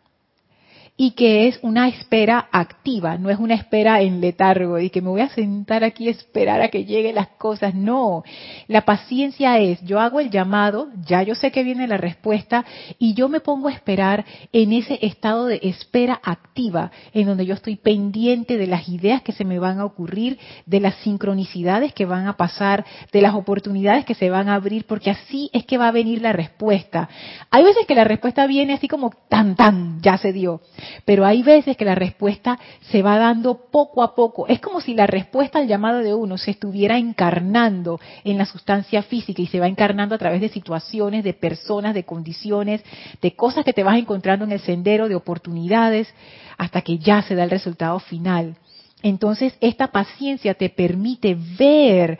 y 1.02 1.14
que 1.14 1.48
es 1.48 1.58
una 1.64 1.88
espera 1.88 2.48
activa, 2.52 3.18
no 3.18 3.32
es 3.32 3.40
una 3.40 3.56
espera 3.56 4.02
en 4.02 4.22
letargo 4.22 4.78
y 4.78 4.92
que 4.92 5.02
me 5.02 5.10
voy 5.10 5.22
a 5.22 5.30
sentar 5.30 5.84
aquí 5.84 6.08
a 6.08 6.12
esperar 6.12 6.62
a 6.62 6.68
que 6.68 6.86
lleguen 6.86 7.16
las 7.16 7.30
cosas. 7.40 7.74
No, 7.74 8.24
la 8.68 8.86
paciencia 8.86 9.58
es, 9.58 9.82
yo 9.82 10.00
hago 10.00 10.20
el 10.20 10.30
llamado, 10.30 10.90
ya 11.04 11.24
yo 11.24 11.34
sé 11.34 11.52
que 11.52 11.64
viene 11.64 11.88
la 11.88 11.98
respuesta 11.98 12.64
y 13.00 13.16
yo 13.16 13.30
me 13.30 13.40
pongo 13.40 13.68
a 13.68 13.72
esperar 13.72 14.26
en 14.54 14.74
ese 14.74 15.00
estado 15.02 15.48
de 15.48 15.60
espera 15.64 16.22
activa, 16.24 16.92
en 17.16 17.26
donde 17.26 17.48
yo 17.48 17.56
estoy 17.56 17.78
pendiente 17.78 18.58
de 18.58 18.68
las 18.68 18.88
ideas 18.88 19.24
que 19.24 19.32
se 19.32 19.44
me 19.44 19.58
van 19.58 19.80
a 19.80 19.86
ocurrir, 19.86 20.38
de 20.68 20.82
las 20.82 20.94
sincronicidades 20.98 21.96
que 21.96 22.06
van 22.06 22.28
a 22.28 22.38
pasar, 22.38 22.86
de 23.12 23.22
las 23.22 23.34
oportunidades 23.34 24.06
que 24.06 24.14
se 24.14 24.30
van 24.30 24.50
a 24.50 24.54
abrir, 24.54 24.86
porque 24.86 25.10
así 25.10 25.50
es 25.52 25.66
que 25.66 25.80
va 25.80 25.88
a 25.88 25.92
venir 25.92 26.22
la 26.22 26.32
respuesta. 26.32 27.10
Hay 27.50 27.64
veces 27.64 27.88
que 27.88 27.96
la 27.96 28.04
respuesta 28.04 28.46
viene 28.46 28.74
así 28.74 28.88
como 28.88 29.10
tan 29.30 29.56
tan, 29.56 30.00
ya 30.04 30.20
se 30.20 30.32
dio. 30.32 30.62
Pero 31.06 31.26
hay 31.26 31.44
veces 31.44 31.78
que 31.78 31.86
la 31.86 31.96
respuesta 31.96 32.60
se 32.90 33.02
va 33.02 33.18
dando 33.18 33.66
poco 33.72 34.04
a 34.04 34.16
poco. 34.16 34.48
Es 34.48 34.60
como 34.60 34.82
si 34.82 34.94
la 34.94 35.08
respuesta 35.08 35.60
al 35.60 35.68
llamado 35.68 36.00
de 36.00 36.14
uno 36.14 36.38
se 36.38 36.52
estuviera 36.52 36.98
encarnando 36.98 38.00
en 38.24 38.38
la 38.38 38.46
sustancia 38.46 39.04
física 39.04 39.42
y 39.42 39.48
se 39.48 39.60
va 39.60 39.68
encarnando 39.68 40.16
a 40.16 40.18
través 40.18 40.42
de 40.42 40.50
situaciones, 40.50 41.24
de 41.24 41.34
personas, 41.34 41.94
de 41.94 42.04
condiciones, 42.04 42.84
de 43.22 43.36
cosas 43.36 43.66
que 43.66 43.74
te 43.74 43.84
vas 43.84 43.98
encontrando 43.98 44.46
en 44.46 44.52
el 44.52 44.60
sendero, 44.60 45.08
de 45.08 45.16
oportunidades, 45.16 46.14
hasta 46.58 46.82
que 46.82 46.98
ya 46.98 47.22
se 47.24 47.36
da 47.36 47.44
el 47.44 47.50
resultado 47.50 48.00
final. 48.00 48.56
Entonces, 49.04 49.58
esta 49.62 49.88
paciencia 49.88 50.54
te 50.54 50.70
permite 50.70 51.36
ver 51.58 52.20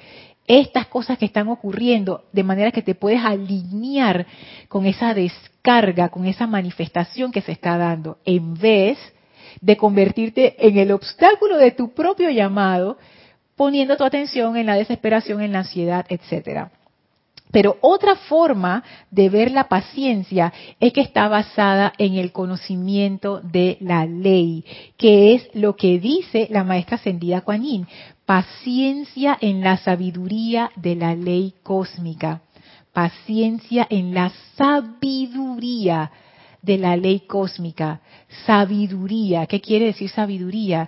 estas 0.60 0.88
cosas 0.88 1.18
que 1.18 1.26
están 1.26 1.48
ocurriendo, 1.48 2.26
de 2.34 2.44
manera 2.44 2.72
que 2.72 2.82
te 2.82 2.94
puedes 2.94 3.24
alinear 3.24 4.26
con 4.68 4.86
esa 4.86 5.14
descarga, 5.14 6.10
con 6.10 6.26
esa 6.26 6.46
manifestación 6.46 7.32
que 7.32 7.42
se 7.42 7.54
está 7.54 7.78
dando, 7.78 8.18
en 8.26 8.56
vez 8.56 8.98
de 9.62 9.78
convertirte 9.78 10.68
en 10.68 10.78
el 10.78 10.92
obstáculo 10.92 11.58
de 11.58 11.72
tu 11.72 11.94
propio 11.94 12.30
llamado, 12.30 12.98
poniendo 13.56 13.96
tu 13.96 14.04
atención 14.04 14.58
en 14.58 14.66
la 14.66 14.76
desesperación, 14.76 15.42
en 15.42 15.54
la 15.54 15.60
ansiedad, 15.60 16.06
etcétera. 16.10 16.72
Pero 17.52 17.78
otra 17.82 18.16
forma 18.16 18.84
de 19.10 19.30
ver 19.30 19.52
la 19.52 19.70
paciencia 19.70 20.52
es 20.80 20.92
que 20.94 21.02
está 21.02 21.28
basada 21.28 21.94
en 21.98 22.16
el 22.16 22.32
conocimiento 22.32 23.42
de 23.42 23.78
la 23.80 24.06
ley, 24.06 24.66
que 24.98 25.36
es 25.36 25.50
lo 25.54 25.76
que 25.76 26.00
dice 26.00 26.48
la 26.50 26.64
maestra 26.64 26.96
ascendida 26.96 27.42
Kuan 27.42 27.64
Yin 27.64 27.88
paciencia 28.32 29.38
en 29.42 29.60
la 29.60 29.76
sabiduría 29.76 30.72
de 30.78 30.96
la 30.96 31.16
ley 31.16 31.54
cósmica, 31.64 32.40
paciencia 32.94 33.86
en 33.90 34.14
la 34.14 34.32
sabiduría 34.56 36.10
de 36.62 36.78
la 36.78 36.96
ley 36.96 37.24
cósmica, 37.28 38.00
sabiduría, 38.46 39.48
¿qué 39.48 39.60
quiere 39.60 39.88
decir 39.88 40.10
sabiduría? 40.10 40.88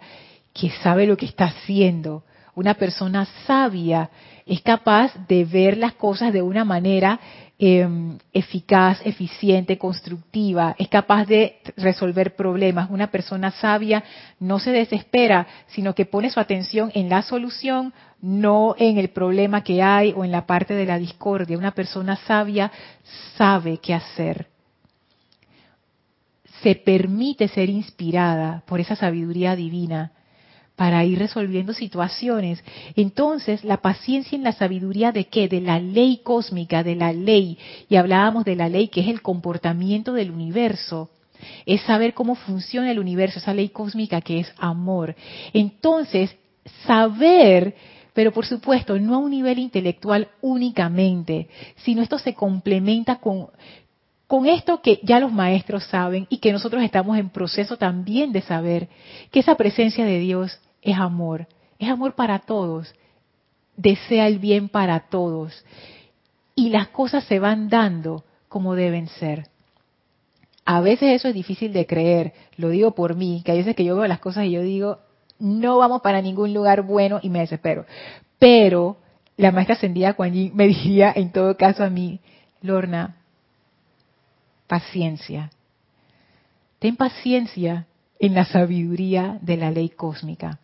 Que 0.54 0.70
sabe 0.70 1.06
lo 1.06 1.18
que 1.18 1.26
está 1.26 1.48
haciendo. 1.48 2.24
Una 2.56 2.76
persona 2.76 3.28
sabia 3.46 4.10
es 4.46 4.62
capaz 4.62 5.12
de 5.28 5.44
ver 5.44 5.76
las 5.76 5.96
cosas 5.96 6.32
de 6.32 6.42
una 6.42 6.64
manera 6.64 7.20
Em, 7.66 8.18
eficaz, 8.34 9.00
eficiente, 9.06 9.78
constructiva, 9.78 10.76
es 10.78 10.90
capaz 10.90 11.26
de 11.26 11.62
resolver 11.78 12.36
problemas. 12.36 12.90
Una 12.90 13.08
persona 13.10 13.52
sabia 13.52 14.04
no 14.38 14.60
se 14.60 14.72
desespera, 14.72 15.48
sino 15.68 15.96
que 15.96 16.04
pone 16.04 16.30
su 16.30 16.42
atención 16.42 16.92
en 16.94 17.08
la 17.08 17.22
solución, 17.22 17.94
no 18.20 18.76
en 18.78 18.98
el 18.98 19.12
problema 19.12 19.64
que 19.64 19.82
hay 19.82 20.14
o 20.14 20.26
en 20.26 20.32
la 20.32 20.46
parte 20.46 20.74
de 20.74 20.86
la 20.86 21.00
discordia. 21.00 21.58
Una 21.58 21.74
persona 21.74 22.18
sabia 22.28 22.70
sabe 23.38 23.78
qué 23.78 23.94
hacer. 23.94 24.48
Se 26.62 26.76
permite 26.76 27.48
ser 27.48 27.70
inspirada 27.70 28.64
por 28.66 28.82
esa 28.82 28.98
sabiduría 28.98 29.56
divina 29.56 30.12
para 30.76 31.04
ir 31.06 31.20
resolviendo 31.20 31.74
situaciones. 31.74 32.64
Entonces, 32.96 33.64
la 33.64 33.78
paciencia 33.78 34.36
en 34.36 34.44
la 34.44 34.54
sabiduría 34.54 35.12
de 35.12 35.26
qué? 35.26 35.48
De 35.48 35.62
la 35.62 35.80
ley 35.80 36.22
cósmica, 36.24 36.84
de 36.84 36.96
la 36.96 37.14
ley. 37.14 37.58
Y 37.90 37.96
hablábamos 37.96 38.44
de 38.46 38.56
la 38.56 38.70
ley 38.70 38.88
que 38.88 39.02
es 39.02 39.08
el 39.08 39.22
comportamiento 39.22 40.14
del 40.14 40.32
universo. 40.32 41.10
Es 41.66 41.82
saber 41.82 42.14
cómo 42.14 42.36
funciona 42.36 42.90
el 42.90 43.00
universo, 43.00 43.40
esa 43.40 43.54
ley 43.54 43.70
cósmica 43.70 44.22
que 44.22 44.40
es 44.40 44.54
amor. 44.58 45.16
Entonces, 45.54 46.36
saber, 46.88 47.76
pero 48.14 48.32
por 48.32 48.46
supuesto, 48.46 48.98
no 48.98 49.16
a 49.16 49.18
un 49.20 49.32
nivel 49.32 49.60
intelectual 49.60 50.30
únicamente, 50.42 51.50
sino 51.78 52.02
esto 52.02 52.18
se 52.18 52.34
complementa 52.34 53.18
con, 53.18 53.48
con 54.34 54.48
esto 54.48 54.82
que 54.82 55.00
ya 55.04 55.20
los 55.20 55.32
maestros 55.32 55.84
saben 55.84 56.26
y 56.28 56.40
que 56.40 56.52
nosotros 56.52 56.82
estamos 56.82 57.20
en 57.20 57.30
proceso 57.30 57.78
también 57.78 58.32
de 58.32 58.42
saber, 58.42 58.90
que 59.30 59.42
esa 59.42 59.54
presencia 59.54 60.06
de 60.06 60.18
Dios 60.18 60.60
es 60.82 60.98
amor, 60.98 61.46
es 61.78 61.88
amor 61.88 62.16
para 62.16 62.40
todos, 62.40 62.96
desea 63.78 64.26
el 64.26 64.40
bien 64.40 64.70
para 64.70 65.02
todos 65.02 65.64
y 66.56 66.70
las 66.70 66.88
cosas 66.88 67.26
se 67.26 67.38
van 67.38 67.70
dando 67.70 68.24
como 68.50 68.74
deben 68.74 69.08
ser. 69.08 69.50
A 70.66 70.82
veces 70.82 71.12
eso 71.12 71.28
es 71.28 71.36
difícil 71.36 71.72
de 71.72 71.86
creer, 71.86 72.34
lo 72.58 72.70
digo 72.70 72.96
por 72.96 73.16
mí, 73.16 73.44
que 73.46 73.52
hay 73.52 73.60
veces 73.60 73.76
que 73.76 73.86
yo 73.86 73.96
veo 73.96 74.08
las 74.08 74.20
cosas 74.20 74.46
y 74.46 74.52
yo 74.54 74.64
digo, 74.64 74.98
no 75.38 75.78
vamos 75.78 76.02
para 76.02 76.24
ningún 76.24 76.56
lugar 76.56 76.82
bueno 76.82 77.20
y 77.22 77.30
me 77.30 77.42
desespero. 77.42 77.86
Pero 78.40 78.98
la 79.38 79.52
maestra 79.52 79.76
ascendida 79.76 80.16
Kuan 80.16 80.34
me 80.56 80.68
diría 80.70 81.14
en 81.16 81.32
todo 81.32 81.56
caso 81.56 81.84
a 81.84 81.92
mí, 81.92 82.20
Lorna, 82.64 83.18
paciencia. 84.68 85.52
Ten 86.80 86.96
paciencia 86.96 87.88
en 88.20 88.34
la 88.34 88.46
sabiduría 88.46 89.38
de 89.42 89.58
la 89.58 89.72
ley 89.72 89.90
cósmica. 89.90 90.60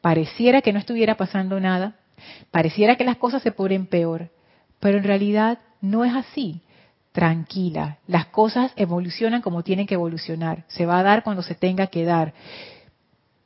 Pareciera 0.00 0.62
que 0.62 0.72
no 0.72 0.78
estuviera 0.78 1.16
pasando 1.16 1.60
nada, 1.60 1.96
pareciera 2.50 2.96
que 2.96 3.04
las 3.04 3.16
cosas 3.16 3.42
se 3.42 3.52
ponen 3.52 3.86
peor, 3.86 4.30
pero 4.80 4.98
en 4.98 5.04
realidad 5.04 5.58
no 5.80 6.04
es 6.04 6.14
así. 6.14 6.60
Tranquila, 7.12 7.98
las 8.06 8.26
cosas 8.26 8.72
evolucionan 8.76 9.40
como 9.40 9.62
tienen 9.62 9.86
que 9.86 9.94
evolucionar, 9.94 10.64
se 10.66 10.84
va 10.84 10.98
a 10.98 11.02
dar 11.04 11.22
cuando 11.22 11.42
se 11.42 11.54
tenga 11.54 11.86
que 11.86 12.04
dar. 12.04 12.34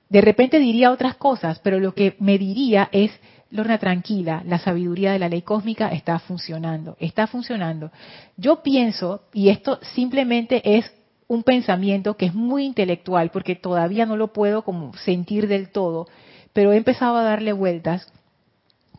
De 0.08 0.22
repente 0.22 0.58
diría 0.58 0.90
otras 0.90 1.16
cosas, 1.16 1.58
pero 1.58 1.78
lo 1.78 1.94
que 1.94 2.16
me 2.18 2.38
diría 2.38 2.88
es, 2.92 3.12
Lorna, 3.50 3.78
tranquila, 3.78 4.42
la 4.44 4.58
sabiduría 4.58 5.12
de 5.12 5.18
la 5.18 5.28
ley 5.28 5.42
cósmica 5.42 5.88
está 5.88 6.18
funcionando, 6.18 6.96
está 7.00 7.26
funcionando. 7.26 7.90
Yo 8.36 8.62
pienso, 8.62 9.22
y 9.32 9.48
esto 9.48 9.78
simplemente 9.94 10.76
es 10.76 10.92
un 11.28 11.42
pensamiento 11.42 12.16
que 12.16 12.26
es 12.26 12.34
muy 12.34 12.64
intelectual, 12.64 13.30
porque 13.30 13.54
todavía 13.54 14.04
no 14.04 14.16
lo 14.16 14.32
puedo 14.32 14.62
como 14.62 14.94
sentir 14.98 15.48
del 15.48 15.70
todo, 15.70 16.06
pero 16.52 16.72
he 16.72 16.76
empezado 16.76 17.16
a 17.16 17.22
darle 17.22 17.52
vueltas, 17.52 18.06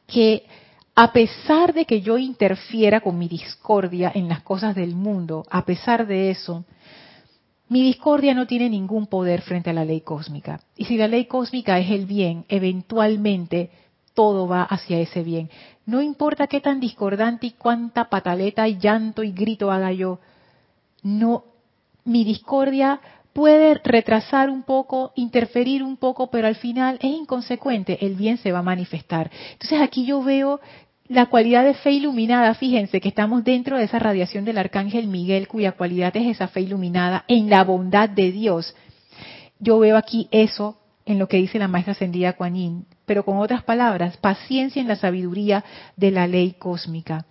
que 0.07 0.45
a 0.95 1.13
pesar 1.13 1.73
de 1.73 1.85
que 1.85 2.01
yo 2.01 2.17
interfiera 2.17 3.01
con 3.01 3.17
mi 3.17 3.27
discordia 3.27 4.11
en 4.13 4.27
las 4.27 4.41
cosas 4.41 4.75
del 4.75 4.95
mundo, 4.95 5.45
a 5.49 5.63
pesar 5.63 6.07
de 6.07 6.31
eso, 6.31 6.65
mi 7.69 7.83
discordia 7.83 8.33
no 8.33 8.47
tiene 8.47 8.69
ningún 8.69 9.05
poder 9.05 9.41
frente 9.41 9.69
a 9.69 9.73
la 9.73 9.85
ley 9.85 10.01
cósmica. 10.01 10.59
Y 10.75 10.85
si 10.85 10.97
la 10.97 11.07
ley 11.07 11.25
cósmica 11.25 11.77
es 11.77 11.91
el 11.91 12.07
bien, 12.07 12.45
eventualmente 12.49 13.69
todo 14.19 14.49
va 14.49 14.63
hacia 14.63 14.99
ese 14.99 15.23
bien. 15.23 15.49
No 15.85 16.01
importa 16.01 16.47
qué 16.47 16.59
tan 16.59 16.81
discordante 16.81 17.47
y 17.47 17.51
cuánta 17.51 18.09
pataleta 18.09 18.67
y 18.67 18.77
llanto 18.77 19.23
y 19.23 19.31
grito 19.31 19.71
haga 19.71 19.93
yo, 19.93 20.19
no, 21.03 21.45
mi 22.03 22.25
discordia 22.25 22.99
puede 23.31 23.75
retrasar 23.75 24.49
un 24.49 24.63
poco, 24.63 25.13
interferir 25.15 25.83
un 25.83 25.95
poco, 25.95 26.29
pero 26.29 26.47
al 26.47 26.55
final 26.55 26.95
es 27.01 27.11
inconsecuente, 27.11 28.05
el 28.05 28.15
bien 28.15 28.35
se 28.35 28.51
va 28.51 28.59
a 28.59 28.61
manifestar. 28.61 29.31
Entonces 29.53 29.79
aquí 29.79 30.05
yo 30.05 30.21
veo 30.21 30.59
la 31.07 31.27
cualidad 31.27 31.63
de 31.63 31.75
fe 31.75 31.91
iluminada, 31.91 32.53
fíjense 32.55 32.99
que 32.99 33.07
estamos 33.07 33.45
dentro 33.45 33.77
de 33.77 33.85
esa 33.85 33.99
radiación 33.99 34.43
del 34.43 34.57
arcángel 34.57 35.07
Miguel, 35.07 35.47
cuya 35.47 35.71
cualidad 35.71 36.13
es 36.17 36.27
esa 36.27 36.49
fe 36.49 36.59
iluminada 36.59 37.23
en 37.29 37.49
la 37.49 37.63
bondad 37.63 38.09
de 38.09 38.33
Dios. 38.33 38.75
Yo 39.59 39.79
veo 39.79 39.95
aquí 39.95 40.27
eso 40.31 40.77
en 41.05 41.19
lo 41.19 41.29
que 41.29 41.37
dice 41.37 41.57
la 41.57 41.69
maestra 41.69 41.93
ascendida 41.93 42.33
Kuan 42.33 42.85
pero 43.09 43.25
con 43.25 43.39
otras 43.39 43.63
palabras, 43.63 44.17
paciencia 44.17 44.79
en 44.79 44.87
la 44.87 44.95
sabiduría 44.95 45.65
de 45.95 46.11
la 46.11 46.27
ley 46.27 46.51
cósmica. 46.59 47.25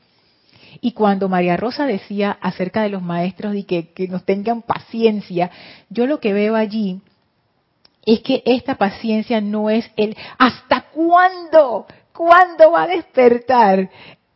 Y 0.80 0.90
cuando 0.90 1.28
María 1.28 1.56
Rosa 1.56 1.86
decía 1.86 2.36
acerca 2.40 2.82
de 2.82 2.88
los 2.88 3.00
maestros 3.00 3.54
y 3.54 3.62
que, 3.62 3.92
que 3.92 4.08
nos 4.08 4.24
tengan 4.24 4.62
paciencia, 4.62 5.52
yo 5.88 6.08
lo 6.08 6.18
que 6.18 6.32
veo 6.32 6.56
allí 6.56 7.00
es 8.04 8.22
que 8.22 8.42
esta 8.44 8.74
paciencia 8.74 9.40
no 9.40 9.70
es 9.70 9.88
el 9.96 10.16
¿hasta 10.36 10.86
cuándo? 10.90 11.86
¿Cuándo 12.12 12.72
va 12.72 12.82
a 12.82 12.88
despertar? 12.88 13.88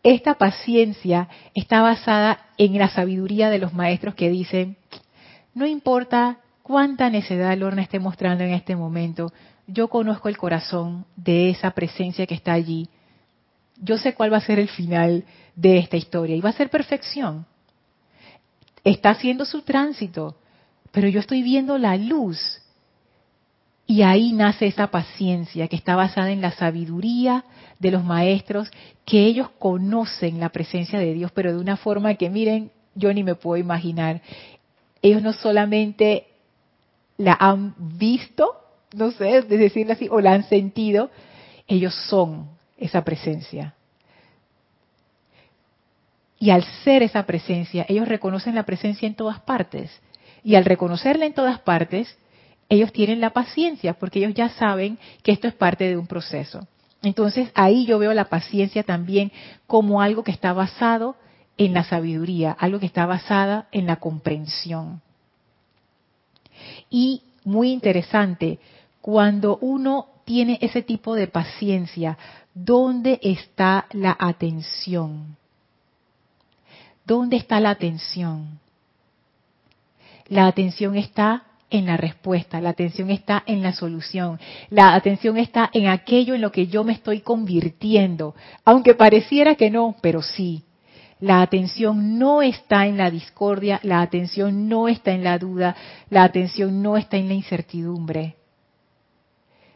Esta 0.05 0.35
paciencia 0.35 1.27
está 1.55 1.83
basada 1.83 2.39
en 2.57 2.79
la 2.79 2.89
sabiduría 2.89 3.51
de 3.51 3.59
los 3.59 3.73
maestros 3.75 4.15
que 4.15 4.31
dicen, 4.31 4.77
no 5.55 5.67
importa 5.67 6.39
cuánta 6.63 7.11
necedad 7.11 7.59
Lorna 7.59 7.83
esté 7.83 7.99
mostrando 7.99 8.45
en 8.45 8.53
este 8.53 8.77
momento, 8.77 9.33
yo 9.67 9.89
conozco 9.89 10.29
el 10.29 10.37
corazón 10.37 11.07
de 11.17 11.51
esa 11.51 11.71
presencia 11.73 12.27
que 12.27 12.35
está 12.35 12.53
allí. 12.53 12.89
Yo 13.81 13.99
sé 13.99 14.15
cuál 14.15 14.33
va 14.33 14.39
a 14.39 14.43
ser 14.47 14.59
el 14.59 14.69
final 14.69 15.25
de 15.57 15.79
esta 15.79 15.97
historia 15.97 16.37
y 16.37 16.41
va 16.41 16.51
a 16.51 16.55
ser 16.55 16.71
perfección. 16.71 17.47
Está 18.85 19.11
haciendo 19.11 19.45
su 19.45 19.63
tránsito, 19.63 20.37
pero 20.91 21.09
yo 21.09 21.21
estoy 21.21 21.43
viendo 21.43 21.79
la 21.79 21.97
luz 21.97 22.63
y 23.87 24.03
ahí 24.03 24.33
nace 24.33 24.67
esa 24.67 24.89
paciencia 24.89 25.69
que 25.69 25.77
está 25.77 25.97
basada 25.97 26.31
en 26.31 26.41
la 26.41 26.53
sabiduría 26.53 27.45
de 27.79 27.91
los 27.91 28.05
maestros, 28.05 28.71
que 29.05 29.27
ellos 29.27 29.51
conocen 29.59 30.41
la 30.41 30.49
presencia 30.49 30.99
de 30.99 31.13
Dios, 31.13 31.33
pero 31.33 31.53
de 31.53 31.59
una 31.59 31.77
forma 31.77 32.15
que 32.15 32.31
miren, 32.31 32.71
yo 32.95 33.13
ni 33.13 33.25
me 33.25 33.35
puedo 33.35 33.61
imaginar. 33.61 34.23
Ellos 35.03 35.23
no 35.23 35.33
solamente 35.33 36.27
la 37.19 37.37
han 37.39 37.75
visto, 37.99 38.62
no 38.95 39.11
sé, 39.13 39.43
de 39.43 39.59
decirlo 39.59 39.93
así, 39.93 40.09
o 40.11 40.21
la 40.21 40.33
han 40.33 40.45
sentido, 40.45 41.11
ellos 41.67 41.95
son 42.09 42.49
esa 42.77 43.03
presencia. 43.05 43.75
Y 46.39 46.51
al 46.51 46.65
ser 46.85 47.03
esa 47.03 47.25
presencia, 47.25 47.87
ellos 47.89 48.09
reconocen 48.09 48.55
la 48.55 48.65
presencia 48.65 49.07
en 49.07 49.15
todas 49.15 49.41
partes. 49.41 49.91
Y 50.43 50.57
al 50.57 50.65
reconocerla 50.65 51.25
en 51.25 51.35
todas 51.35 51.61
partes, 51.61 52.19
ellos 52.69 52.93
tienen 52.93 53.21
la 53.21 53.31
paciencia 53.31 53.95
porque 53.95 54.19
ellos 54.19 54.35
ya 54.35 54.49
saben 54.49 54.99
que 55.23 55.33
esto 55.33 55.47
es 55.47 55.55
parte 55.55 55.85
de 55.85 55.97
un 55.97 56.07
proceso. 56.07 56.67
Entonces 57.03 57.51
ahí 57.55 57.87
yo 57.87 57.99
veo 57.99 58.15
la 58.15 58.27
paciencia 58.27 58.83
también 58.83 59.31
como 59.67 60.01
algo 60.01 60.25
que 60.25 60.31
está 60.31 60.53
basado 60.53 61.17
en 61.59 61.75
la 61.75 61.85
sabiduría, 61.85 62.53
algo 62.53 62.81
que 62.81 62.87
está 62.87 63.07
basada 63.07 63.69
en 63.73 63.87
la 63.87 63.97
comprensión. 63.97 65.01
Y 66.91 67.23
muy 67.45 67.73
interesante, 67.73 68.59
cuando 69.03 69.59
uno 69.59 70.07
tiene 70.25 70.59
ese 70.63 70.81
tipo 70.81 71.15
de 71.15 71.27
paciencia, 71.27 72.17
¿dónde 72.55 73.19
está 73.21 73.87
la 73.91 74.17
atención? 74.19 75.37
¿Dónde 77.05 77.37
está 77.37 77.59
la 77.61 77.71
atención? 77.71 78.61
La 80.29 80.47
atención 80.47 80.97
está 80.97 81.43
en 81.69 81.87
la 81.87 81.97
respuesta, 81.97 82.61
la 82.61 82.71
atención 82.71 83.11
está 83.11 83.43
en 83.47 83.63
la 83.63 83.73
solución, 83.73 84.39
la 84.71 84.95
atención 84.95 85.37
está 85.37 85.69
en 85.73 85.89
aquello 85.89 86.35
en 86.35 86.41
lo 86.41 86.53
que 86.53 86.69
yo 86.69 86.85
me 86.85 86.93
estoy 86.93 87.21
convirtiendo, 87.21 88.37
aunque 88.65 88.95
pareciera 88.95 89.57
que 89.57 89.71
no, 89.71 89.97
pero 90.01 90.23
sí. 90.23 90.63
La 91.19 91.41
atención 91.41 92.19
no 92.19 92.43
está 92.43 92.87
en 92.87 92.99
la 92.99 93.11
discordia, 93.11 93.81
la 93.83 94.01
atención 94.01 94.69
no 94.69 94.89
está 94.89 95.13
en 95.13 95.25
la 95.25 95.39
duda, 95.39 95.77
la 96.11 96.25
atención 96.25 96.83
no 96.83 96.97
está 96.97 97.17
en 97.17 97.29
la 97.29 97.35
incertidumbre. 97.35 98.37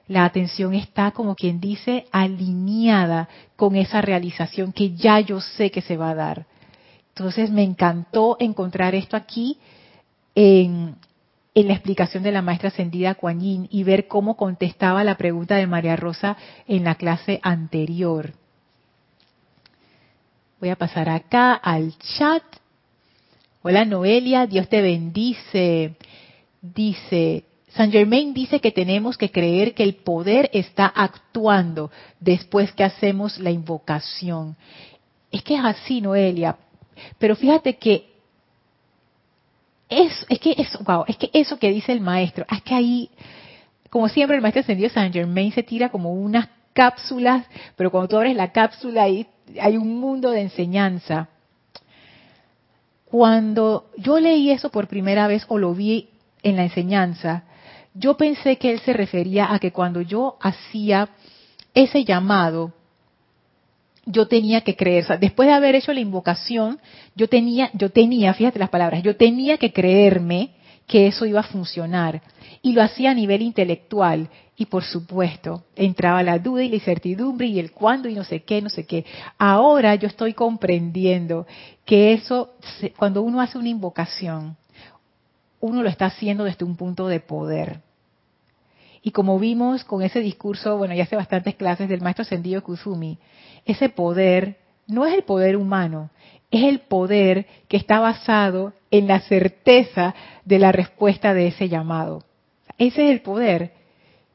La 0.09 0.25
atención 0.25 0.75
está, 0.75 1.11
como 1.11 1.35
quien 1.35 1.61
dice, 1.61 2.07
alineada 2.12 3.29
con 3.57 3.75
esa 3.75 4.01
realización 4.01 4.73
que 4.73 4.95
ya 4.95 5.19
yo 5.21 5.40
sé 5.40 5.71
que 5.71 5.83
se 5.83 5.97
va 5.97 6.11
a 6.11 6.14
dar. 6.14 6.47
Entonces 7.09 7.51
me 7.51 7.64
encantó 7.64 8.37
encontrar 8.38 8.95
esto 8.95 9.16
aquí 9.16 9.59
en, 10.35 10.97
la 11.55 11.73
explicación 11.73 12.23
de 12.23 12.31
la 12.31 12.42
maestra 12.42 12.69
ascendida 12.69 13.14
Kuan 13.14 13.40
Yin 13.40 13.69
y 13.71 13.83
ver 13.83 14.07
cómo 14.07 14.37
contestaba 14.37 15.03
la 15.03 15.16
pregunta 15.16 15.57
de 15.57 15.66
María 15.66 15.97
Rosa 15.97 16.37
en 16.69 16.85
la 16.85 16.95
clase 16.97 17.40
anterior. 17.42 18.35
Voy 20.61 20.69
a 20.69 20.77
pasar 20.77 21.09
acá 21.09 21.55
al 21.55 21.95
chat. 21.99 22.42
Hola 23.62 23.85
Noelia, 23.85 24.47
Dios 24.47 24.69
te 24.69 24.83
bendice. 24.83 25.97
Dice, 26.61 27.45
San 27.77 27.93
Germain 27.93 28.33
dice 28.33 28.61
que 28.61 28.73
tenemos 28.73 29.19
que 29.19 29.31
creer 29.31 29.75
que 29.75 29.83
el 29.83 29.97
poder 29.97 30.49
está 30.55 30.87
actuando 30.87 31.91
después 32.19 32.73
que 32.73 32.85
hacemos 32.85 33.39
la 33.39 33.51
invocación. 33.51 34.57
Es 35.31 35.43
que 35.43 35.57
es 35.57 35.65
así, 35.65 36.01
Noelia. 36.01 36.57
Pero 37.19 37.37
fíjate 37.37 37.77
que 37.77 38.15
es, 39.91 40.25
que 40.41 40.55
eso, 40.57 40.79
wow, 40.85 41.05
es 41.07 41.19
que 41.19 41.29
eso 41.35 41.59
que 41.59 41.71
dice 41.71 41.93
el 41.93 42.01
maestro, 42.01 42.47
es 42.51 42.62
que 42.62 42.75
ahí, 42.75 43.11
como 43.91 44.09
siempre 44.09 44.37
el 44.37 44.43
maestro 44.43 44.62
ascendido 44.62 44.89
Saint 44.89 45.12
Germain 45.12 45.53
se 45.53 45.62
tira 45.62 45.91
como 45.91 46.15
unas 46.15 46.49
cápsulas, 46.73 47.45
pero 47.77 47.91
cuando 47.91 48.09
tú 48.09 48.17
abres 48.17 48.35
la 48.35 48.53
cápsula 48.53 49.03
ahí 49.03 49.27
hay 49.61 49.77
un 49.77 50.01
mundo 50.01 50.31
de 50.31 50.41
enseñanza. 50.41 51.29
Cuando 53.05 53.91
yo 53.99 54.19
leí 54.19 54.51
eso 54.51 54.71
por 54.71 54.89
primera 54.89 55.29
vez 55.29 55.45
o 55.49 55.59
lo 55.59 55.75
vi 55.75 56.09
en 56.43 56.57
la 56.57 56.65
enseñanza, 56.65 57.45
yo 57.99 58.17
pensé 58.17 58.57
que 58.57 58.73
él 58.73 58.81
se 58.81 58.93
refería 58.93 59.53
a 59.53 59.59
que 59.59 59.73
cuando 59.73 60.01
yo 60.01 60.37
hacía 60.41 61.09
ese 61.75 62.05
llamado, 62.05 62.73
yo 64.07 64.29
tenía 64.29 64.61
que 64.61 64.77
creer, 64.77 65.05
después 65.19 65.49
de 65.49 65.55
haber 65.55 65.75
hecho 65.75 65.93
la 65.93 66.01
invocación, 66.01 66.79
yo 67.15 67.29
tenía, 67.29 67.71
yo 67.75 67.91
tenía, 67.91 68.35
fíjate 68.35 68.59
las 68.59 68.71
palabras, 68.71 69.03
yo 69.03 69.17
tenía 69.17 69.59
que 69.59 69.73
creerme 69.73 70.51
que 70.87 71.09
eso 71.09 71.27
iba 71.27 71.41
a 71.41 71.45
funcionar. 71.45 72.23
Y 72.63 72.73
lo 72.73 72.83
hacía 72.83 73.11
a 73.11 73.15
nivel 73.15 73.43
intelectual. 73.43 74.29
Y 74.57 74.67
por 74.67 74.85
supuesto, 74.85 75.65
entraba 75.75 76.23
la 76.23 76.39
duda 76.39 76.63
y 76.63 76.69
la 76.69 76.77
incertidumbre 76.77 77.47
y 77.47 77.59
el 77.59 77.73
cuándo 77.73 78.09
y 78.09 78.15
no 78.15 78.25
sé 78.25 78.43
qué, 78.43 78.63
no 78.63 78.71
sé 78.71 78.87
qué. 78.87 79.05
Ahora 79.37 79.95
yo 79.97 80.09
estoy 80.09 80.33
comprendiendo 80.33 81.47
que 81.85 82.15
eso, 82.15 82.55
cuando 82.97 83.23
uno 83.23 83.41
hace 83.41 83.59
una 83.59 83.69
invocación, 83.69 84.57
uno 85.61 85.83
lo 85.83 85.88
está 85.88 86.07
haciendo 86.07 86.45
desde 86.45 86.64
un 86.64 86.77
punto 86.77 87.09
de 87.09 87.21
poder. 87.21 87.81
Y 89.03 89.12
como 89.12 89.38
vimos 89.38 89.85
con 89.85 90.03
ese 90.03 90.21
discurso, 90.21 90.77
bueno, 90.77 90.95
ya 90.95 91.05
hace 91.05 91.16
bastantes 91.16 91.55
clases 91.55 91.88
del 91.88 92.01
maestro 92.01 92.25
Sendido 92.25 92.62
Kuzumi, 92.62 93.19
ese 93.64 93.88
poder 93.88 94.59
no 94.87 95.07
es 95.07 95.14
el 95.14 95.23
poder 95.23 95.57
humano, 95.57 96.11
es 96.51 96.64
el 96.64 96.81
poder 96.81 97.47
que 97.69 97.77
está 97.77 98.01
basado 98.01 98.73
en 98.90 99.07
la 99.07 99.21
certeza 99.21 100.14
de 100.45 100.59
la 100.59 100.73
respuesta 100.73 101.35
de 101.35 101.49
ese 101.49 101.69
llamado. 101.69 102.25
Ese 102.79 103.07
es 103.07 103.11
el 103.12 103.21
poder, 103.21 103.73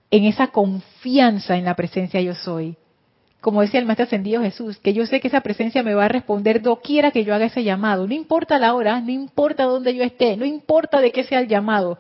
en 0.09 0.25
esa 0.25 0.47
confianza 0.47 1.57
en 1.57 1.65
la 1.65 1.75
presencia 1.75 2.21
yo 2.21 2.35
soy. 2.35 2.75
Como 3.41 3.61
decía 3.61 3.79
el 3.79 3.87
Maestro 3.87 4.05
Ascendido 4.05 4.43
Jesús, 4.43 4.77
que 4.77 4.93
yo 4.93 5.05
sé 5.07 5.19
que 5.19 5.27
esa 5.27 5.41
presencia 5.41 5.81
me 5.81 5.95
va 5.95 6.05
a 6.05 6.09
responder 6.09 6.61
doquiera 6.61 7.09
que 7.09 7.23
yo 7.23 7.33
haga 7.33 7.45
ese 7.45 7.63
llamado. 7.63 8.07
No 8.07 8.13
importa 8.13 8.59
la 8.59 8.75
hora, 8.75 9.01
no 9.01 9.11
importa 9.11 9.63
dónde 9.63 9.95
yo 9.95 10.03
esté, 10.03 10.37
no 10.37 10.45
importa 10.45 11.01
de 11.01 11.11
qué 11.11 11.23
sea 11.23 11.39
el 11.39 11.47
llamado. 11.47 11.97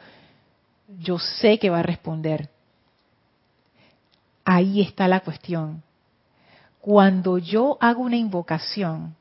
Yo 0.99 1.17
sé 1.17 1.57
que 1.57 1.71
va 1.71 1.79
a 1.79 1.83
responder. 1.83 2.49
Ahí 4.45 4.81
está 4.81 5.07
la 5.07 5.21
cuestión. 5.21 5.81
Cuando 6.79 7.39
yo 7.39 7.77
hago 7.81 8.03
una 8.03 8.17
invocación, 8.17 9.15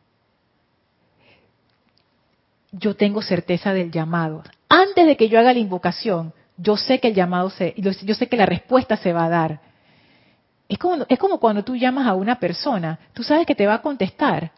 yo 2.72 2.96
tengo 2.96 3.22
certeza 3.22 3.72
del 3.72 3.90
llamado. 3.90 4.42
Antes 4.68 5.06
de 5.06 5.16
que 5.16 5.30
yo 5.30 5.38
haga 5.38 5.54
la 5.54 5.58
invocación, 5.58 6.34
yo 6.58 6.76
sé 6.76 7.00
que 7.00 7.08
el 7.08 7.14
llamado 7.14 7.48
se, 7.48 7.74
yo 7.78 8.14
sé 8.14 8.28
que 8.28 8.36
la 8.36 8.46
respuesta 8.46 8.98
se 8.98 9.14
va 9.14 9.24
a 9.24 9.30
dar. 9.30 9.69
Es 10.70 10.78
como, 10.78 11.04
es 11.08 11.18
como 11.18 11.40
cuando 11.40 11.64
tú 11.64 11.74
llamas 11.74 12.06
a 12.06 12.14
una 12.14 12.38
persona, 12.38 12.96
tú 13.12 13.24
sabes 13.24 13.44
que 13.44 13.56
te 13.56 13.66
va 13.66 13.74
a 13.74 13.82
contestar. 13.82 14.52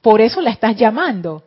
Por 0.00 0.20
eso 0.20 0.40
la 0.40 0.50
estás 0.50 0.76
llamando. 0.76 1.42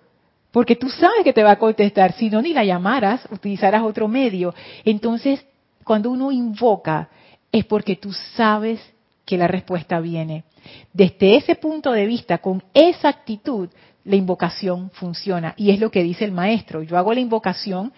Porque 0.52 0.76
tú 0.76 0.90
sabes 0.90 1.24
que 1.24 1.32
te 1.32 1.42
va 1.42 1.52
a 1.52 1.58
contestar. 1.58 2.12
Si 2.12 2.30
no, 2.30 2.42
ni 2.42 2.54
la 2.54 2.66
llamaras, 2.66 3.26
utilizarás 3.32 3.82
otro 3.82 4.10
medio. 4.10 4.54
Entonces, 4.84 5.46
cuando 5.86 6.12
uno 6.12 6.34
invoca, 6.34 7.08
es 7.50 7.64
porque 7.64 7.96
tú 7.96 8.12
sabes 8.12 8.82
que 9.24 9.38
la 9.38 9.48
respuesta 9.48 10.02
viene. 10.02 10.44
Desde 10.92 11.38
ese 11.38 11.56
punto 11.56 11.94
de 11.94 12.06
vista, 12.06 12.40
con 12.40 12.62
esa 12.74 13.08
actitud, 13.08 13.70
la 14.04 14.18
invocación 14.18 14.90
funciona. 14.90 15.54
Y 15.56 15.72
es 15.72 15.80
lo 15.80 15.92
que 15.92 16.04
dice 16.04 16.26
el 16.26 16.34
maestro. 16.34 16.84
Yo 16.84 16.98
hago 16.98 17.14
la 17.14 17.22
invocación 17.22 17.94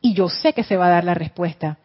y 0.00 0.14
yo 0.14 0.28
sé 0.28 0.52
que 0.52 0.64
se 0.64 0.76
va 0.76 0.88
a 0.88 0.90
dar 0.90 1.04
la 1.04 1.14
respuesta. 1.14 1.78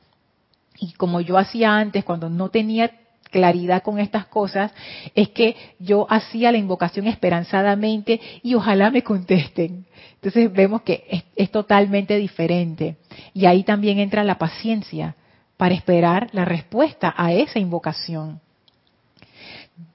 Y 0.80 0.94
como 0.94 1.22
yo 1.22 1.38
hacía 1.38 1.78
antes, 1.78 2.04
cuando 2.04 2.32
no 2.32 2.50
tenía 2.50 2.90
claridad 3.30 3.84
con 3.84 4.00
estas 4.00 4.26
cosas, 4.26 4.72
es 5.16 5.30
que 5.30 5.56
yo 5.80 6.08
hacía 6.10 6.52
la 6.52 6.58
invocación 6.58 7.08
esperanzadamente 7.08 8.20
y 8.44 8.56
ojalá 8.56 8.92
me 8.92 9.04
contesten. 9.04 9.86
Entonces 10.16 10.52
vemos 10.52 10.82
que 10.82 11.24
es, 11.36 11.52
totalmente 11.52 12.18
diferente. 12.18 12.98
Y 13.34 13.46
ahí 13.46 13.64
también 13.64 14.00
entra 14.00 14.24
la 14.24 14.38
paciencia 14.38 15.16
para 15.58 15.74
esperar 15.74 16.30
la 16.34 16.46
respuesta 16.46 17.14
a 17.16 17.34
esa 17.34 17.60
invocación. 17.60 18.40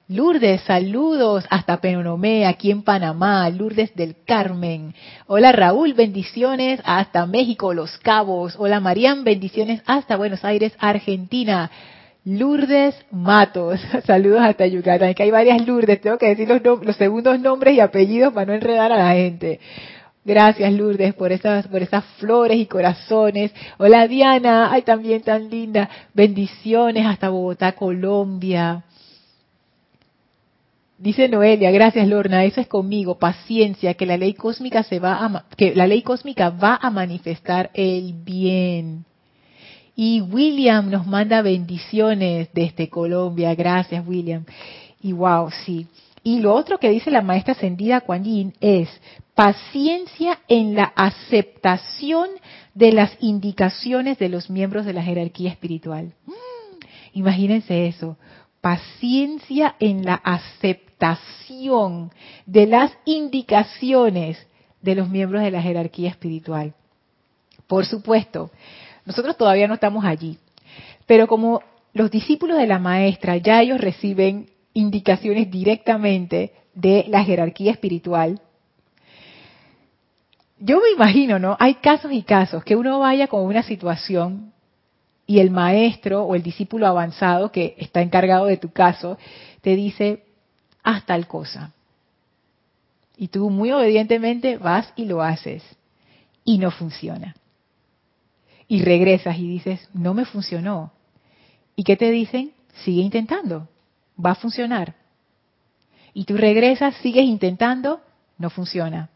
Lourdes, 0.07 0.61
saludos 0.61 1.45
hasta 1.49 1.81
Penomé, 1.81 2.45
aquí 2.45 2.69
en 2.69 2.83
Panamá, 2.83 3.49
Lourdes 3.49 3.95
del 3.95 4.15
Carmen. 4.23 4.93
Hola 5.25 5.51
Raúl, 5.51 5.93
bendiciones 5.93 6.79
hasta 6.85 7.25
México, 7.25 7.73
Los 7.73 7.97
Cabos. 7.97 8.55
Hola 8.59 8.79
Marian, 8.79 9.23
bendiciones 9.23 9.81
hasta 9.87 10.15
Buenos 10.15 10.45
Aires, 10.45 10.73
Argentina. 10.77 11.71
Lourdes 12.25 12.95
Matos, 13.11 13.79
saludos 14.05 14.41
hasta 14.41 14.65
Yucatán. 14.65 15.13
que 15.13 15.23
hay 15.23 15.31
varias 15.31 15.65
Lourdes, 15.65 16.01
tengo 16.01 16.17
que 16.17 16.35
decir 16.35 16.49
los, 16.49 16.83
los, 16.83 16.95
segundos 16.95 17.39
nombres 17.39 17.75
y 17.75 17.79
apellidos 17.79 18.33
para 18.33 18.47
no 18.47 18.53
enredar 18.53 18.91
a 18.91 18.97
la 18.97 19.13
gente. 19.13 19.59
Gracias 20.23 20.73
Lourdes 20.73 21.13
por 21.13 21.31
esas, 21.31 21.67
por 21.67 21.83
esas 21.83 22.03
flores 22.17 22.57
y 22.57 22.65
corazones. 22.65 23.53
Hola 23.77 24.07
Diana, 24.07 24.71
ay 24.71 24.81
también 24.81 25.21
tan 25.21 25.51
linda. 25.51 25.87
Bendiciones 26.15 27.05
hasta 27.05 27.29
Bogotá, 27.29 27.73
Colombia. 27.73 28.83
Dice 30.97 31.29
Noelia, 31.29 31.69
gracias 31.69 32.07
Lorna, 32.07 32.43
eso 32.43 32.59
es 32.59 32.67
conmigo, 32.67 33.19
paciencia, 33.19 33.93
que 33.93 34.07
la 34.07 34.17
ley 34.17 34.33
cósmica 34.33 34.81
se 34.81 34.97
va 34.97 35.23
a, 35.23 35.45
que 35.55 35.75
la 35.75 35.85
ley 35.85 36.01
cósmica 36.01 36.49
va 36.49 36.79
a 36.81 36.89
manifestar 36.89 37.69
el 37.75 38.13
bien. 38.13 39.05
Y 39.95 40.21
William 40.21 40.89
nos 40.89 41.07
manda 41.07 41.41
bendiciones 41.41 42.49
desde 42.53 42.89
Colombia, 42.89 43.55
gracias 43.55 44.05
William. 44.05 44.43
Y 45.01 45.13
wow, 45.13 45.49
sí. 45.65 45.87
Y 46.23 46.39
lo 46.39 46.53
otro 46.53 46.79
que 46.79 46.89
dice 46.89 47.11
la 47.11 47.21
maestra 47.21 47.53
ascendida 47.53 48.01
Kuan 48.01 48.23
Yin 48.23 48.53
es 48.59 48.89
paciencia 49.35 50.39
en 50.47 50.73
la 50.73 50.85
aceptación 50.95 52.29
de 52.73 52.91
las 52.91 53.15
indicaciones 53.19 54.17
de 54.17 54.29
los 54.29 54.49
miembros 54.49 54.85
de 54.85 54.93
la 54.93 55.03
jerarquía 55.03 55.51
espiritual. 55.51 56.13
Mm, 56.25 56.31
imagínense 57.13 57.87
eso, 57.87 58.17
paciencia 58.59 59.75
en 59.79 60.03
la 60.03 60.15
aceptación 60.15 62.11
de 62.45 62.65
las 62.65 62.91
indicaciones 63.05 64.47
de 64.81 64.95
los 64.95 65.09
miembros 65.09 65.43
de 65.43 65.51
la 65.51 65.61
jerarquía 65.61 66.09
espiritual. 66.09 66.73
Por 67.67 67.85
supuesto, 67.85 68.51
nosotros 69.05 69.37
todavía 69.37 69.67
no 69.67 69.75
estamos 69.75 70.03
allí, 70.05 70.37
pero 71.05 71.27
como 71.27 71.61
los 71.93 72.11
discípulos 72.11 72.57
de 72.57 72.67
la 72.67 72.79
maestra 72.79 73.37
ya 73.37 73.61
ellos 73.61 73.79
reciben 73.79 74.49
indicaciones 74.73 75.49
directamente 75.49 76.53
de 76.73 77.05
la 77.07 77.23
jerarquía 77.23 77.71
espiritual, 77.71 78.41
yo 80.59 80.79
me 80.81 80.91
imagino, 80.91 81.37
¿no? 81.37 81.57
Hay 81.59 81.75
casos 81.75 82.11
y 82.11 82.23
casos 82.23 82.63
que 82.63 82.75
uno 82.75 82.99
vaya 82.99 83.27
con 83.27 83.45
una 83.45 83.63
situación 83.63 84.53
y 85.27 85.39
el 85.39 85.51
maestro 85.51 86.23
o 86.23 86.35
el 86.35 86.43
discípulo 86.43 86.87
avanzado 86.87 87.51
que 87.51 87.75
está 87.77 88.01
encargado 88.01 88.45
de 88.45 88.57
tu 88.57 88.71
caso 88.71 89.17
te 89.61 89.75
dice, 89.75 90.23
haz 90.83 91.05
tal 91.05 91.27
cosa. 91.27 91.73
Y 93.17 93.29
tú 93.29 93.49
muy 93.49 93.71
obedientemente 93.71 94.57
vas 94.57 94.91
y 94.95 95.05
lo 95.05 95.21
haces. 95.21 95.63
Y 96.43 96.57
no 96.57 96.69
funciona. 96.69 97.35
Y 98.67 98.81
regresas 98.83 99.37
y 99.37 99.47
dices, 99.47 99.89
no 99.93 100.13
me 100.13 100.25
funcionó. 100.25 100.91
¿Y 101.75 101.83
qué 101.83 101.95
te 101.97 102.09
dicen? 102.11 102.53
Sigue 102.83 103.01
intentando. 103.01 103.67
Va 104.23 104.31
a 104.31 104.35
funcionar. 104.35 104.95
Y 106.13 106.23
tú 106.23 106.37
regresas, 106.37 106.95
sigues 106.95 107.25
intentando, 107.25 108.01
no 108.37 108.49
funciona. 108.49 109.09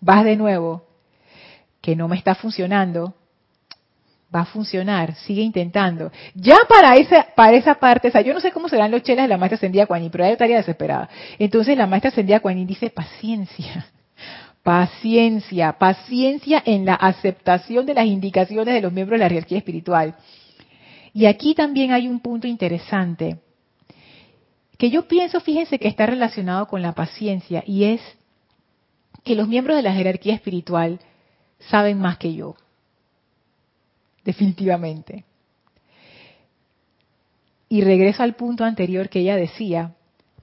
Vas 0.00 0.24
de 0.24 0.36
nuevo, 0.36 0.84
que 1.80 1.96
no 1.96 2.06
me 2.06 2.16
está 2.16 2.36
funcionando, 2.36 3.14
va 4.34 4.40
a 4.40 4.44
funcionar, 4.44 5.14
sigue 5.14 5.42
intentando. 5.42 6.12
Ya 6.34 6.58
para 6.68 6.96
esa, 6.96 7.26
para 7.34 7.56
esa 7.56 7.74
parte, 7.74 8.08
o 8.08 8.10
sea, 8.10 8.20
yo 8.20 8.34
no 8.34 8.40
sé 8.40 8.52
cómo 8.52 8.68
serán 8.68 8.90
los 8.90 9.02
chelas 9.02 9.24
de 9.24 9.28
la 9.28 9.38
maestra 9.38 9.56
ascendida 9.56 9.86
Kuan 9.86 10.08
pero 10.10 10.24
ella 10.24 10.34
estaría 10.34 10.58
desesperada. 10.58 11.08
Entonces 11.38 11.76
la 11.76 11.86
maestra 11.86 12.10
ascendida 12.10 12.40
Kuan 12.40 12.66
dice 12.66 12.90
paciencia, 12.90 13.86
paciencia, 14.62 15.78
paciencia 15.78 16.62
en 16.64 16.84
la 16.84 16.94
aceptación 16.94 17.86
de 17.86 17.94
las 17.94 18.06
indicaciones 18.06 18.74
de 18.74 18.80
los 18.80 18.92
miembros 18.92 19.18
de 19.18 19.24
la 19.24 19.30
jerarquía 19.30 19.58
espiritual. 19.58 20.16
Y 21.12 21.26
aquí 21.26 21.54
también 21.54 21.92
hay 21.92 22.08
un 22.08 22.20
punto 22.20 22.46
interesante, 22.46 23.38
que 24.76 24.90
yo 24.90 25.08
pienso, 25.08 25.40
fíjense 25.40 25.78
que 25.78 25.88
está 25.88 26.06
relacionado 26.06 26.66
con 26.66 26.82
la 26.82 26.92
paciencia, 26.92 27.64
y 27.66 27.84
es 27.84 28.00
que 29.24 29.34
los 29.34 29.48
miembros 29.48 29.76
de 29.76 29.82
la 29.82 29.92
jerarquía 29.92 30.34
espiritual 30.34 31.00
saben 31.58 31.98
más 31.98 32.18
que 32.18 32.34
yo 32.34 32.54
definitivamente. 34.28 35.24
Y 37.70 37.80
regreso 37.80 38.22
al 38.22 38.34
punto 38.34 38.62
anterior 38.64 39.08
que 39.08 39.20
ella 39.20 39.36
decía, 39.36 39.94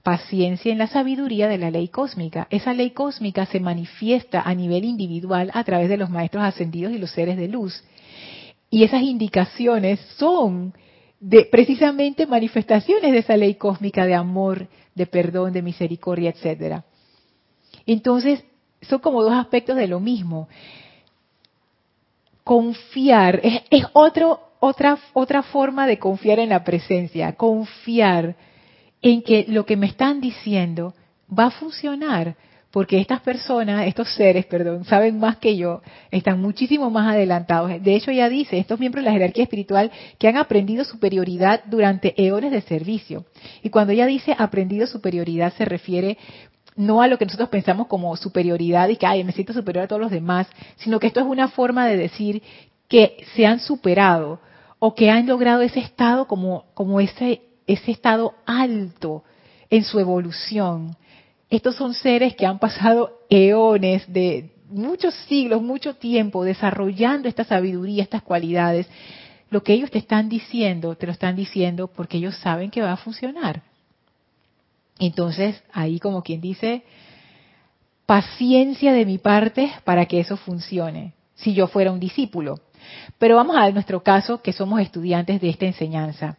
paciencia 0.06 0.70
en 0.70 0.78
la 0.78 0.86
sabiduría 0.86 1.48
de 1.48 1.58
la 1.58 1.68
ley 1.68 1.88
cósmica. 1.88 2.46
Esa 2.50 2.72
ley 2.72 2.90
cósmica 2.90 3.44
se 3.46 3.58
manifiesta 3.58 4.40
a 4.40 4.54
nivel 4.54 4.84
individual 4.84 5.50
a 5.52 5.64
través 5.64 5.88
de 5.88 5.96
los 5.96 6.10
maestros 6.10 6.44
ascendidos 6.44 6.92
y 6.92 6.98
los 6.98 7.10
seres 7.10 7.36
de 7.36 7.48
luz. 7.48 7.82
Y 8.70 8.84
esas 8.84 9.02
indicaciones 9.02 9.98
son 10.16 10.74
de 11.18 11.48
precisamente 11.50 12.24
manifestaciones 12.24 13.10
de 13.10 13.18
esa 13.18 13.36
ley 13.36 13.56
cósmica 13.56 14.06
de 14.06 14.14
amor, 14.14 14.68
de 14.94 15.06
perdón, 15.06 15.52
de 15.52 15.62
misericordia, 15.62 16.30
etcétera. 16.30 16.84
Entonces, 17.84 18.44
son 18.82 19.00
como 19.00 19.24
dos 19.24 19.32
aspectos 19.32 19.74
de 19.74 19.88
lo 19.88 19.98
mismo. 19.98 20.48
Confiar 22.44 23.40
es, 23.42 23.60
es 23.70 23.84
otra, 23.92 24.38
otra 24.60 25.42
forma 25.42 25.88
de 25.88 25.98
confiar 25.98 26.38
en 26.38 26.50
la 26.50 26.62
presencia, 26.62 27.32
confiar 27.32 28.36
en 29.08 29.22
que 29.22 29.44
lo 29.48 29.64
que 29.64 29.76
me 29.76 29.86
están 29.86 30.20
diciendo 30.20 30.92
va 31.30 31.46
a 31.46 31.50
funcionar 31.52 32.34
porque 32.72 32.98
estas 32.98 33.20
personas, 33.20 33.86
estos 33.86 34.12
seres, 34.14 34.46
perdón, 34.46 34.84
saben 34.84 35.20
más 35.20 35.36
que 35.36 35.56
yo, 35.56 35.80
están 36.10 36.42
muchísimo 36.42 36.90
más 36.90 37.14
adelantados. 37.14 37.70
De 37.82 37.94
hecho, 37.94 38.10
ya 38.10 38.28
dice, 38.28 38.58
estos 38.58 38.80
miembros 38.80 39.04
de 39.04 39.10
la 39.10 39.14
jerarquía 39.14 39.44
espiritual 39.44 39.92
que 40.18 40.26
han 40.26 40.36
aprendido 40.36 40.84
superioridad 40.84 41.62
durante 41.66 42.20
eones 42.20 42.50
de 42.50 42.60
servicio. 42.62 43.24
Y 43.62 43.70
cuando 43.70 43.92
ella 43.92 44.06
dice 44.06 44.34
aprendido 44.36 44.88
superioridad, 44.88 45.54
se 45.54 45.64
refiere 45.64 46.18
no 46.74 47.00
a 47.00 47.06
lo 47.06 47.16
que 47.16 47.26
nosotros 47.26 47.48
pensamos 47.48 47.86
como 47.86 48.14
superioridad 48.16 48.88
y 48.88 48.96
que, 48.96 49.06
ay, 49.06 49.22
me 49.22 49.32
siento 49.32 49.52
superior 49.52 49.84
a 49.84 49.88
todos 49.88 50.02
los 50.02 50.10
demás, 50.10 50.48
sino 50.78 50.98
que 50.98 51.06
esto 51.06 51.20
es 51.20 51.26
una 51.26 51.48
forma 51.48 51.86
de 51.86 51.96
decir 51.96 52.42
que 52.88 53.24
se 53.36 53.46
han 53.46 53.60
superado 53.60 54.40
o 54.80 54.94
que 54.94 55.10
han 55.10 55.26
logrado 55.26 55.62
ese 55.62 55.80
estado 55.80 56.26
como, 56.26 56.64
como 56.74 57.00
ese, 57.00 57.45
ese 57.66 57.90
estado 57.90 58.34
alto 58.46 59.24
en 59.70 59.84
su 59.84 59.98
evolución 59.98 60.96
estos 61.48 61.76
son 61.76 61.94
seres 61.94 62.34
que 62.34 62.46
han 62.46 62.58
pasado 62.58 63.20
eones 63.30 64.12
de 64.12 64.50
muchos 64.68 65.14
siglos, 65.28 65.62
mucho 65.62 65.94
tiempo 65.94 66.44
desarrollando 66.44 67.28
esta 67.28 67.44
sabiduría, 67.44 68.02
estas 68.02 68.22
cualidades. 68.22 68.88
Lo 69.50 69.62
que 69.62 69.72
ellos 69.72 69.90
te 69.90 69.98
están 69.98 70.28
diciendo, 70.28 70.96
te 70.96 71.06
lo 71.06 71.12
están 71.12 71.36
diciendo 71.36 71.86
porque 71.86 72.16
ellos 72.16 72.36
saben 72.38 72.70
que 72.70 72.82
va 72.82 72.92
a 72.92 72.96
funcionar. 72.96 73.62
Entonces, 74.98 75.62
ahí 75.72 76.00
como 76.00 76.22
quien 76.22 76.40
dice, 76.40 76.82
paciencia 78.06 78.92
de 78.92 79.06
mi 79.06 79.18
parte 79.18 79.70
para 79.84 80.06
que 80.06 80.18
eso 80.18 80.36
funcione, 80.36 81.12
si 81.36 81.54
yo 81.54 81.68
fuera 81.68 81.92
un 81.92 82.00
discípulo. 82.00 82.58
Pero 83.18 83.36
vamos 83.36 83.56
a 83.56 83.70
nuestro 83.70 84.02
caso, 84.02 84.42
que 84.42 84.52
somos 84.52 84.80
estudiantes 84.80 85.40
de 85.40 85.48
esta 85.48 85.66
enseñanza 85.66 86.38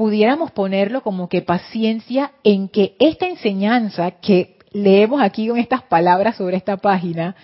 pudiéramos 0.00 0.50
ponerlo 0.52 1.02
como 1.02 1.28
que 1.28 1.42
paciencia 1.42 2.32
en 2.42 2.70
que 2.70 2.96
esta 2.98 3.26
enseñanza 3.26 4.12
que 4.12 4.56
leemos 4.72 5.20
aquí 5.20 5.46
con 5.46 5.58
estas 5.58 5.82
palabras 5.82 6.36
sobre 6.36 6.56
esta 6.56 6.78
página 6.78 7.36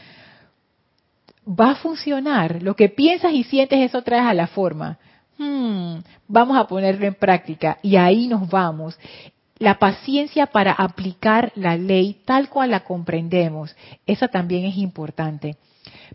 va 1.46 1.72
a 1.72 1.74
funcionar. 1.74 2.62
Lo 2.62 2.74
que 2.74 2.88
piensas 2.88 3.34
y 3.34 3.44
sientes 3.44 3.80
eso 3.80 4.00
traes 4.00 4.24
a 4.24 4.32
la 4.32 4.46
forma. 4.46 4.96
Hmm, 5.36 5.96
vamos 6.28 6.56
a 6.56 6.66
ponerlo 6.66 7.04
en 7.04 7.12
práctica 7.16 7.76
y 7.82 7.96
ahí 7.96 8.26
nos 8.26 8.48
vamos. 8.48 8.98
La 9.58 9.78
paciencia 9.78 10.46
para 10.46 10.72
aplicar 10.72 11.52
la 11.56 11.76
ley 11.76 12.22
tal 12.24 12.48
cual 12.48 12.70
la 12.70 12.84
comprendemos, 12.84 13.76
esa 14.06 14.28
también 14.28 14.64
es 14.64 14.78
importante. 14.78 15.56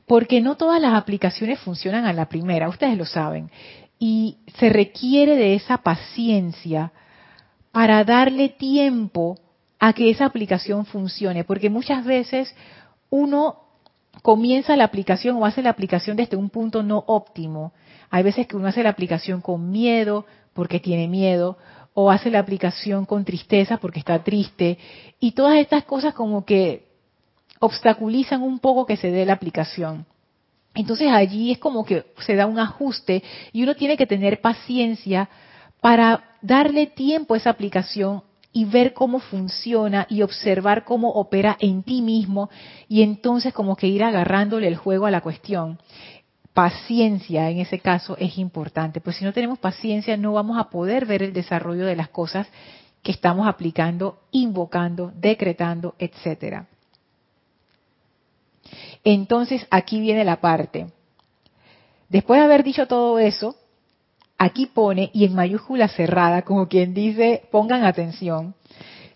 Porque 0.08 0.42
no 0.42 0.58
todas 0.58 0.82
las 0.82 0.96
aplicaciones 0.96 1.60
funcionan 1.60 2.08
a 2.08 2.14
la 2.14 2.26
primera, 2.30 2.68
ustedes 2.68 2.98
lo 2.98 3.06
saben 3.06 3.52
y 4.04 4.40
se 4.58 4.70
requiere 4.70 5.36
de 5.36 5.54
esa 5.54 5.78
paciencia 5.78 6.92
para 7.72 8.04
darle 8.04 8.50
tiempo 8.50 9.38
a 9.80 9.94
que 9.94 10.10
esa 10.10 10.26
aplicación 10.26 10.88
funcione, 10.88 11.44
porque 11.44 11.70
muchas 11.70 12.04
veces 12.04 12.52
uno 13.12 13.60
comienza 14.24 14.76
la 14.76 14.86
aplicación 14.86 15.38
o 15.38 15.46
hace 15.46 15.62
la 15.62 15.70
aplicación 15.70 16.18
desde 16.18 16.36
un 16.36 16.50
punto 16.50 16.82
no 16.82 17.04
óptimo. 17.06 17.74
Hay 18.10 18.24
veces 18.24 18.48
que 18.48 18.58
uno 18.58 18.70
hace 18.70 18.82
la 18.82 18.90
aplicación 18.90 19.40
con 19.40 19.70
miedo 19.70 20.26
porque 20.54 20.80
tiene 20.80 21.08
miedo, 21.08 21.60
o 21.94 22.10
hace 22.10 22.32
la 22.32 22.40
aplicación 22.40 23.06
con 23.06 23.24
tristeza 23.24 23.78
porque 23.78 24.00
está 24.00 24.24
triste, 24.24 24.80
y 25.20 25.34
todas 25.34 25.60
estas 25.60 25.84
cosas 25.84 26.16
como 26.16 26.44
que 26.44 26.88
obstaculizan 27.60 28.42
un 28.42 28.58
poco 28.58 28.88
que 28.88 28.98
se 28.98 29.12
dé 29.12 29.28
la 29.28 29.34
aplicación. 29.34 30.08
Entonces 30.74 31.10
allí 31.12 31.52
es 31.52 31.58
como 31.58 31.86
que 31.86 32.06
se 32.26 32.36
da 32.36 32.46
un 32.46 32.60
ajuste 32.60 33.24
y 33.52 33.64
uno 33.64 33.76
tiene 33.76 33.98
que 33.98 34.08
tener 34.08 34.42
paciencia 34.42 35.30
para 35.82 36.24
darle 36.42 36.88
tiempo 36.88 37.34
a 37.34 37.38
esa 37.38 37.50
aplicación 37.50 38.24
y 38.54 38.66
ver 38.66 38.94
cómo 38.94 39.20
funciona 39.20 40.08
y 40.10 40.22
observar 40.22 40.84
cómo 40.84 41.10
opera 41.10 41.58
en 41.60 41.84
ti 41.84 42.02
mismo 42.02 42.50
y 42.88 43.02
entonces 43.02 43.54
como 43.54 43.76
que 43.76 43.88
ir 43.88 44.04
agarrándole 44.04 44.68
el 44.68 44.76
juego 44.76 45.06
a 45.06 45.12
la 45.12 45.22
cuestión. 45.22 45.80
Paciencia 46.54 47.50
en 47.50 47.60
ese 47.60 47.80
caso 47.80 48.18
es 48.18 48.38
importante, 48.38 49.00
pues 49.00 49.18
si 49.18 49.26
no 49.26 49.34
tenemos 49.34 49.60
paciencia 49.60 50.18
no 50.18 50.34
vamos 50.34 50.58
a 50.58 50.70
poder 50.70 51.06
ver 51.06 51.24
el 51.24 51.34
desarrollo 51.34 51.86
de 51.86 51.96
las 51.96 52.10
cosas 52.10 52.48
que 53.02 53.12
estamos 53.12 53.48
aplicando, 53.48 54.20
invocando, 54.32 55.12
decretando, 55.16 55.96
etcétera. 55.98 56.68
Entonces 59.04 59.66
aquí 59.70 60.00
viene 60.00 60.24
la 60.24 60.42
parte. 60.42 60.88
Después 62.10 62.40
de 62.40 62.46
haber 62.46 62.64
dicho 62.64 62.88
todo 62.88 63.20
eso, 63.20 63.56
aquí 64.38 64.66
pone, 64.66 65.10
y 65.14 65.26
en 65.26 65.36
mayúscula 65.36 65.88
cerrada, 65.88 66.42
como 66.42 66.68
quien 66.68 66.94
dice, 66.94 67.44
pongan 67.52 67.86
atención, 67.86 68.56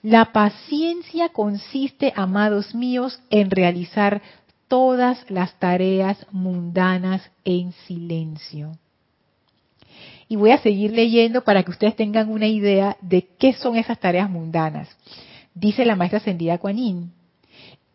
la 0.01 0.31
paciencia 0.31 1.29
consiste, 1.29 2.13
amados 2.15 2.75
míos, 2.75 3.19
en 3.31 3.49
realizar 3.49 4.21
todas 4.67 5.25
las 5.29 5.57
tareas 5.59 6.25
mundanas 6.31 7.29
en 7.43 7.71
silencio. 7.87 8.77
Y 10.27 10.35
voy 10.35 10.51
a 10.51 10.59
seguir 10.59 10.91
leyendo 10.91 11.43
para 11.43 11.63
que 11.63 11.71
ustedes 11.71 11.95
tengan 11.95 12.29
una 12.29 12.47
idea 12.47 12.97
de 13.01 13.27
qué 13.37 13.53
son 13.53 13.77
esas 13.77 13.99
tareas 13.99 14.29
mundanas. 14.29 14.89
Dice 15.53 15.85
la 15.85 15.95
maestra 15.95 16.17
ascendida 16.17 16.57
Kuan 16.57 17.11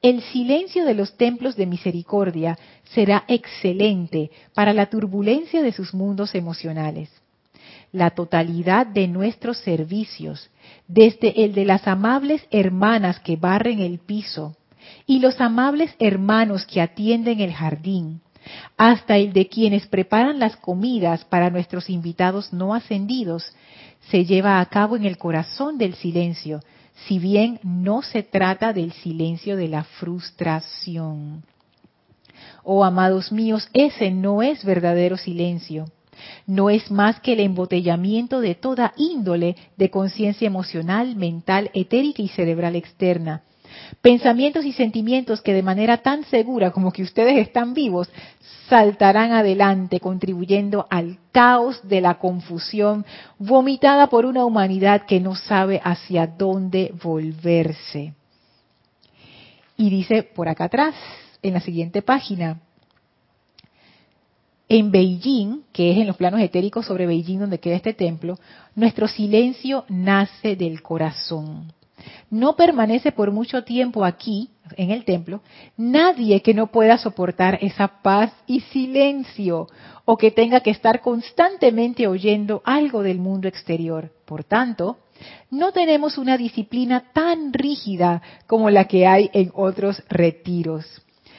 el 0.02 0.22
silencio 0.22 0.84
de 0.84 0.94
los 0.94 1.16
templos 1.16 1.56
de 1.56 1.66
misericordia 1.66 2.58
será 2.94 3.24
excelente 3.28 4.30
para 4.54 4.72
la 4.72 4.86
turbulencia 4.86 5.62
de 5.62 5.72
sus 5.72 5.92
mundos 5.92 6.34
emocionales. 6.34 7.10
La 7.92 8.10
totalidad 8.10 8.86
de 8.86 9.08
nuestros 9.08 9.58
servicios, 9.58 10.50
desde 10.86 11.44
el 11.44 11.54
de 11.54 11.64
las 11.64 11.86
amables 11.86 12.46
hermanas 12.50 13.20
que 13.20 13.36
barren 13.36 13.80
el 13.80 13.98
piso 13.98 14.56
y 15.06 15.18
los 15.18 15.40
amables 15.40 15.94
hermanos 15.98 16.64
que 16.66 16.80
atienden 16.80 17.40
el 17.40 17.52
jardín, 17.52 18.20
hasta 18.78 19.18
el 19.18 19.32
de 19.32 19.48
quienes 19.48 19.86
preparan 19.86 20.38
las 20.38 20.56
comidas 20.56 21.24
para 21.26 21.50
nuestros 21.50 21.90
invitados 21.90 22.52
no 22.52 22.74
ascendidos, 22.74 23.52
se 24.08 24.24
lleva 24.24 24.60
a 24.60 24.66
cabo 24.66 24.96
en 24.96 25.04
el 25.04 25.18
corazón 25.18 25.76
del 25.76 25.94
silencio, 25.94 26.60
si 27.06 27.18
bien 27.18 27.60
no 27.62 28.02
se 28.02 28.22
trata 28.22 28.72
del 28.72 28.92
silencio 28.92 29.56
de 29.56 29.68
la 29.68 29.84
frustración. 29.84 31.42
Oh, 32.62 32.84
amados 32.84 33.32
míos, 33.32 33.68
ese 33.72 34.10
no 34.10 34.42
es 34.42 34.64
verdadero 34.64 35.16
silencio. 35.16 35.86
No 36.46 36.68
es 36.68 36.90
más 36.90 37.20
que 37.20 37.32
el 37.32 37.40
embotellamiento 37.40 38.40
de 38.40 38.54
toda 38.54 38.92
índole 38.96 39.56
de 39.76 39.90
conciencia 39.90 40.46
emocional, 40.46 41.16
mental, 41.16 41.70
etérica 41.72 42.22
y 42.22 42.28
cerebral 42.28 42.76
externa, 42.76 43.42
Pensamientos 44.00 44.64
y 44.64 44.72
sentimientos 44.72 45.42
que 45.42 45.52
de 45.52 45.62
manera 45.62 45.98
tan 45.98 46.24
segura 46.24 46.70
como 46.70 46.92
que 46.92 47.02
ustedes 47.02 47.36
están 47.38 47.74
vivos 47.74 48.08
saltarán 48.68 49.32
adelante 49.32 50.00
contribuyendo 50.00 50.86
al 50.90 51.18
caos 51.32 51.80
de 51.88 52.00
la 52.00 52.18
confusión 52.18 53.04
vomitada 53.38 54.06
por 54.06 54.26
una 54.26 54.44
humanidad 54.44 55.06
que 55.06 55.20
no 55.20 55.34
sabe 55.34 55.80
hacia 55.82 56.26
dónde 56.26 56.94
volverse. 57.02 58.14
Y 59.76 59.90
dice 59.90 60.22
por 60.22 60.48
acá 60.48 60.64
atrás, 60.64 60.94
en 61.42 61.54
la 61.54 61.60
siguiente 61.60 62.00
página, 62.00 62.60
en 64.68 64.92
Beijing, 64.92 65.62
que 65.72 65.90
es 65.90 65.98
en 65.98 66.06
los 66.06 66.16
planos 66.16 66.40
etéricos 66.40 66.86
sobre 66.86 67.06
Beijing 67.06 67.40
donde 67.40 67.58
queda 67.58 67.74
este 67.74 67.92
templo, 67.92 68.38
nuestro 68.76 69.08
silencio 69.08 69.84
nace 69.88 70.54
del 70.54 70.80
corazón 70.80 71.72
no 72.30 72.56
permanece 72.56 73.12
por 73.12 73.30
mucho 73.30 73.64
tiempo 73.64 74.04
aquí, 74.04 74.50
en 74.76 74.90
el 74.90 75.04
templo, 75.04 75.42
nadie 75.76 76.42
que 76.42 76.54
no 76.54 76.68
pueda 76.68 76.98
soportar 76.98 77.58
esa 77.60 78.02
paz 78.02 78.32
y 78.46 78.60
silencio 78.60 79.66
o 80.04 80.16
que 80.16 80.30
tenga 80.30 80.60
que 80.60 80.70
estar 80.70 81.00
constantemente 81.00 82.06
oyendo 82.06 82.62
algo 82.64 83.02
del 83.02 83.18
mundo 83.18 83.48
exterior. 83.48 84.12
Por 84.24 84.44
tanto, 84.44 84.98
no 85.50 85.72
tenemos 85.72 86.18
una 86.18 86.36
disciplina 86.36 87.04
tan 87.12 87.52
rígida 87.52 88.22
como 88.46 88.70
la 88.70 88.86
que 88.86 89.06
hay 89.06 89.30
en 89.32 89.50
otros 89.54 90.02
retiros. 90.08 90.86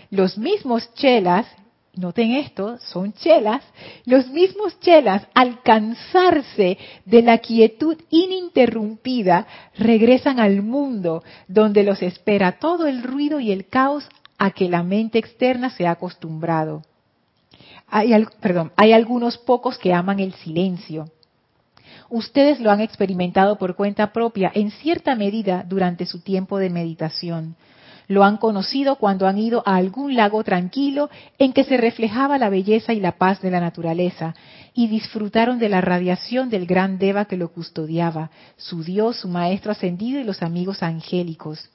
Los 0.10 0.38
mismos 0.38 0.94
chelas, 0.94 1.48
noten 1.96 2.32
esto, 2.34 2.78
son 2.80 3.14
chelas, 3.14 3.64
los 4.06 4.28
mismos 4.30 4.80
chelas 4.80 5.28
al 5.34 5.62
cansarse 5.62 6.78
de 7.06 7.22
la 7.22 7.40
quietud 7.40 7.98
ininterrumpida 8.10 9.48
regresan 9.78 10.40
al 10.40 10.62
mundo 10.62 11.24
donde 11.48 11.84
los 11.84 12.02
espera 12.02 12.60
todo 12.60 12.88
el 12.88 13.04
ruido 13.04 13.40
y 13.40 13.52
el 13.52 13.68
caos 13.68 14.08
a 14.38 14.52
que 14.52 14.70
la 14.70 14.84
mente 14.84 15.20
externa 15.20 15.70
se 15.70 15.86
ha 15.86 15.92
acostumbrado. 15.92 16.82
Hay, 17.88 18.14
perdón, 18.40 18.72
hay 18.78 18.94
algunos 18.94 19.38
pocos 19.38 19.78
que 19.78 19.94
aman 19.94 20.20
el 20.20 20.34
silencio, 20.34 21.10
Ustedes 22.12 22.60
lo 22.60 22.72
han 22.72 22.82
experimentado 22.82 23.58
por 23.58 23.78
cuenta 23.78 24.12
propia 24.12 24.52
en 24.54 24.70
cierta 24.70 25.16
medida 25.16 25.64
durante 25.66 26.06
su 26.06 26.20
tiempo 26.20 26.58
de 26.58 26.70
meditación. 26.70 27.56
Lo 28.12 28.26
han 28.26 28.36
conocido 28.36 28.98
cuando 28.98 29.26
han 29.26 29.38
ido 29.38 29.64
a 29.66 29.78
algún 29.78 30.18
lago 30.18 30.44
tranquilo 30.44 31.10
en 31.40 31.54
que 31.54 31.64
se 31.64 31.78
reflejaba 31.78 32.38
la 32.38 32.50
belleza 32.50 32.92
y 32.92 33.00
la 33.00 33.14
paz 33.14 33.42
de 33.42 33.50
la 33.50 33.62
naturaleza 33.62 34.36
y 34.74 34.88
disfrutaron 34.88 35.60
de 35.60 35.70
la 35.70 35.80
radiación 35.80 36.50
del 36.50 36.66
gran 36.66 36.98
Deva 36.98 37.24
que 37.24 37.38
lo 37.38 37.54
custodiaba, 37.54 38.30
su 38.58 38.84
Dios, 38.84 39.16
su 39.16 39.30
Maestro 39.30 39.72
ascendido 39.72 40.20
y 40.20 40.26
los 40.26 40.42
amigos 40.42 40.84
angélicos. 40.84 41.70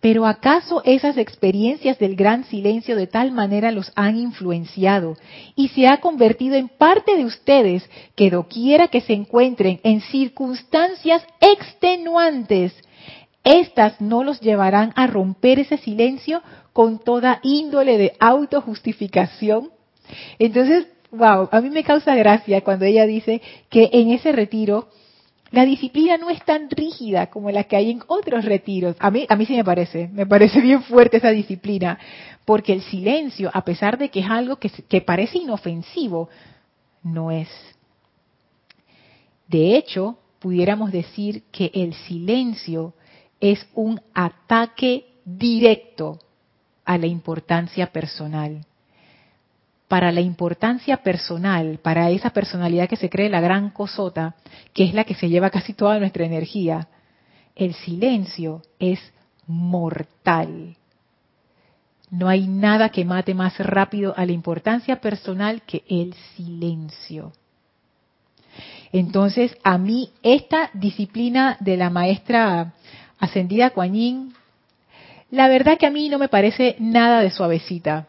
Pero 0.00 0.26
¿acaso 0.26 0.80
esas 0.84 1.16
experiencias 1.18 1.98
del 1.98 2.14
gran 2.14 2.44
silencio 2.44 2.94
de 2.94 3.08
tal 3.08 3.32
manera 3.32 3.72
los 3.72 3.90
han 3.96 4.16
influenciado 4.16 5.16
y 5.56 5.70
se 5.70 5.88
ha 5.88 5.96
convertido 5.96 6.54
en 6.54 6.68
parte 6.68 7.16
de 7.16 7.24
ustedes 7.24 7.82
que 8.14 8.30
doquiera 8.30 8.86
que 8.86 9.00
se 9.00 9.14
encuentren 9.14 9.80
en 9.82 10.02
circunstancias 10.02 11.24
extenuantes 11.40 12.72
estas 13.46 14.00
no 14.00 14.24
los 14.24 14.40
llevarán 14.40 14.92
a 14.96 15.06
romper 15.06 15.60
ese 15.60 15.78
silencio 15.78 16.42
con 16.72 16.98
toda 16.98 17.38
índole 17.44 17.96
de 17.96 18.16
autojustificación. 18.18 19.70
Entonces, 20.40 20.88
wow, 21.12 21.48
a 21.52 21.60
mí 21.60 21.70
me 21.70 21.84
causa 21.84 22.16
gracia 22.16 22.62
cuando 22.62 22.84
ella 22.86 23.06
dice 23.06 23.40
que 23.70 23.88
en 23.92 24.10
ese 24.10 24.32
retiro 24.32 24.88
la 25.52 25.64
disciplina 25.64 26.18
no 26.18 26.28
es 26.28 26.44
tan 26.44 26.68
rígida 26.68 27.28
como 27.28 27.52
la 27.52 27.64
que 27.64 27.76
hay 27.76 27.92
en 27.92 28.02
otros 28.08 28.44
retiros. 28.44 28.96
A 28.98 29.12
mí, 29.12 29.26
sí 29.46 29.54
me 29.54 29.64
parece, 29.64 30.08
me 30.08 30.26
parece 30.26 30.60
bien 30.60 30.82
fuerte 30.82 31.18
esa 31.18 31.30
disciplina, 31.30 32.00
porque 32.44 32.72
el 32.72 32.82
silencio, 32.82 33.48
a 33.54 33.64
pesar 33.64 33.96
de 33.96 34.08
que 34.08 34.20
es 34.20 34.28
algo 34.28 34.56
que, 34.56 34.70
que 34.70 35.00
parece 35.02 35.38
inofensivo, 35.38 36.28
no 37.04 37.30
es. 37.30 37.48
De 39.46 39.76
hecho, 39.76 40.18
pudiéramos 40.40 40.90
decir 40.90 41.44
que 41.52 41.70
el 41.72 41.94
silencio 41.94 42.94
es 43.40 43.66
un 43.74 44.00
ataque 44.14 45.06
directo 45.24 46.18
a 46.84 46.96
la 46.98 47.06
importancia 47.06 47.88
personal. 47.92 48.64
Para 49.88 50.10
la 50.10 50.20
importancia 50.20 50.96
personal, 50.98 51.78
para 51.82 52.10
esa 52.10 52.30
personalidad 52.30 52.88
que 52.88 52.96
se 52.96 53.10
cree 53.10 53.28
la 53.28 53.40
gran 53.40 53.70
cosota, 53.70 54.34
que 54.72 54.84
es 54.84 54.94
la 54.94 55.04
que 55.04 55.14
se 55.14 55.28
lleva 55.28 55.50
casi 55.50 55.74
toda 55.74 55.98
nuestra 55.98 56.24
energía, 56.24 56.88
el 57.54 57.74
silencio 57.74 58.62
es 58.78 59.00
mortal. 59.46 60.76
No 62.10 62.28
hay 62.28 62.46
nada 62.46 62.90
que 62.90 63.04
mate 63.04 63.34
más 63.34 63.58
rápido 63.58 64.14
a 64.16 64.24
la 64.26 64.32
importancia 64.32 65.00
personal 65.00 65.62
que 65.62 65.84
el 65.88 66.14
silencio. 66.36 67.32
Entonces, 68.92 69.56
a 69.64 69.78
mí 69.78 70.10
esta 70.22 70.70
disciplina 70.72 71.56
de 71.60 71.76
la 71.76 71.90
maestra 71.90 72.74
ascendida 73.18 73.70
Kuan 73.70 74.32
la 75.30 75.48
verdad 75.48 75.76
que 75.78 75.86
a 75.86 75.90
mí 75.90 76.08
no 76.08 76.18
me 76.18 76.28
parece 76.28 76.76
nada 76.78 77.20
de 77.20 77.30
suavecita. 77.30 78.06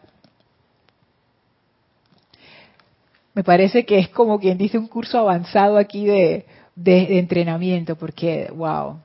Me 3.34 3.44
parece 3.44 3.84
que 3.84 3.98
es 3.98 4.08
como 4.08 4.38
quien 4.38 4.58
dice 4.58 4.78
un 4.78 4.86
curso 4.86 5.18
avanzado 5.18 5.78
aquí 5.78 6.06
de, 6.06 6.46
de 6.74 7.18
entrenamiento, 7.18 7.96
porque, 7.96 8.50
wow. 8.54 8.98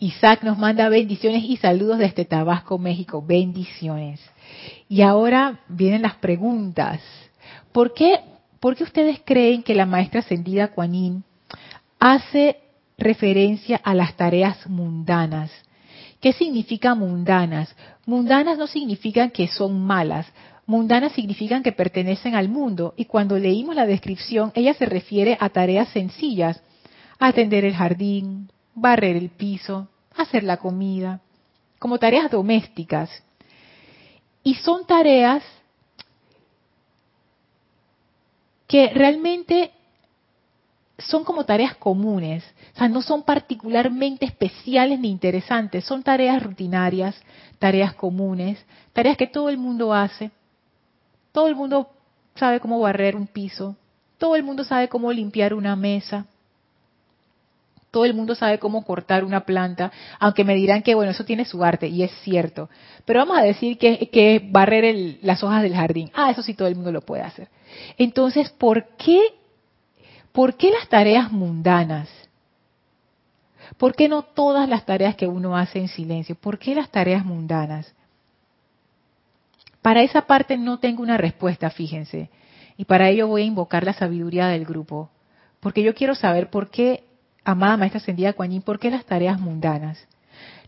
Isaac 0.00 0.42
nos 0.42 0.58
manda 0.58 0.88
bendiciones 0.88 1.42
y 1.44 1.56
saludos 1.56 1.98
desde 1.98 2.24
Tabasco, 2.24 2.78
México. 2.78 3.22
Bendiciones. 3.24 4.20
Y 4.88 5.02
ahora 5.02 5.60
vienen 5.68 6.02
las 6.02 6.14
preguntas. 6.16 7.00
¿Por 7.72 7.94
qué, 7.94 8.20
por 8.60 8.76
qué 8.76 8.84
ustedes 8.84 9.20
creen 9.24 9.62
que 9.62 9.74
la 9.74 9.86
maestra 9.86 10.20
ascendida 10.20 10.68
Kuan 10.68 11.24
hace 11.98 12.58
referencia 12.98 13.80
a 13.82 13.94
las 13.94 14.16
tareas 14.16 14.66
mundanas. 14.68 15.50
¿Qué 16.20 16.32
significa 16.32 16.96
mundanas? 16.96 17.74
Mundanas 18.04 18.58
no 18.58 18.66
significan 18.66 19.30
que 19.30 19.46
son 19.46 19.80
malas, 19.80 20.26
mundanas 20.66 21.12
significan 21.12 21.62
que 21.62 21.72
pertenecen 21.72 22.34
al 22.34 22.48
mundo 22.48 22.94
y 22.96 23.04
cuando 23.04 23.38
leímos 23.38 23.76
la 23.76 23.86
descripción 23.86 24.50
ella 24.54 24.74
se 24.74 24.84
refiere 24.84 25.38
a 25.40 25.48
tareas 25.48 25.88
sencillas, 25.90 26.60
atender 27.20 27.64
el 27.64 27.74
jardín, 27.74 28.50
barrer 28.74 29.16
el 29.16 29.30
piso, 29.30 29.88
hacer 30.16 30.42
la 30.42 30.56
comida, 30.56 31.20
como 31.78 31.98
tareas 31.98 32.30
domésticas. 32.30 33.10
Y 34.42 34.54
son 34.54 34.86
tareas 34.86 35.42
que 38.66 38.88
realmente 38.90 39.72
son 40.98 41.22
como 41.24 41.44
tareas 41.44 41.76
comunes, 41.76 42.44
o 42.74 42.78
sea, 42.78 42.88
no 42.88 43.02
son 43.02 43.22
particularmente 43.22 44.24
especiales 44.24 44.98
ni 44.98 45.10
interesantes, 45.10 45.84
son 45.84 46.02
tareas 46.02 46.42
rutinarias, 46.42 47.14
tareas 47.58 47.94
comunes, 47.94 48.58
tareas 48.92 49.16
que 49.16 49.28
todo 49.28 49.48
el 49.48 49.58
mundo 49.58 49.94
hace. 49.94 50.32
Todo 51.30 51.46
el 51.46 51.54
mundo 51.54 51.88
sabe 52.34 52.58
cómo 52.58 52.80
barrer 52.80 53.14
un 53.14 53.28
piso, 53.28 53.76
todo 54.18 54.34
el 54.34 54.42
mundo 54.42 54.64
sabe 54.64 54.88
cómo 54.88 55.12
limpiar 55.12 55.54
una 55.54 55.76
mesa, 55.76 56.26
todo 57.92 58.04
el 58.04 58.12
mundo 58.12 58.34
sabe 58.34 58.58
cómo 58.58 58.84
cortar 58.84 59.24
una 59.24 59.44
planta, 59.44 59.92
aunque 60.18 60.44
me 60.44 60.56
dirán 60.56 60.82
que, 60.82 60.94
bueno, 60.94 61.12
eso 61.12 61.24
tiene 61.24 61.44
su 61.44 61.64
arte, 61.64 61.86
y 61.86 62.02
es 62.02 62.10
cierto. 62.22 62.68
Pero 63.04 63.20
vamos 63.20 63.38
a 63.38 63.42
decir 63.42 63.78
que, 63.78 64.10
que 64.10 64.46
barrer 64.50 65.18
las 65.22 65.42
hojas 65.42 65.62
del 65.62 65.74
jardín. 65.74 66.10
Ah, 66.14 66.30
eso 66.30 66.42
sí 66.42 66.54
todo 66.54 66.68
el 66.68 66.74
mundo 66.74 66.92
lo 66.92 67.00
puede 67.00 67.22
hacer. 67.22 67.48
Entonces, 67.96 68.50
¿por 68.50 68.88
qué 68.96 69.37
¿Por 70.32 70.56
qué 70.56 70.70
las 70.70 70.88
tareas 70.88 71.32
mundanas? 71.32 72.08
¿Por 73.76 73.94
qué 73.94 74.08
no 74.08 74.22
todas 74.22 74.68
las 74.68 74.86
tareas 74.86 75.16
que 75.16 75.26
uno 75.26 75.56
hace 75.56 75.78
en 75.78 75.88
silencio? 75.88 76.34
¿Por 76.34 76.58
qué 76.58 76.74
las 76.74 76.90
tareas 76.90 77.24
mundanas? 77.24 77.94
Para 79.82 80.02
esa 80.02 80.22
parte 80.22 80.56
no 80.56 80.78
tengo 80.78 81.02
una 81.02 81.16
respuesta, 81.16 81.70
fíjense. 81.70 82.30
Y 82.76 82.84
para 82.84 83.08
ello 83.08 83.28
voy 83.28 83.42
a 83.42 83.46
invocar 83.46 83.84
la 83.84 83.92
sabiduría 83.92 84.48
del 84.48 84.64
grupo. 84.64 85.10
Porque 85.60 85.82
yo 85.82 85.94
quiero 85.94 86.14
saber 86.14 86.50
por 86.50 86.70
qué, 86.70 87.04
amada 87.44 87.76
maestra 87.76 87.98
ascendida 87.98 88.32
Kuan 88.32 88.62
por 88.62 88.78
qué 88.78 88.90
las 88.90 89.04
tareas 89.04 89.40
mundanas. 89.40 90.06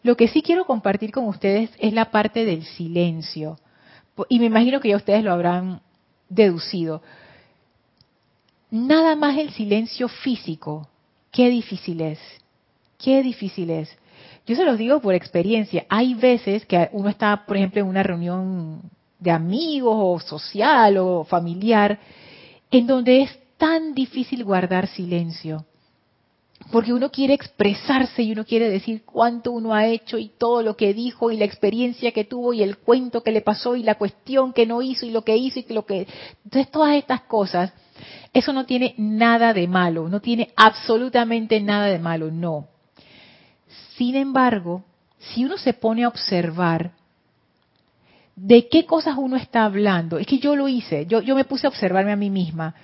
Lo 0.03 0.17
que 0.17 0.29
sí 0.29 0.43
quiero 0.43 0.65
compartir 0.65 1.13
con 1.13 1.27
ustedes 1.27 1.71
es 1.79 1.93
la 1.93 2.11
parte 2.11 2.45
del 2.45 2.65
silencio. 2.65 3.59
Y 4.29 4.39
me 4.39 4.47
imagino 4.47 4.81
que 4.81 4.89
ya 4.89 4.97
ustedes 4.97 5.25
lo 5.25 5.33
habrán 5.33 5.81
deducido 6.29 7.03
nada 8.71 9.17
más 9.17 9.37
el 9.37 9.51
silencio 9.51 10.09
físico, 10.09 10.89
qué 11.31 11.49
difícil 11.49 12.01
es, 12.01 12.19
qué 12.99 13.23
difícil 13.23 13.71
es. 13.71 13.97
Yo 14.47 14.57
se 14.57 14.65
los 14.65 14.79
digo 14.79 15.01
por 15.01 15.15
experiencia. 15.15 15.87
Hay 15.89 16.15
veces 16.15 16.67
que 16.67 16.89
uno 16.93 17.09
está, 17.09 17.45
por 17.47 17.57
ejemplo, 17.57 17.81
en 17.81 17.87
una 17.87 18.03
reunión 18.03 18.83
de 19.19 19.31
amigos 19.31 19.95
o 19.97 20.19
social 20.19 20.97
o 20.99 21.25
familiar, 21.25 21.99
en 22.71 22.87
donde 22.87 23.23
es 23.23 23.39
tan 23.59 23.95
difícil 23.95 24.45
guardar 24.45 24.87
silencio. 24.89 25.67
Porque 26.73 26.93
uno 26.93 27.11
quiere 27.11 27.35
expresarse 27.35 28.23
y 28.23 28.33
uno 28.33 28.45
quiere 28.45 28.69
decir 28.69 29.03
cuánto 29.05 29.51
uno 29.51 29.75
ha 29.75 29.87
hecho 29.87 30.19
y 30.19 30.29
todo 30.29 30.63
lo 30.63 30.77
que 30.77 30.95
dijo 30.95 31.31
y 31.31 31.37
la 31.37 31.45
experiencia 31.45 32.13
que 32.13 32.25
tuvo 32.25 32.53
y 32.53 32.63
el 32.63 32.79
cuento 32.79 33.23
que 33.23 33.33
le 33.33 33.41
pasó 33.41 33.77
y 33.77 33.83
la 33.83 33.97
cuestión 33.97 34.53
que 34.53 34.67
no 34.67 34.83
hizo 34.83 35.07
y 35.07 35.11
lo 35.11 35.23
que 35.23 35.37
hizo 35.37 35.59
y 35.59 35.73
lo 35.73 35.85
que... 35.85 36.07
Entonces 36.45 36.71
todas 36.71 36.97
estas 36.97 37.23
cosas 37.23 37.73
eso 38.33 38.53
no 38.53 38.67
tiene 38.67 38.95
nada 38.97 39.53
de 39.53 39.67
malo, 39.69 40.09
no 40.09 40.21
tiene 40.21 40.51
absolutamente 40.57 41.61
nada 41.61 41.87
de 41.87 41.99
malo, 41.99 42.31
no. 42.31 42.69
Sin 43.97 44.17
embargo, 44.17 44.85
si 45.19 45.45
uno 45.45 45.59
se 45.59 45.75
pone 45.75 46.05
a 46.05 46.09
observar 46.09 46.93
de 48.37 48.69
qué 48.69 48.87
cosas 48.87 49.17
uno 49.19 49.37
está 49.37 49.65
hablando, 49.65 50.19
es 50.19 50.27
que 50.27 50.39
yo 50.39 50.57
lo 50.57 50.69
hice, 50.69 51.07
yo, 51.07 51.21
yo 51.21 51.35
me 51.35 51.45
puse 51.45 51.67
a 51.67 51.71
observarme 51.71 52.13
a 52.13 52.17
mí 52.17 52.31
misma 52.31 52.75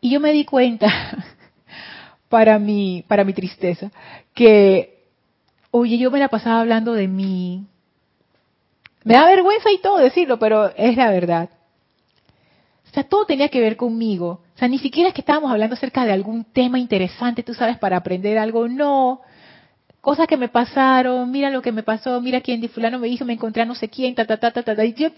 y 0.00 0.10
yo 0.10 0.20
me 0.20 0.32
di 0.32 0.44
cuenta, 0.44 0.88
para 2.28 2.58
mi, 2.58 3.04
para 3.08 3.24
mi 3.24 3.32
tristeza, 3.32 3.90
que, 4.34 5.04
oye, 5.70 5.98
yo 5.98 6.10
me 6.10 6.18
la 6.18 6.28
pasaba 6.28 6.60
hablando 6.60 6.92
de 6.92 7.08
mí. 7.08 7.66
Me 9.04 9.14
da 9.14 9.26
vergüenza 9.26 9.70
y 9.70 9.78
todo 9.78 9.98
decirlo, 9.98 10.38
pero 10.38 10.74
es 10.76 10.96
la 10.96 11.10
verdad. 11.10 11.50
O 12.96 12.98
sea, 12.98 13.04
todo 13.04 13.26
tenía 13.26 13.50
que 13.50 13.60
ver 13.60 13.76
conmigo. 13.76 14.40
O 14.54 14.58
sea, 14.58 14.68
ni 14.68 14.78
siquiera 14.78 15.10
es 15.10 15.14
que 15.14 15.20
estábamos 15.20 15.50
hablando 15.50 15.74
acerca 15.74 16.06
de 16.06 16.12
algún 16.12 16.44
tema 16.44 16.78
interesante, 16.78 17.42
tú 17.42 17.52
sabes, 17.52 17.76
para 17.76 17.98
aprender 17.98 18.38
algo. 18.38 18.68
No. 18.68 19.20
Cosas 20.00 20.26
que 20.26 20.38
me 20.38 20.48
pasaron, 20.48 21.30
mira 21.30 21.50
lo 21.50 21.60
que 21.60 21.72
me 21.72 21.82
pasó, 21.82 22.18
mira 22.22 22.40
quién 22.40 22.66
fulano 22.70 22.98
me 22.98 23.08
dijo, 23.08 23.26
me 23.26 23.34
encontré 23.34 23.60
a 23.60 23.66
no 23.66 23.74
sé 23.74 23.90
quién, 23.90 24.14
ta, 24.14 24.24
ta, 24.24 24.38
ta, 24.38 24.50
ta, 24.50 24.62
ta. 24.62 24.82
Y 24.82 24.94
yo 24.94 25.10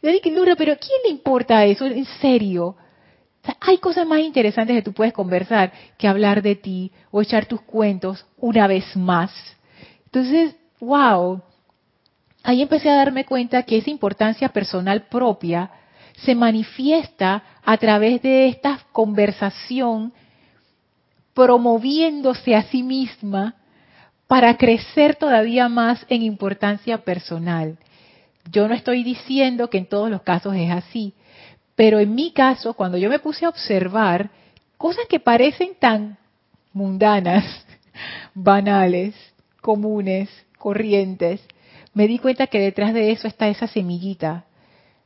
le 0.00 0.12
dije, 0.12 0.30
Lura, 0.30 0.54
pero 0.54 0.76
¿quién 0.78 1.00
le 1.02 1.10
importa 1.10 1.64
eso? 1.64 1.86
En 1.86 2.04
serio. 2.04 2.66
O 2.66 3.44
sea, 3.44 3.56
hay 3.62 3.78
cosas 3.78 4.06
más 4.06 4.20
interesantes 4.20 4.76
que 4.76 4.82
tú 4.82 4.92
puedes 4.92 5.12
conversar 5.12 5.72
que 5.98 6.06
hablar 6.06 6.40
de 6.40 6.54
ti 6.54 6.92
o 7.10 7.20
echar 7.20 7.46
tus 7.46 7.62
cuentos 7.62 8.24
una 8.36 8.68
vez 8.68 8.96
más. 8.96 9.32
Entonces, 10.04 10.54
wow. 10.78 11.42
Ahí 12.44 12.62
empecé 12.62 12.90
a 12.90 12.94
darme 12.94 13.24
cuenta 13.24 13.64
que 13.64 13.78
esa 13.78 13.90
importancia 13.90 14.50
personal 14.50 15.08
propia 15.08 15.72
se 16.16 16.34
manifiesta 16.34 17.42
a 17.64 17.76
través 17.76 18.22
de 18.22 18.48
esta 18.48 18.80
conversación 18.92 20.12
promoviéndose 21.34 22.54
a 22.54 22.62
sí 22.64 22.82
misma 22.82 23.56
para 24.26 24.56
crecer 24.56 25.16
todavía 25.16 25.68
más 25.68 26.04
en 26.08 26.22
importancia 26.22 26.98
personal. 26.98 27.78
Yo 28.50 28.68
no 28.68 28.74
estoy 28.74 29.02
diciendo 29.02 29.68
que 29.68 29.78
en 29.78 29.86
todos 29.86 30.10
los 30.10 30.22
casos 30.22 30.54
es 30.54 30.70
así, 30.70 31.14
pero 31.74 31.98
en 31.98 32.14
mi 32.14 32.30
caso, 32.30 32.74
cuando 32.74 32.98
yo 32.98 33.10
me 33.10 33.18
puse 33.18 33.44
a 33.44 33.48
observar 33.48 34.30
cosas 34.76 35.06
que 35.08 35.18
parecen 35.18 35.74
tan 35.78 36.18
mundanas, 36.72 37.44
banales, 38.34 39.14
comunes, 39.60 40.28
corrientes, 40.58 41.40
me 41.94 42.06
di 42.06 42.18
cuenta 42.18 42.46
que 42.46 42.60
detrás 42.60 42.92
de 42.94 43.12
eso 43.12 43.26
está 43.26 43.48
esa 43.48 43.66
semillita, 43.66 44.44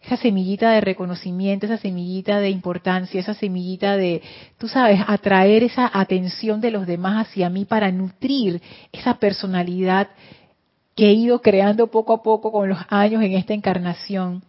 esa 0.03 0.17
semillita 0.17 0.71
de 0.71 0.81
reconocimiento, 0.81 1.67
esa 1.67 1.77
semillita 1.77 2.39
de 2.41 2.51
importancia, 2.51 3.21
esa 3.21 3.35
semillita 3.35 3.97
de, 3.97 4.23
tú 4.57 4.69
sabes, 4.69 5.01
atraer 5.07 5.65
esa 5.65 5.91
atención 5.93 6.61
de 6.61 6.71
los 6.71 6.87
demás 6.87 7.27
hacia 7.27 7.51
mí 7.51 7.65
para 7.65 7.91
nutrir 7.91 8.63
esa 8.93 9.19
personalidad 9.19 10.09
que 10.95 11.09
he 11.09 11.13
ido 11.13 11.43
creando 11.43 11.89
poco 11.89 12.13
a 12.13 12.23
poco 12.23 12.51
con 12.53 12.69
los 12.69 12.79
años 12.89 13.23
en 13.23 13.33
esta 13.33 13.55
encarnación. 13.55 14.43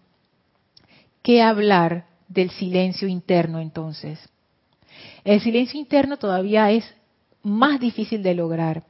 ¿Qué 1.22 1.42
hablar 1.42 2.06
del 2.28 2.50
silencio 2.52 3.08
interno 3.08 3.60
entonces? 3.60 4.20
El 5.24 5.42
silencio 5.42 5.80
interno 5.80 6.18
todavía 6.18 6.72
es 6.72 6.86
más 7.44 7.80
difícil 7.80 8.24
de 8.24 8.36
lograr 8.36 8.84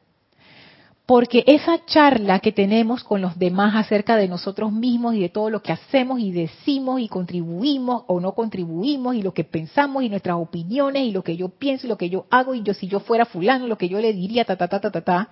porque 1.10 1.44
esa 1.48 1.84
charla 1.88 2.38
que 2.38 2.52
tenemos 2.52 3.04
con 3.04 3.20
los 3.20 3.40
demás 3.40 3.74
acerca 3.76 4.16
de 4.16 4.28
nosotros 4.28 4.72
mismos 4.72 5.16
y 5.16 5.22
de 5.22 5.30
todo 5.30 5.50
lo 5.50 5.64
que 5.64 5.72
hacemos 5.72 6.20
y 6.20 6.32
decimos 6.32 7.02
y 7.02 7.08
contribuimos 7.08 8.04
o 8.06 8.20
no 8.20 8.34
contribuimos 8.34 9.16
y 9.16 9.24
lo 9.24 9.34
que 9.34 9.44
pensamos 9.44 10.04
y 10.04 10.10
nuestras 10.10 10.38
opiniones 10.38 11.02
y 11.02 11.12
lo 11.12 11.24
que 11.24 11.36
yo 11.36 11.50
pienso 11.50 11.88
y 11.88 11.90
lo 11.90 11.98
que 11.98 12.12
yo 12.12 12.28
hago 12.30 12.54
y 12.54 12.62
yo 12.62 12.76
si 12.76 12.88
yo 12.88 13.00
fuera 13.00 13.26
fulano 13.26 13.66
lo 13.66 13.76
que 13.76 13.90
yo 13.90 14.00
le 14.00 14.14
diría 14.14 14.46
ta 14.46 14.56
ta 14.56 14.68
ta 14.68 14.80
ta 14.80 14.92
ta 14.92 15.02
ta 15.02 15.30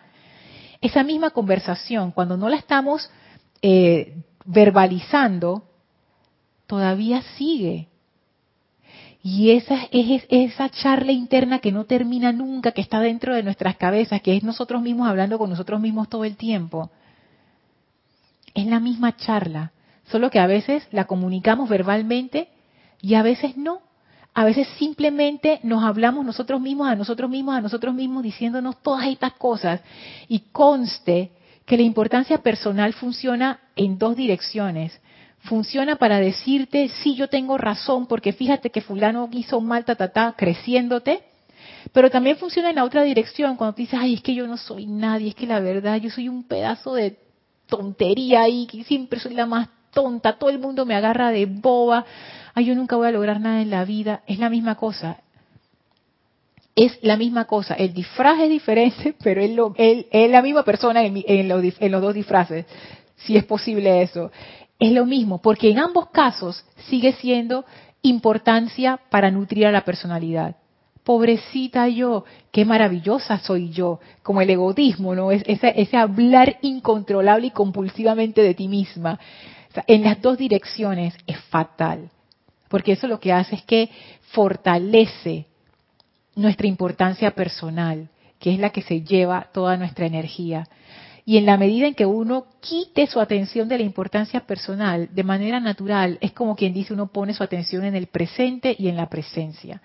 esa 0.82 1.03
misma 1.03 1.30
conversación 1.30 2.09
cuando 2.09 2.38
no 2.38 2.49
la 2.49 2.57
estamos 2.57 3.11
eh, 3.61 4.15
verbalizando 4.45 5.61
todavía 6.65 7.21
sigue 7.38 7.88
y 9.30 9.51
esa 9.51 9.89
es 9.91 10.23
esa 10.30 10.69
charla 10.69 11.11
interna 11.11 11.59
que 11.59 11.73
no 11.73 11.84
termina 11.84 12.32
nunca, 12.32 12.71
que 12.71 12.80
está 12.80 13.01
dentro 13.01 13.36
de 13.36 13.43
nuestras 13.43 13.75
cabezas, 13.75 14.21
que 14.21 14.38
es 14.38 14.41
nosotros 14.41 14.82
mismos 14.82 15.05
hablando 15.09 15.38
con 15.38 15.49
nosotros 15.49 15.82
mismos 15.82 16.07
todo 16.07 16.23
el 16.23 16.38
tiempo. 16.38 16.91
Es 18.53 18.65
la 18.67 18.80
misma 18.80 19.17
charla, 19.17 19.73
solo 20.05 20.30
que 20.32 20.39
a 20.39 20.47
veces 20.47 20.88
la 20.91 21.07
comunicamos 21.07 21.67
verbalmente 21.67 22.47
y 23.01 23.15
a 23.15 23.21
veces 23.21 23.57
no. 23.57 23.82
A 24.34 24.45
veces 24.45 24.65
simplemente 24.80 25.59
nos 25.61 25.84
hablamos 25.84 26.25
nosotros 26.25 26.61
mismos, 26.61 26.88
a 26.88 26.95
nosotros 26.95 27.30
mismos, 27.30 27.57
a 27.57 27.61
nosotros 27.61 27.93
mismos, 27.93 28.23
diciéndonos 28.23 28.82
todas 28.82 29.07
estas 29.07 29.34
cosas. 29.34 29.82
Y 30.30 30.39
conste 30.53 31.32
que 31.65 31.75
la 31.75 31.84
importancia 31.84 32.38
personal 32.38 32.93
funciona 32.93 33.59
en 33.75 33.97
dos 33.97 34.15
direcciones 34.15 34.97
funciona 35.48 35.95
para 35.95 36.20
decirte, 36.20 36.89
sí, 37.02 37.16
yo 37.16 37.28
tengo 37.30 37.58
razón, 37.58 38.06
porque 38.06 38.34
fíjate 38.34 38.70
que 38.70 38.82
fulano 38.82 39.30
hizo 39.32 39.60
mal, 39.62 39.86
ta, 39.86 39.95
ta, 39.95 40.10
ta, 40.10 40.36
creciéndote, 40.38 41.24
pero 41.93 42.10
también 42.10 42.38
funciona 42.38 42.70
en 42.70 42.76
la 42.76 42.84
otra 42.84 43.02
dirección, 43.04 43.56
cuando 43.56 43.76
tú 43.76 43.82
dices, 43.82 44.00
ay, 44.00 44.16
es 44.16 44.22
que 44.22 44.36
yo 44.36 44.45
no 44.45 44.58
soy 44.58 44.86
nadie, 44.86 45.30
es 45.30 45.36
que 45.36 45.48
la 45.48 45.60
verdad, 45.60 45.98
yo 45.98 46.10
soy 46.10 46.30
un 46.30 46.43
pedazo 46.43 46.93
de 46.93 47.18
tontería 47.68 48.41
ahí, 48.41 48.68
que 48.68 48.84
siempre 48.84 49.20
soy 49.20 49.34
la 49.34 49.45
más 49.45 49.70
tonta, 49.93 50.38
todo 50.38 50.50
el 50.50 50.60
mundo 50.60 50.86
me 50.86 50.95
agarra 50.95 51.32
de 51.32 51.45
boba, 51.45 52.06
ay, 52.54 52.66
yo 52.66 52.76
nunca 52.76 52.95
voy 52.95 53.08
a 53.08 53.12
lograr 53.12 53.39
nada 53.39 53.62
en 53.62 53.70
la 53.70 53.86
vida, 53.86 54.22
es 54.28 54.39
la 54.39 54.50
misma 54.50 54.76
cosa. 54.76 55.22
Es 56.76 57.00
la 57.02 57.18
misma 57.18 57.45
cosa, 57.45 57.74
el 57.74 57.91
disfraz 57.91 58.39
es 58.39 58.50
diferente, 58.50 59.16
pero 59.24 59.41
es, 59.41 59.50
lo, 59.52 59.74
es 59.78 60.30
la 60.30 60.43
misma 60.43 60.64
persona 60.64 61.04
en, 61.04 61.24
en 61.26 61.91
los 61.91 62.02
dos 62.02 62.14
disfraces, 62.14 62.66
si 63.16 63.36
es 63.36 63.45
posible 63.45 64.04
eso 64.04 64.30
es 64.80 64.91
lo 64.91 65.05
mismo, 65.05 65.41
porque 65.41 65.69
en 65.69 65.80
ambos 65.80 66.09
casos 66.09 66.63
sigue 66.89 67.13
siendo 67.13 67.65
importancia 68.01 68.99
para 69.09 69.32
nutrir 69.32 69.65
a 69.65 69.71
la 69.71 69.82
personalidad. 69.82 70.55
Pobrecita 71.03 71.88
yo, 71.88 72.25
qué 72.51 72.65
maravillosa 72.65 73.39
soy 73.39 73.69
yo, 73.69 73.99
como 74.23 74.41
el 74.41 74.49
egoísmo, 74.49 75.15
¿no? 75.15 75.32
Es 75.32 75.43
ese, 75.47 75.97
hablar 75.97 76.57
incontrolable 76.61 77.47
y 77.47 77.51
compulsivamente 77.51 78.41
de 78.41 78.53
ti 78.53 78.67
misma. 78.67 79.19
en 79.86 80.03
las 80.03 80.21
dos 80.21 80.38
direcciones 80.38 81.15
es 81.28 81.38
fatal, 81.45 82.09
porque 82.67 82.93
eso 82.93 83.07
lo 83.07 83.19
que 83.19 83.32
hace 83.32 83.55
es 83.55 83.63
que 83.63 83.89
fortalece 84.32 85.45
nuestra 86.36 86.67
importancia 86.67 87.32
personal, 87.32 88.09
que 88.39 88.53
es 88.53 88.59
la 88.59 88.71
que 88.71 88.82
se 88.82 89.01
lleva 89.01 89.47
toda 89.53 89.78
nuestra 89.78 90.05
energía. 90.05 90.67
Y 91.28 91.36
en 91.36 91.45
la 91.45 91.57
medida 91.57 91.88
en 91.88 91.93
que 91.93 92.05
uno 92.05 92.45
quite 92.61 93.05
su 93.05 93.19
atención 93.19 93.67
de 93.67 93.78
la 93.78 93.84
importancia 93.84 94.47
personal 94.47 95.09
de 95.11 95.23
manera 95.25 95.59
natural, 95.59 96.17
es 96.21 96.32
como 96.32 96.55
quien 96.55 96.73
dice, 96.73 96.93
uno 96.93 97.07
pone 97.07 97.34
su 97.34 97.43
atención 97.43 97.84
en 97.84 97.95
el 97.95 98.07
presente 98.07 98.73
y 98.80 98.88
en 98.88 98.95
la 98.95 99.09
presencia. 99.09 99.82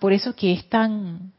por 0.00 0.14
eso 0.14 0.34
que 0.34 0.54
es 0.54 0.66
tan, 0.70 1.32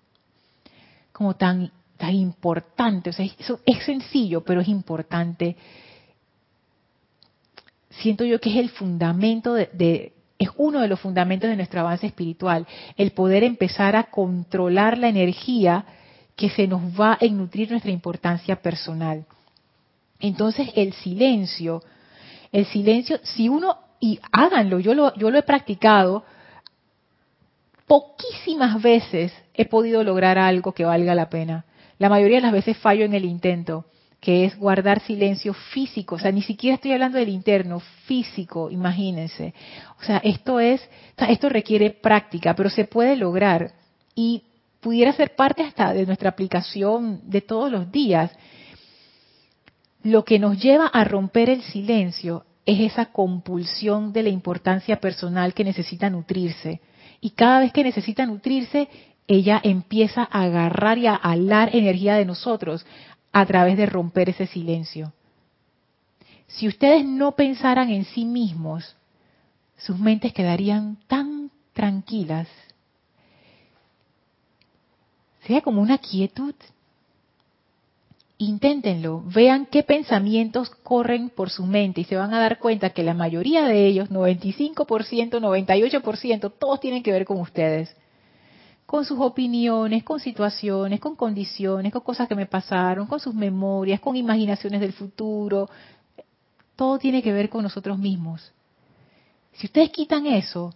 como 1.12 1.36
tan, 1.38 1.72
tan 1.98 2.14
importante. 2.14 3.10
O 3.10 3.14
sea, 3.14 3.26
eso 3.26 3.60
es 3.66 3.84
sencillo, 3.84 4.42
pero 4.42 4.62
es 4.62 4.68
importante. 4.68 5.58
Siento 7.90 8.26
yo 8.26 8.40
que 8.40 8.52
es 8.52 8.58
el 8.58 8.70
fundamento 8.70 9.56
de, 9.56 10.14
es 10.38 10.50
uno 10.58 10.82
de 10.82 10.88
los 10.88 11.00
fundamentos 11.00 11.50
de 11.50 11.56
nuestro 11.56 11.80
avance 11.80 12.06
espiritual, 12.06 12.68
el 12.96 13.10
poder 13.10 13.44
empezar 13.44 13.96
a 13.96 14.04
controlar 14.12 15.00
la 15.00 15.10
energía 15.10 15.84
que 16.36 16.52
se 16.52 16.68
nos 16.68 16.84
va 16.84 17.18
a 17.20 17.26
nutrir 17.26 17.72
nuestra 17.72 17.90
importancia 17.90 18.56
personal. 18.62 19.26
Entonces 20.20 20.70
el 20.76 20.94
silencio, 20.94 21.82
el 22.52 22.66
silencio, 22.66 23.20
si 23.24 23.50
uno, 23.50 23.78
y 24.00 24.20
háganlo, 24.32 24.80
yo 24.80 24.94
lo, 24.94 25.14
yo 25.16 25.30
lo 25.30 25.38
he 25.38 25.44
practicado, 25.44 26.24
poquísimas 27.86 28.82
veces 28.82 29.34
he 29.54 29.66
podido 29.66 30.04
lograr 30.04 30.38
algo 30.38 30.74
que 30.74 30.86
valga 30.86 31.16
la 31.16 31.30
pena. 31.30 31.66
La 32.00 32.10
mayoría 32.10 32.38
de 32.38 32.44
las 32.44 32.52
veces 32.52 32.78
fallo 32.78 33.06
en 33.06 33.14
el 33.14 33.26
intento, 33.26 33.86
que 34.20 34.46
es 34.46 34.58
guardar 34.58 35.00
silencio 35.02 35.54
físico. 35.54 36.16
O 36.16 36.20
sea, 36.20 36.32
ni 36.32 36.42
siquiera 36.42 36.76
estoy 36.76 36.92
hablando 36.92 37.18
del 37.18 37.30
interno, 37.30 37.80
físico, 38.06 38.70
imagínense. 38.70 39.54
O 40.00 40.04
sea, 40.04 40.18
esto 40.18 40.60
es, 40.60 40.88
esto 41.18 41.50
requiere 41.50 41.92
práctica, 41.92 42.56
pero 42.56 42.70
se 42.70 42.86
puede 42.86 43.16
lograr 43.16 43.72
y 44.16 44.44
pudiera 44.80 45.14
ser 45.14 45.36
parte 45.36 45.64
hasta 45.64 45.94
de 45.94 46.06
nuestra 46.06 46.30
aplicación 46.30 47.22
de 47.24 47.42
todos 47.42 47.72
los 47.72 47.92
días 47.92 48.32
lo 50.04 50.24
que 50.24 50.40
nos 50.40 50.62
lleva 50.62 50.88
a 50.88 51.04
romper 51.04 51.50
el 51.50 51.62
silencio 51.64 52.46
es 52.66 52.80
esa 52.92 53.08
compulsión 53.08 54.14
de 54.14 54.24
la 54.24 54.30
importancia 54.30 55.00
personal 55.00 55.54
que 55.54 55.64
necesita 55.64 56.10
nutrirse. 56.10 56.82
Y 57.22 57.32
cada 57.32 57.60
vez 57.60 57.72
que 57.72 57.84
necesita 57.84 58.26
nutrirse, 58.26 58.90
ella 59.28 59.60
empieza 59.64 60.28
a 60.30 60.44
agarrar 60.44 60.98
y 60.98 61.08
a 61.08 61.16
alar 61.16 61.76
energía 61.76 62.16
de 62.16 62.26
nosotros 62.26 62.86
a 63.32 63.46
través 63.46 63.78
de 63.78 63.86
romper 63.86 64.30
ese 64.30 64.48
silencio. 64.48 65.14
Si 66.48 66.68
ustedes 66.68 67.06
no 67.06 67.34
pensaran 67.34 67.90
en 67.90 68.06
sí 68.06 68.26
mismos, 68.26 68.96
sus 69.78 70.00
mentes 70.00 70.34
quedarían 70.34 70.98
tan 71.08 71.52
tranquilas. 71.74 72.48
Sería 75.42 75.62
como 75.62 75.82
una 75.82 75.98
quietud 75.98 76.56
Inténtenlo, 78.40 79.24
vean 79.26 79.66
qué 79.66 79.82
pensamientos 79.82 80.70
corren 80.70 81.32
por 81.32 81.50
su 81.50 81.66
mente 81.66 82.02
y 82.02 82.04
se 82.04 82.16
van 82.16 82.36
a 82.36 82.40
dar 82.40 82.60
cuenta 82.60 82.92
que 82.92 83.02
la 83.02 83.16
mayoría 83.16 83.66
de 83.66 83.88
ellos, 83.88 84.12
95%, 84.12 84.86
98%, 84.86 86.54
todos 86.60 86.80
tienen 86.80 87.02
que 87.02 87.12
ver 87.12 87.26
con 87.26 87.40
ustedes. 87.40 87.96
Con 88.86 89.06
sus 89.06 89.20
opiniones, 89.20 90.04
con 90.04 90.20
situaciones, 90.20 91.00
con 91.00 91.16
condiciones, 91.16 91.92
con 91.92 92.04
cosas 92.04 92.28
que 92.28 92.36
me 92.36 92.46
pasaron, 92.46 93.08
con 93.08 93.20
sus 93.20 93.34
memorias, 93.34 94.00
con 94.00 94.16
imaginaciones 94.16 94.82
del 94.82 94.94
futuro. 94.94 95.68
Todo 96.76 97.00
tiene 97.00 97.24
que 97.24 97.34
ver 97.34 97.50
con 97.50 97.64
nosotros 97.64 97.98
mismos. 97.98 98.54
Si 99.54 99.66
ustedes 99.66 99.90
quitan 99.90 100.28
eso, 100.28 100.72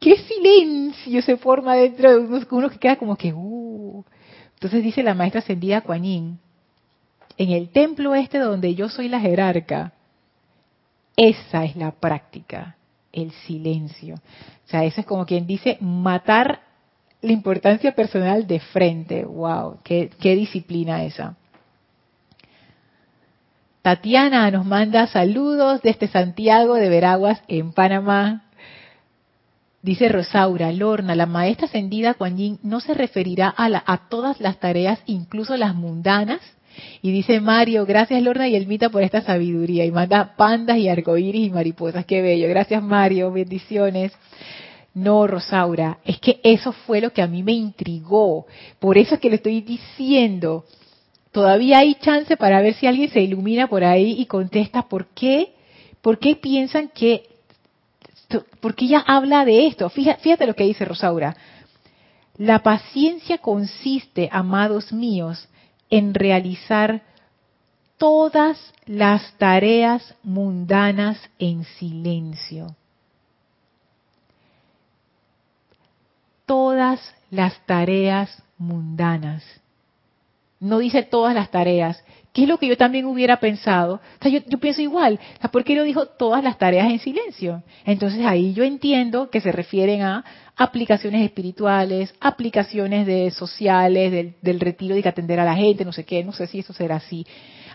qué 0.00 0.16
silencio 0.16 1.20
se 1.20 1.36
forma 1.36 1.74
dentro 1.74 2.10
de 2.10 2.18
uno, 2.18 2.46
uno 2.50 2.70
que 2.70 2.78
queda 2.78 2.96
como 2.96 3.14
que, 3.16 3.32
uh, 3.34 4.02
entonces 4.54 4.82
dice 4.82 5.02
la 5.02 5.14
maestra 5.14 5.40
ascendida 5.40 5.82
Kuan 5.82 6.04
en 6.04 7.50
el 7.50 7.70
templo 7.70 8.14
este 8.14 8.38
donde 8.38 8.74
yo 8.74 8.88
soy 8.88 9.08
la 9.08 9.20
jerarca, 9.20 9.92
esa 11.16 11.64
es 11.64 11.76
la 11.76 11.92
práctica, 11.92 12.76
el 13.12 13.30
silencio. 13.46 14.16
O 14.16 14.68
sea, 14.68 14.84
eso 14.84 15.00
es 15.00 15.06
como 15.06 15.26
quien 15.26 15.46
dice 15.46 15.78
matar 15.80 16.60
la 17.20 17.32
importancia 17.32 17.94
personal 17.94 18.46
de 18.46 18.60
frente. 18.60 19.24
¡Wow! 19.24 19.78
¡Qué, 19.82 20.10
qué 20.20 20.34
disciplina 20.34 21.04
esa! 21.04 21.36
Tatiana 23.82 24.50
nos 24.50 24.64
manda 24.64 25.06
saludos 25.06 25.82
desde 25.82 26.08
Santiago 26.08 26.74
de 26.74 26.88
Veraguas, 26.88 27.42
en 27.48 27.72
Panamá. 27.72 28.43
Dice 29.84 30.08
Rosaura, 30.08 30.72
Lorna, 30.72 31.14
la 31.14 31.26
maestra 31.26 31.66
ascendida 31.66 32.14
Kuan 32.14 32.38
Yin 32.38 32.58
no 32.62 32.80
se 32.80 32.94
referirá 32.94 33.54
a, 33.54 34.08
todas 34.08 34.40
las 34.40 34.58
tareas, 34.58 34.98
incluso 35.04 35.58
las 35.58 35.74
mundanas. 35.74 36.40
Y 37.02 37.12
dice 37.12 37.38
Mario, 37.38 37.84
gracias 37.84 38.22
Lorna 38.22 38.48
y 38.48 38.56
Elmita 38.56 38.88
por 38.88 39.02
esta 39.02 39.20
sabiduría. 39.20 39.84
Y 39.84 39.90
manda 39.90 40.36
pandas 40.38 40.78
y 40.78 40.88
arcoíris 40.88 41.48
y 41.48 41.50
mariposas. 41.50 42.06
Qué 42.06 42.22
bello. 42.22 42.48
Gracias 42.48 42.82
Mario, 42.82 43.30
bendiciones. 43.30 44.12
No, 44.94 45.26
Rosaura, 45.26 45.98
es 46.06 46.18
que 46.18 46.40
eso 46.42 46.72
fue 46.72 47.02
lo 47.02 47.12
que 47.12 47.20
a 47.20 47.26
mí 47.26 47.42
me 47.42 47.52
intrigó. 47.52 48.46
Por 48.78 48.96
eso 48.96 49.16
es 49.16 49.20
que 49.20 49.28
le 49.28 49.36
estoy 49.36 49.60
diciendo, 49.60 50.64
todavía 51.30 51.80
hay 51.80 51.96
chance 51.96 52.38
para 52.38 52.62
ver 52.62 52.72
si 52.72 52.86
alguien 52.86 53.10
se 53.10 53.20
ilumina 53.20 53.66
por 53.66 53.84
ahí 53.84 54.18
y 54.18 54.24
contesta 54.24 54.88
por 54.88 55.08
qué, 55.08 55.52
por 56.00 56.18
qué 56.18 56.36
piensan 56.36 56.88
que, 56.88 57.33
por 58.60 58.74
qué 58.74 58.86
ella 58.86 59.04
habla 59.06 59.44
de 59.44 59.66
esto. 59.66 59.88
Fíjate, 59.88 60.22
fíjate 60.22 60.46
lo 60.46 60.54
que 60.54 60.64
dice 60.64 60.84
Rosaura. 60.84 61.36
La 62.36 62.62
paciencia 62.62 63.38
consiste, 63.38 64.28
amados 64.32 64.92
míos, 64.92 65.48
en 65.90 66.14
realizar 66.14 67.02
todas 67.96 68.72
las 68.86 69.32
tareas 69.38 70.14
mundanas 70.22 71.18
en 71.38 71.64
silencio. 71.64 72.74
Todas 76.46 77.14
las 77.30 77.58
tareas 77.66 78.42
mundanas 78.58 79.44
no 80.64 80.78
dice 80.78 81.02
todas 81.02 81.34
las 81.34 81.50
tareas, 81.50 82.02
que 82.34 82.42
es 82.42 82.48
lo 82.48 82.58
que 82.58 82.66
yo 82.66 82.76
también 82.76 83.06
hubiera 83.06 83.38
pensado. 83.38 83.94
O 83.94 84.00
sea, 84.20 84.30
yo, 84.30 84.58
pienso 84.58 84.82
igual, 84.82 85.20
¿por 85.52 85.62
qué 85.62 85.76
no 85.76 85.84
dijo 85.84 86.06
todas 86.06 86.42
las 86.42 86.58
tareas 86.58 86.90
en 86.90 86.98
silencio? 86.98 87.62
Entonces 87.86 88.26
ahí 88.26 88.52
yo 88.52 88.64
entiendo 88.64 89.30
que 89.30 89.40
se 89.40 89.52
refieren 89.52 90.02
a 90.02 90.24
aplicaciones 90.56 91.22
espirituales, 91.22 92.12
aplicaciones 92.18 93.06
de 93.06 93.30
sociales, 93.30 94.10
del, 94.10 94.34
del 94.42 94.58
retiro 94.58 94.96
de 94.96 95.02
que 95.04 95.08
atender 95.08 95.38
a 95.38 95.44
la 95.44 95.54
gente, 95.54 95.84
no 95.84 95.92
sé 95.92 96.04
qué, 96.04 96.24
no 96.24 96.32
sé 96.32 96.48
si 96.48 96.58
eso 96.58 96.72
será 96.72 96.96
así. 96.96 97.24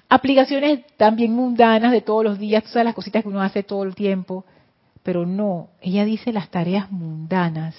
Aplicaciones 0.10 0.86
también 0.97 1.32
mundanas 1.32 1.93
de 1.93 2.01
todos 2.01 2.26
los 2.26 2.38
días, 2.38 2.66
todas 2.66 2.84
las 2.84 2.95
cositas 2.95 3.24
que 3.24 3.30
uno 3.30 3.41
hace 3.41 3.64
todo 3.64 3.84
el 3.84 3.95
tiempo. 3.95 4.43
Pero 5.03 5.26
no, 5.26 5.70
ella 5.80 6.03
dice 6.03 6.34
las 6.34 6.49
tareas 6.49 6.91
mundanas. 6.91 7.76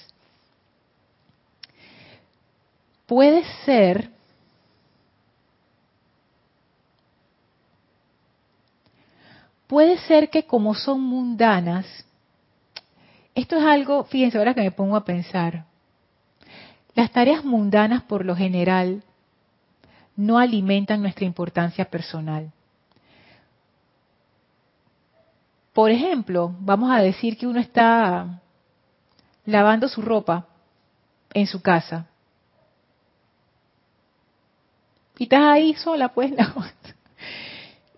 Puede 3.05 3.43
ser 3.65 4.09
puede 9.71 9.97
ser 9.99 10.29
que 10.29 10.43
como 10.43 10.75
son 10.75 10.99
mundanas, 10.99 11.85
esto 13.33 13.55
es 13.55 13.63
algo, 13.63 14.03
fíjense 14.03 14.37
ahora 14.37 14.53
que 14.53 14.59
me 14.59 14.71
pongo 14.71 14.97
a 14.97 15.05
pensar, 15.05 15.63
las 16.93 17.09
tareas 17.13 17.45
mundanas 17.45 18.03
por 18.03 18.25
lo 18.25 18.35
general 18.35 19.01
no 20.17 20.37
alimentan 20.37 21.01
nuestra 21.01 21.23
importancia 21.23 21.85
personal. 21.85 22.51
Por 25.71 25.89
ejemplo, 25.89 26.53
vamos 26.59 26.91
a 26.91 26.99
decir 26.99 27.37
que 27.37 27.47
uno 27.47 27.61
está 27.61 28.41
lavando 29.45 29.87
su 29.87 30.01
ropa 30.01 30.47
en 31.33 31.47
su 31.47 31.61
casa. 31.61 32.07
Y 35.17 35.23
estás 35.23 35.43
ahí 35.43 35.73
sola, 35.75 36.09
pues, 36.09 36.29
lavando 36.37 37.00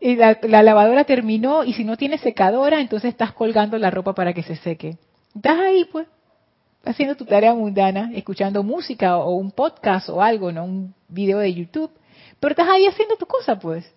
y 0.04 0.18
la, 0.18 0.38
lavadora 0.64 1.06
terminó 1.06 1.64
y 1.64 1.72
si 1.72 1.86
no 1.86 1.96
tienes 1.96 2.20
secadora, 2.20 2.82
entonces 2.82 3.12
estás 3.12 3.32
colgando 3.32 3.78
la 3.78 3.90
ropa 3.90 4.14
para 4.14 4.34
que 4.34 4.44
se 4.44 4.58
seque. 4.58 4.98
Estás 5.34 5.58
ahí, 5.58 5.86
pues, 5.90 6.08
haciendo 6.84 7.16
tu 7.16 7.24
tarea 7.24 7.54
mundana, 7.54 8.12
escuchando 8.14 8.64
música 8.64 9.18
o 9.18 9.36
un 9.36 9.52
podcast 9.52 10.10
o 10.10 10.22
algo, 10.22 10.52
¿no? 10.52 10.66
Un 10.66 10.94
video 11.08 11.40
de 11.40 11.54
YouTube. 11.54 11.90
Pero 12.42 12.52
estás 12.52 12.68
ahí 12.68 12.86
haciendo 12.86 13.16
tu 13.16 13.26
cosa, 13.26 13.58
pues. 13.58 13.90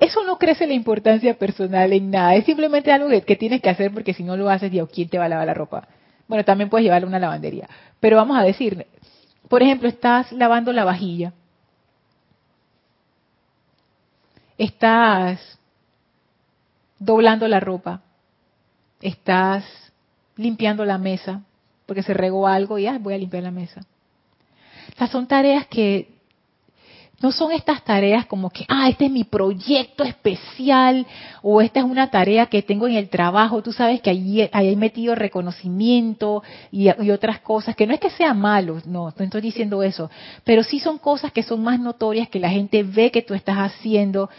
Eso 0.00 0.24
no 0.24 0.38
crece 0.38 0.66
la 0.66 0.74
importancia 0.74 1.38
personal 1.38 1.92
en 1.92 2.10
nada. 2.10 2.34
Es 2.34 2.44
simplemente 2.44 2.90
algo 2.90 3.10
que, 3.24 3.36
tienes 3.36 3.62
que 3.62 3.70
hacer 3.70 3.92
porque 3.92 4.12
si 4.12 4.24
no 4.24 4.36
lo 4.36 4.50
haces, 4.50 4.72
Dios, 4.72 4.88
¿quién 4.92 5.08
te 5.08 5.18
va 5.18 5.26
a 5.26 5.28
lavar 5.28 5.46
la 5.46 5.54
ropa? 5.54 5.86
Bueno, 6.26 6.44
también 6.44 6.68
puedes 6.68 6.82
llevarle 6.82 7.04
a 7.04 7.08
una 7.08 7.20
lavandería. 7.20 7.68
Pero 8.00 8.16
vamos 8.16 8.36
a 8.36 8.42
decir, 8.42 8.86
por 9.48 9.62
ejemplo, 9.62 9.88
estás 9.88 10.32
lavando 10.32 10.72
la 10.72 10.82
vajilla 10.82 11.32
estás 14.58 15.58
doblando 16.98 17.46
la 17.48 17.60
ropa, 17.60 18.02
estás 19.00 19.64
limpiando 20.36 20.84
la 20.84 20.98
mesa, 20.98 21.42
porque 21.86 22.02
se 22.02 22.12
regó 22.12 22.46
algo 22.46 22.78
y 22.78 22.82
ya 22.82 22.98
voy 22.98 23.14
a 23.14 23.18
limpiar 23.18 23.44
la 23.44 23.50
mesa. 23.50 23.82
O 25.00 25.06
son 25.06 25.26
tareas 25.26 25.66
que 25.68 26.17
no 27.20 27.32
son 27.32 27.50
estas 27.50 27.82
tareas 27.82 28.26
como 28.26 28.50
que, 28.50 28.64
ah, 28.68 28.88
este 28.88 29.06
es 29.06 29.10
mi 29.10 29.24
proyecto 29.24 30.04
especial 30.04 31.04
o 31.42 31.60
esta 31.60 31.80
es 31.80 31.84
una 31.84 32.10
tarea 32.10 32.46
que 32.46 32.62
tengo 32.62 32.86
en 32.86 32.94
el 32.94 33.08
trabajo. 33.08 33.60
Tú 33.60 33.72
sabes 33.72 34.00
que 34.00 34.10
ahí, 34.10 34.48
hay 34.52 34.76
metido 34.76 35.16
reconocimiento 35.16 36.44
y, 36.70 36.88
otras 37.10 37.40
cosas, 37.40 37.74
que 37.74 37.86
no 37.86 37.94
es 37.94 38.00
que 38.00 38.10
sea 38.10 38.34
malo, 38.34 38.80
no, 38.86 39.12
no 39.16 39.24
estoy 39.24 39.40
diciendo 39.40 39.82
eso, 39.82 40.10
pero 40.44 40.62
sí 40.62 40.78
son 40.78 40.98
cosas 40.98 41.32
que 41.32 41.42
son 41.42 41.62
más 41.62 41.80
notorias, 41.80 42.28
que 42.28 42.38
la 42.38 42.50
gente 42.50 42.84
ve 42.84 43.10
que 43.10 43.22
tú 43.22 43.34
estás 43.34 43.56
haciendo. 43.56 44.30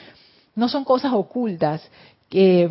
No 0.55 0.69
son 0.69 0.85
cosas 0.85 1.11
ocultas, 1.13 1.89
que 2.29 2.69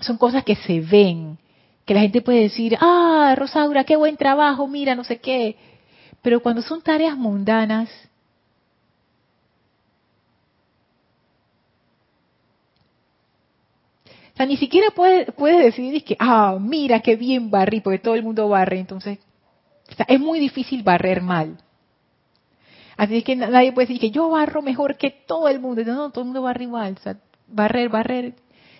son 0.00 0.16
cosas 0.16 0.44
que 0.44 0.54
se 0.54 0.80
ven, 0.80 1.38
que 1.84 1.94
la 1.94 2.00
gente 2.00 2.22
puede 2.22 2.42
decir, 2.42 2.78
ah, 2.80 3.34
Rosaura, 3.36 3.82
qué 3.82 3.96
buen 3.96 4.16
trabajo, 4.16 4.68
mira, 4.68 4.94
no 4.94 5.02
sé 5.02 5.18
qué. 5.18 5.56
Pero 6.22 6.40
cuando 6.40 6.62
son 6.62 6.82
tareas 6.82 7.16
mundanas, 7.16 7.90
O 14.34 14.36
sea, 14.36 14.46
ni 14.46 14.56
siquiera 14.56 14.88
puedes 14.90 15.32
puede 15.32 15.62
decir 15.62 16.02
que, 16.02 16.16
ah, 16.18 16.58
mira 16.60 16.98
qué 17.00 17.14
bien 17.14 17.50
barrí, 17.50 17.80
porque 17.80 18.00
todo 18.00 18.16
el 18.16 18.24
mundo 18.24 18.48
barre. 18.48 18.80
Entonces, 18.80 19.18
es 20.08 20.20
muy 20.20 20.40
difícil 20.40 20.82
barrer 20.82 21.22
mal. 21.22 21.56
Así 22.96 23.22
que 23.22 23.36
nadie 23.36 23.72
puede 23.72 23.86
decir 23.86 24.00
que 24.00 24.10
yo 24.10 24.28
barro 24.30 24.60
mejor 24.60 24.96
que 24.96 25.10
todo 25.10 25.48
el 25.48 25.60
mundo. 25.60 25.84
No, 25.84 25.94
no, 25.94 26.10
todo 26.10 26.22
el 26.22 26.26
mundo 26.26 26.42
barre 26.42 26.64
igual. 26.64 26.96
O 26.98 27.02
sea, 27.02 27.16
barrer, 27.46 27.88
barrer. 27.88 28.34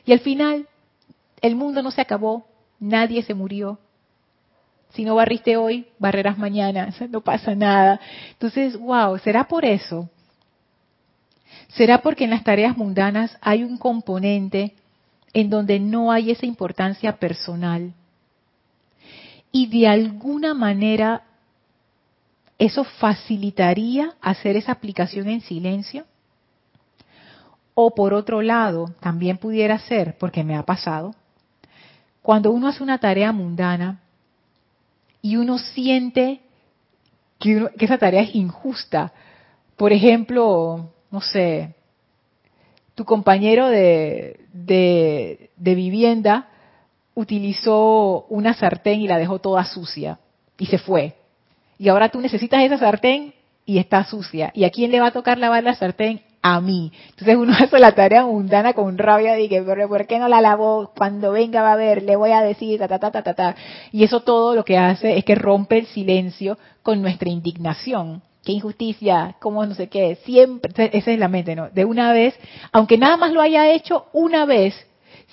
Y 0.04 0.12
al 0.12 0.20
final, 0.20 0.66
el 1.40 1.54
mundo 1.54 1.82
no 1.82 1.92
se 1.92 2.00
acabó, 2.00 2.46
nadie 2.80 3.22
se 3.22 3.34
murió. 3.34 3.78
Si 4.90 5.04
no 5.04 5.14
barriste 5.14 5.56
hoy, 5.56 5.86
barrerás 5.98 6.36
mañana, 6.36 6.92
no 7.10 7.20
pasa 7.20 7.54
nada. 7.54 8.00
Entonces, 8.32 8.76
wow, 8.76 9.18
¿será 9.18 9.44
por 9.46 9.64
eso? 9.64 10.08
¿Será 11.68 11.98
porque 12.02 12.24
en 12.24 12.30
las 12.30 12.44
tareas 12.44 12.76
mundanas 12.76 13.36
hay 13.40 13.64
un 13.64 13.76
componente 13.76 14.74
en 15.34 15.50
donde 15.50 15.80
no 15.80 16.12
hay 16.12 16.30
esa 16.30 16.46
importancia 16.46 17.16
personal. 17.16 17.92
Y 19.52 19.66
de 19.66 19.88
alguna 19.88 20.54
manera 20.54 21.24
eso 22.58 22.84
facilitaría 22.84 24.14
hacer 24.20 24.56
esa 24.56 24.72
aplicación 24.72 25.28
en 25.28 25.40
silencio. 25.40 26.04
O 27.74 27.94
por 27.94 28.14
otro 28.14 28.40
lado, 28.40 28.94
también 29.00 29.36
pudiera 29.36 29.78
ser, 29.80 30.16
porque 30.18 30.44
me 30.44 30.56
ha 30.56 30.62
pasado, 30.62 31.14
cuando 32.22 32.52
uno 32.52 32.68
hace 32.68 32.82
una 32.82 32.98
tarea 32.98 33.32
mundana 33.32 34.00
y 35.20 35.36
uno 35.36 35.58
siente 35.58 36.40
que, 37.40 37.68
que 37.76 37.84
esa 37.84 37.98
tarea 37.98 38.22
es 38.22 38.34
injusta. 38.36 39.12
Por 39.76 39.92
ejemplo, 39.92 40.92
no 41.10 41.20
sé, 41.20 41.74
tu 42.94 43.04
compañero 43.04 43.68
de, 43.68 44.40
de, 44.52 45.74
vivienda 45.74 46.48
utilizó 47.14 48.26
una 48.28 48.54
sartén 48.54 49.00
y 49.00 49.08
la 49.08 49.18
dejó 49.18 49.38
toda 49.40 49.64
sucia 49.64 50.18
y 50.58 50.66
se 50.66 50.78
fue. 50.78 51.14
Y 51.78 51.88
ahora 51.88 52.08
tú 52.08 52.20
necesitas 52.20 52.62
esa 52.62 52.78
sartén 52.78 53.34
y 53.66 53.78
está 53.78 54.04
sucia. 54.04 54.52
¿Y 54.54 54.64
a 54.64 54.70
quién 54.70 54.92
le 54.92 55.00
va 55.00 55.08
a 55.08 55.12
tocar 55.12 55.38
lavar 55.38 55.64
la 55.64 55.74
sartén? 55.74 56.22
A 56.40 56.60
mí. 56.60 56.92
Entonces 57.10 57.36
uno 57.36 57.52
hace 57.58 57.78
la 57.78 57.92
tarea 57.92 58.26
mundana 58.26 58.74
con 58.74 58.96
rabia 58.98 59.34
de 59.34 59.48
que, 59.48 59.62
¿por 59.62 60.06
qué 60.06 60.18
no 60.18 60.28
la 60.28 60.40
lavó? 60.40 60.92
Cuando 60.96 61.32
venga 61.32 61.62
va 61.62 61.72
a 61.72 61.76
ver, 61.76 62.02
le 62.02 62.16
voy 62.16 62.30
a 62.30 62.42
decir, 62.42 62.78
ta, 62.78 62.86
ta, 62.86 63.10
ta, 63.10 63.22
ta, 63.22 63.34
ta. 63.34 63.56
Y 63.90 64.04
eso 64.04 64.20
todo 64.20 64.54
lo 64.54 64.64
que 64.64 64.78
hace 64.78 65.16
es 65.16 65.24
que 65.24 65.34
rompe 65.34 65.78
el 65.78 65.86
silencio 65.86 66.58
con 66.82 67.02
nuestra 67.02 67.28
indignación 67.28 68.22
qué 68.44 68.52
injusticia, 68.52 69.36
cómo 69.40 69.64
no 69.66 69.74
sé 69.74 69.88
qué, 69.88 70.16
siempre, 70.24 70.90
esa 70.92 71.10
es 71.10 71.18
la 71.18 71.28
mente, 71.28 71.56
¿no? 71.56 71.70
De 71.70 71.84
una 71.84 72.12
vez, 72.12 72.34
aunque 72.72 72.98
nada 72.98 73.16
más 73.16 73.32
lo 73.32 73.40
haya 73.40 73.70
hecho 73.70 74.06
una 74.12 74.44
vez, 74.44 74.74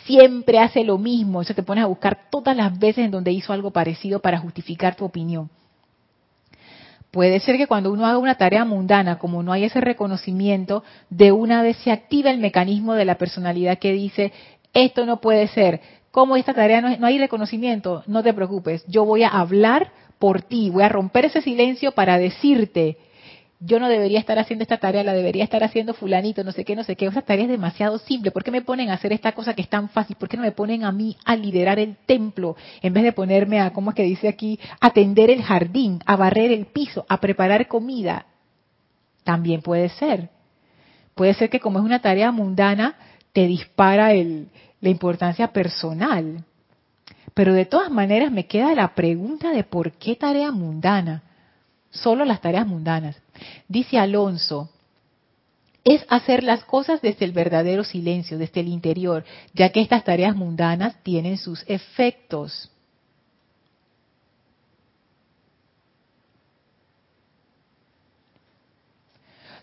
siempre 0.05 0.59
hace 0.59 0.83
lo 0.83 0.97
mismo, 0.97 1.41
eso 1.41 1.53
te 1.53 1.63
pones 1.63 1.83
a 1.83 1.87
buscar 1.87 2.29
todas 2.29 2.55
las 2.55 2.77
veces 2.79 3.05
en 3.05 3.11
donde 3.11 3.31
hizo 3.31 3.53
algo 3.53 3.71
parecido 3.71 4.19
para 4.19 4.39
justificar 4.39 4.95
tu 4.95 5.05
opinión. 5.05 5.49
Puede 7.11 7.41
ser 7.41 7.57
que 7.57 7.67
cuando 7.67 7.91
uno 7.91 8.05
haga 8.05 8.17
una 8.17 8.35
tarea 8.35 8.63
mundana, 8.63 9.19
como 9.19 9.43
no 9.43 9.51
hay 9.51 9.65
ese 9.65 9.81
reconocimiento, 9.81 10.83
de 11.09 11.33
una 11.33 11.61
vez 11.61 11.75
se 11.77 11.91
activa 11.91 12.31
el 12.31 12.39
mecanismo 12.39 12.93
de 12.93 13.03
la 13.03 13.15
personalidad 13.15 13.79
que 13.79 13.91
dice, 13.91 14.31
esto 14.73 15.05
no 15.05 15.19
puede 15.19 15.47
ser. 15.49 15.81
Como 16.11 16.37
esta 16.37 16.53
tarea 16.53 16.79
no, 16.79 16.95
no 16.97 17.07
hay 17.07 17.19
reconocimiento, 17.19 18.03
no 18.07 18.23
te 18.23 18.33
preocupes, 18.33 18.85
yo 18.87 19.03
voy 19.03 19.23
a 19.23 19.29
hablar 19.29 19.91
por 20.21 20.43
ti, 20.43 20.69
voy 20.69 20.83
a 20.83 20.89
romper 20.89 21.25
ese 21.25 21.41
silencio 21.41 21.93
para 21.93 22.19
decirte, 22.19 22.99
yo 23.59 23.79
no 23.79 23.89
debería 23.89 24.19
estar 24.19 24.37
haciendo 24.37 24.61
esta 24.61 24.77
tarea, 24.77 25.03
la 25.03 25.13
debería 25.13 25.43
estar 25.43 25.63
haciendo 25.63 25.95
fulanito, 25.95 26.43
no 26.43 26.51
sé 26.51 26.63
qué, 26.63 26.75
no 26.75 26.83
sé 26.83 26.95
qué. 26.95 27.07
Esa 27.07 27.23
tarea 27.23 27.45
es 27.45 27.49
demasiado 27.49 27.97
simple. 27.97 28.29
¿Por 28.29 28.43
qué 28.43 28.51
me 28.51 28.61
ponen 28.61 28.91
a 28.91 28.93
hacer 28.93 29.13
esta 29.13 29.31
cosa 29.31 29.55
que 29.55 29.63
es 29.63 29.69
tan 29.69 29.89
fácil? 29.89 30.15
¿Por 30.17 30.29
qué 30.29 30.37
no 30.37 30.43
me 30.43 30.51
ponen 30.51 30.83
a 30.83 30.91
mí 30.91 31.17
a 31.25 31.35
liderar 31.35 31.79
el 31.79 31.97
templo 32.05 32.55
en 32.83 32.93
vez 32.93 33.03
de 33.03 33.13
ponerme 33.13 33.59
a, 33.59 33.73
¿cómo 33.73 33.89
es 33.89 33.95
que 33.95 34.03
dice 34.03 34.27
aquí? 34.27 34.59
Atender 34.79 35.31
el 35.31 35.41
jardín, 35.41 36.01
a 36.05 36.15
barrer 36.15 36.51
el 36.51 36.67
piso, 36.67 37.03
a 37.09 37.19
preparar 37.19 37.67
comida. 37.67 38.27
También 39.23 39.63
puede 39.63 39.89
ser. 39.89 40.29
Puede 41.15 41.33
ser 41.33 41.49
que 41.49 41.59
como 41.59 41.79
es 41.79 41.85
una 41.85 42.01
tarea 42.01 42.31
mundana, 42.31 42.95
te 43.33 43.47
dispara 43.47 44.13
el, 44.13 44.49
la 44.81 44.89
importancia 44.89 45.47
personal. 45.47 46.45
Pero 47.33 47.53
de 47.53 47.65
todas 47.65 47.89
maneras 47.91 48.31
me 48.31 48.47
queda 48.47 48.75
la 48.75 48.93
pregunta 48.93 49.51
de 49.51 49.63
por 49.63 49.93
qué 49.93 50.15
tarea 50.15 50.51
mundana. 50.51 51.23
Solo 51.89 52.25
las 52.25 52.41
tareas 52.41 52.67
mundanas. 52.67 53.17
Dice 53.67 53.97
Alonso, 53.97 54.69
es 55.83 56.05
hacer 56.09 56.43
las 56.43 56.63
cosas 56.63 57.01
desde 57.01 57.25
el 57.25 57.31
verdadero 57.31 57.83
silencio, 57.83 58.37
desde 58.37 58.61
el 58.61 58.67
interior, 58.67 59.25
ya 59.53 59.69
que 59.71 59.81
estas 59.81 60.03
tareas 60.03 60.35
mundanas 60.35 60.95
tienen 61.03 61.37
sus 61.37 61.63
efectos. 61.67 62.69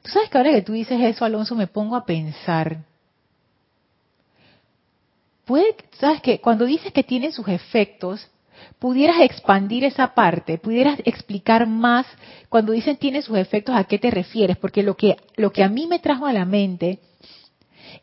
Tú 0.03 0.11
sabes 0.11 0.31
que 0.31 0.39
ahora 0.39 0.53
que 0.53 0.63
tú 0.63 0.73
dices 0.73 1.01
eso, 1.01 1.25
Alonso, 1.25 1.55
me 1.55 1.67
pongo 1.67 1.95
a 1.95 2.05
pensar. 2.05 2.79
Puede, 5.49 5.77
sabes 5.99 6.21
que 6.21 6.43
cuando 6.43 6.67
dices 6.67 6.93
que 6.93 7.03
tienen 7.03 7.33
sus 7.33 7.49
efectos, 7.49 8.29
pudieras 8.79 9.23
expandir 9.23 9.83
esa 9.83 10.13
parte, 10.13 10.59
pudieras 10.59 11.01
explicar 11.07 11.67
más 11.67 12.05
cuando 12.51 12.73
dicen 12.73 12.99
tiene 12.99 13.23
sus 13.23 13.39
efectos 13.39 13.75
a 13.75 13.85
qué 13.85 13.99
te 13.99 14.11
refieres, 14.11 14.59
porque 14.59 14.83
lo 14.83 14.95
que 14.95 15.17
lo 15.37 15.51
que 15.51 15.65
a 15.65 15.71
mí 15.71 15.87
me 15.87 16.01
trajo 16.01 16.27
a 16.27 16.35
la 16.35 16.45
mente 16.45 16.99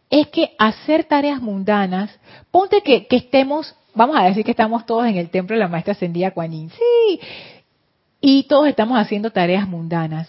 es 0.10 0.28
que 0.30 0.56
hacer 0.58 1.04
tareas 1.04 1.40
mundanas, 1.40 2.10
ponte 2.50 2.82
que, 2.82 3.06
estemos, 3.12 3.76
vamos 3.94 4.18
a 4.18 4.24
decir 4.24 4.44
que 4.44 4.50
estamos 4.50 4.88
todos 4.88 5.06
en 5.06 5.18
el 5.18 5.30
templo 5.30 5.56
de 5.56 5.60
la 5.60 5.68
maestra 5.68 5.92
ascendida 5.92 6.32
Kuan 6.32 6.52
sí, 6.52 7.20
y 8.22 8.48
todos 8.48 8.68
estamos 8.68 8.98
haciendo 8.98 9.30
tareas 9.30 9.68
mundanas. 9.68 10.28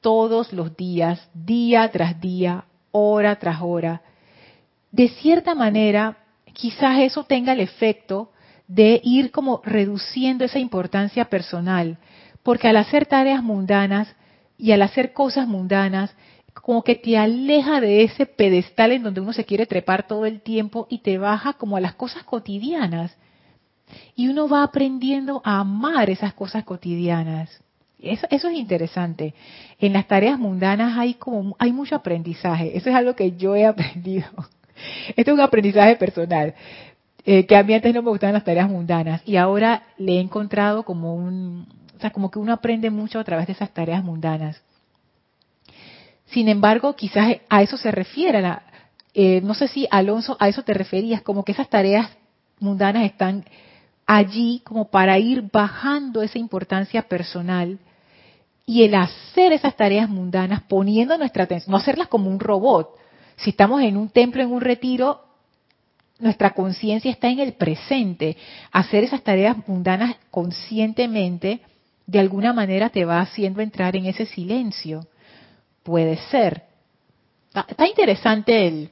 Todos 0.00 0.54
los 0.54 0.74
días, 0.78 1.28
día 1.34 1.90
tras 1.90 2.18
día, 2.22 2.64
hora 2.90 3.38
tras 3.38 3.60
hora. 3.60 4.00
De 4.96 5.10
cierta 5.10 5.54
manera, 5.54 6.16
quizás 6.54 7.00
eso 7.00 7.24
tenga 7.24 7.52
el 7.52 7.60
efecto 7.60 8.30
de 8.66 8.98
ir 9.04 9.30
como 9.30 9.60
reduciendo 9.62 10.42
esa 10.46 10.58
importancia 10.58 11.26
personal, 11.26 11.98
porque 12.42 12.66
al 12.68 12.78
hacer 12.78 13.04
tareas 13.04 13.42
mundanas 13.42 14.16
y 14.56 14.72
al 14.72 14.80
hacer 14.80 15.12
cosas 15.12 15.46
mundanas, 15.46 16.16
como 16.54 16.82
que 16.82 16.94
te 16.94 17.18
aleja 17.18 17.78
de 17.82 18.04
ese 18.04 18.24
pedestal 18.24 18.90
en 18.90 19.02
donde 19.02 19.20
uno 19.20 19.34
se 19.34 19.44
quiere 19.44 19.66
trepar 19.66 20.06
todo 20.06 20.24
el 20.24 20.40
tiempo 20.40 20.86
y 20.88 21.00
te 21.00 21.18
baja 21.18 21.52
como 21.52 21.76
a 21.76 21.80
las 21.80 21.94
cosas 21.94 22.24
cotidianas. 22.24 23.14
Y 24.14 24.28
uno 24.28 24.48
va 24.48 24.62
aprendiendo 24.62 25.42
a 25.44 25.60
amar 25.60 26.08
esas 26.08 26.32
cosas 26.32 26.64
cotidianas. 26.64 27.62
Eso, 27.98 28.26
es 28.30 28.44
interesante. 28.44 29.34
En 29.78 29.92
las 29.92 30.08
tareas 30.08 30.38
mundanas 30.38 30.96
hay 30.96 31.12
como 31.12 31.54
hay 31.58 31.74
mucho 31.74 31.94
aprendizaje. 31.96 32.74
Eso 32.78 32.88
es 32.88 32.96
algo 32.96 33.14
que 33.14 33.36
yo 33.36 33.54
he 33.54 33.66
aprendido. 33.66 34.28
Esto 35.16 35.30
es 35.30 35.34
un 35.34 35.40
aprendizaje 35.40 35.96
personal. 35.96 36.54
Eh, 37.24 37.44
que 37.44 37.56
a 37.56 37.64
mí 37.64 37.74
antes 37.74 37.92
no 37.92 38.02
me 38.02 38.10
gustaban 38.10 38.34
las 38.34 38.44
tareas 38.44 38.70
mundanas 38.70 39.20
y 39.24 39.36
ahora 39.36 39.82
le 39.98 40.12
he 40.12 40.20
encontrado 40.20 40.84
como 40.84 41.12
un, 41.16 41.66
o 41.96 42.00
sea, 42.00 42.10
como 42.10 42.30
que 42.30 42.38
uno 42.38 42.52
aprende 42.52 42.88
mucho 42.88 43.18
a 43.18 43.24
través 43.24 43.48
de 43.48 43.54
esas 43.54 43.70
tareas 43.70 44.04
mundanas. 44.04 44.62
Sin 46.26 46.48
embargo, 46.48 46.94
quizás 46.94 47.38
a 47.48 47.62
eso 47.62 47.76
se 47.76 47.90
refiere, 47.90 48.40
la, 48.42 48.62
eh, 49.12 49.40
no 49.42 49.54
sé 49.54 49.66
si 49.66 49.88
Alonso 49.90 50.36
a 50.38 50.48
eso 50.48 50.62
te 50.62 50.72
referías, 50.72 51.22
como 51.22 51.44
que 51.44 51.50
esas 51.50 51.68
tareas 51.68 52.08
mundanas 52.60 53.04
están 53.04 53.44
allí 54.06 54.62
como 54.64 54.88
para 54.88 55.18
ir 55.18 55.50
bajando 55.52 56.22
esa 56.22 56.38
importancia 56.38 57.02
personal 57.02 57.78
y 58.64 58.84
el 58.84 58.94
hacer 58.94 59.52
esas 59.52 59.76
tareas 59.76 60.08
mundanas 60.08 60.62
poniendo 60.62 61.18
nuestra 61.18 61.44
atención, 61.44 61.72
no 61.72 61.78
hacerlas 61.78 62.08
como 62.08 62.30
un 62.30 62.38
robot. 62.38 62.90
Si 63.36 63.50
estamos 63.50 63.82
en 63.82 63.96
un 63.96 64.08
templo, 64.08 64.42
en 64.42 64.52
un 64.52 64.60
retiro, 64.60 65.20
nuestra 66.18 66.50
conciencia 66.50 67.10
está 67.10 67.28
en 67.28 67.40
el 67.40 67.52
presente. 67.54 68.36
Hacer 68.72 69.04
esas 69.04 69.22
tareas 69.22 69.56
mundanas 69.68 70.16
conscientemente, 70.30 71.60
de 72.06 72.18
alguna 72.18 72.52
manera 72.52 72.90
te 72.90 73.04
va 73.04 73.20
haciendo 73.20 73.60
entrar 73.60 73.96
en 73.96 74.06
ese 74.06 74.26
silencio. 74.26 75.06
Puede 75.82 76.16
ser. 76.30 76.64
Está, 77.68 77.86
interesante 77.86 78.66
el, 78.66 78.90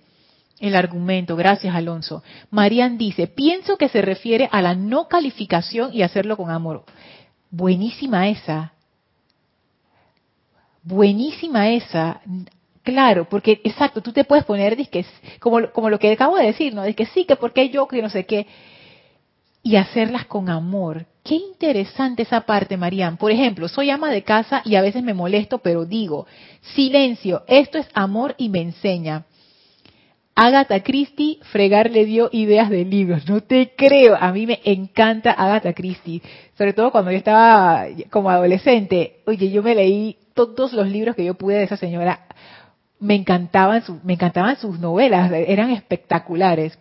el 0.60 0.76
argumento. 0.76 1.36
Gracias, 1.36 1.74
Alonso. 1.74 2.22
Marian 2.50 2.98
dice, 2.98 3.26
pienso 3.26 3.76
que 3.78 3.88
se 3.88 4.02
refiere 4.02 4.48
a 4.52 4.60
la 4.60 4.74
no 4.74 5.08
calificación 5.08 5.94
y 5.94 6.02
hacerlo 6.02 6.36
con 6.36 6.50
amor. 6.50 6.84
Buenísima 7.50 8.28
esa. 8.28 8.72
Buenísima 10.82 11.70
esa. 11.70 12.20
Claro, 12.84 13.26
porque 13.28 13.62
exacto, 13.64 14.02
tú 14.02 14.12
te 14.12 14.24
puedes 14.24 14.44
poner 14.44 14.76
disque, 14.76 15.06
como, 15.40 15.70
como 15.72 15.88
lo 15.88 15.98
que 15.98 16.12
acabo 16.12 16.36
de 16.36 16.44
decir, 16.44 16.74
¿no? 16.74 16.82
Que 16.94 17.06
sí, 17.06 17.24
que 17.24 17.34
porque 17.34 17.70
yo, 17.70 17.88
que 17.88 18.02
no 18.02 18.10
sé 18.10 18.26
qué, 18.26 18.46
y 19.62 19.76
hacerlas 19.76 20.26
con 20.26 20.50
amor. 20.50 21.06
Qué 21.24 21.36
interesante 21.36 22.22
esa 22.22 22.42
parte, 22.42 22.76
Marían. 22.76 23.16
Por 23.16 23.30
ejemplo, 23.32 23.68
soy 23.68 23.88
ama 23.88 24.10
de 24.10 24.22
casa 24.22 24.60
y 24.66 24.74
a 24.74 24.82
veces 24.82 25.02
me 25.02 25.14
molesto, 25.14 25.58
pero 25.58 25.86
digo, 25.86 26.26
silencio, 26.74 27.42
esto 27.48 27.78
es 27.78 27.88
amor 27.94 28.34
y 28.36 28.50
me 28.50 28.60
enseña. 28.60 29.24
Agatha 30.34 30.82
Christie, 30.82 31.38
fregar 31.52 31.90
le 31.90 32.04
dio 32.04 32.28
ideas 32.32 32.68
de 32.68 32.84
libros. 32.84 33.26
No 33.26 33.40
te 33.40 33.72
creo. 33.74 34.16
A 34.20 34.32
mí 34.32 34.46
me 34.46 34.60
encanta 34.64 35.30
Agatha 35.30 35.72
Christie. 35.72 36.20
Sobre 36.58 36.74
todo 36.74 36.90
cuando 36.90 37.12
yo 37.12 37.16
estaba 37.16 37.86
como 38.10 38.28
adolescente. 38.28 39.22
Oye, 39.26 39.50
yo 39.50 39.62
me 39.62 39.74
leí 39.74 40.18
todos 40.34 40.72
los 40.72 40.88
libros 40.88 41.14
que 41.14 41.24
yo 41.24 41.34
pude 41.34 41.54
de 41.54 41.64
esa 41.64 41.76
señora 41.76 42.26
me 42.98 43.14
encantaban, 43.14 43.82
me 44.02 44.14
encantaban 44.14 44.56
sus 44.56 44.78
novelas, 44.78 45.30
eran 45.32 45.70
espectaculares. 45.70 46.78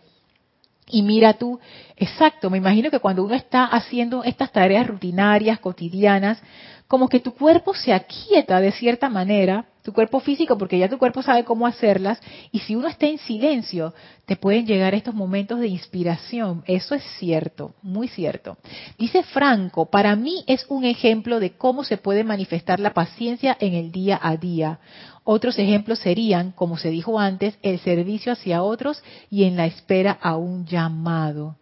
Y 0.86 1.02
mira 1.02 1.32
tú, 1.34 1.58
exacto, 1.96 2.50
me 2.50 2.58
imagino 2.58 2.90
que 2.90 3.00
cuando 3.00 3.24
uno 3.24 3.34
está 3.34 3.64
haciendo 3.64 4.22
estas 4.22 4.52
tareas 4.52 4.86
rutinarias, 4.86 5.58
cotidianas, 5.58 6.42
como 6.86 7.08
que 7.08 7.20
tu 7.20 7.34
cuerpo 7.34 7.74
se 7.74 7.94
aquieta 7.94 8.60
de 8.60 8.70
cierta 8.70 9.08
manera, 9.08 9.64
tu 9.82 9.92
cuerpo 9.92 10.20
físico, 10.20 10.56
porque 10.58 10.78
ya 10.78 10.88
tu 10.88 10.98
cuerpo 10.98 11.22
sabe 11.22 11.44
cómo 11.44 11.66
hacerlas, 11.66 12.20
y 12.52 12.58
si 12.60 12.76
uno 12.76 12.88
está 12.88 13.06
en 13.06 13.18
silencio, 13.18 13.94
te 14.26 14.36
pueden 14.36 14.66
llegar 14.66 14.94
estos 14.94 15.14
momentos 15.14 15.60
de 15.60 15.68
inspiración. 15.68 16.62
Eso 16.66 16.94
es 16.94 17.02
cierto, 17.18 17.74
muy 17.82 18.08
cierto. 18.08 18.58
Dice 18.98 19.22
Franco, 19.22 19.86
para 19.86 20.14
mí 20.16 20.44
es 20.46 20.66
un 20.68 20.84
ejemplo 20.84 21.40
de 21.40 21.52
cómo 21.52 21.84
se 21.84 21.96
puede 21.96 22.24
manifestar 22.24 22.80
la 22.80 22.94
paciencia 22.94 23.56
en 23.58 23.74
el 23.74 23.90
día 23.90 24.18
a 24.22 24.36
día. 24.36 24.78
Otros 25.24 25.58
ejemplos 25.58 26.00
serían, 26.00 26.52
como 26.52 26.76
se 26.76 26.90
dijo 26.90 27.18
antes, 27.18 27.58
el 27.62 27.80
servicio 27.80 28.32
hacia 28.32 28.62
otros 28.62 29.02
y 29.30 29.44
en 29.44 29.56
la 29.56 29.64
espera 29.64 30.18
a 30.20 30.36
un 30.36 30.66
llamado. 30.66 31.56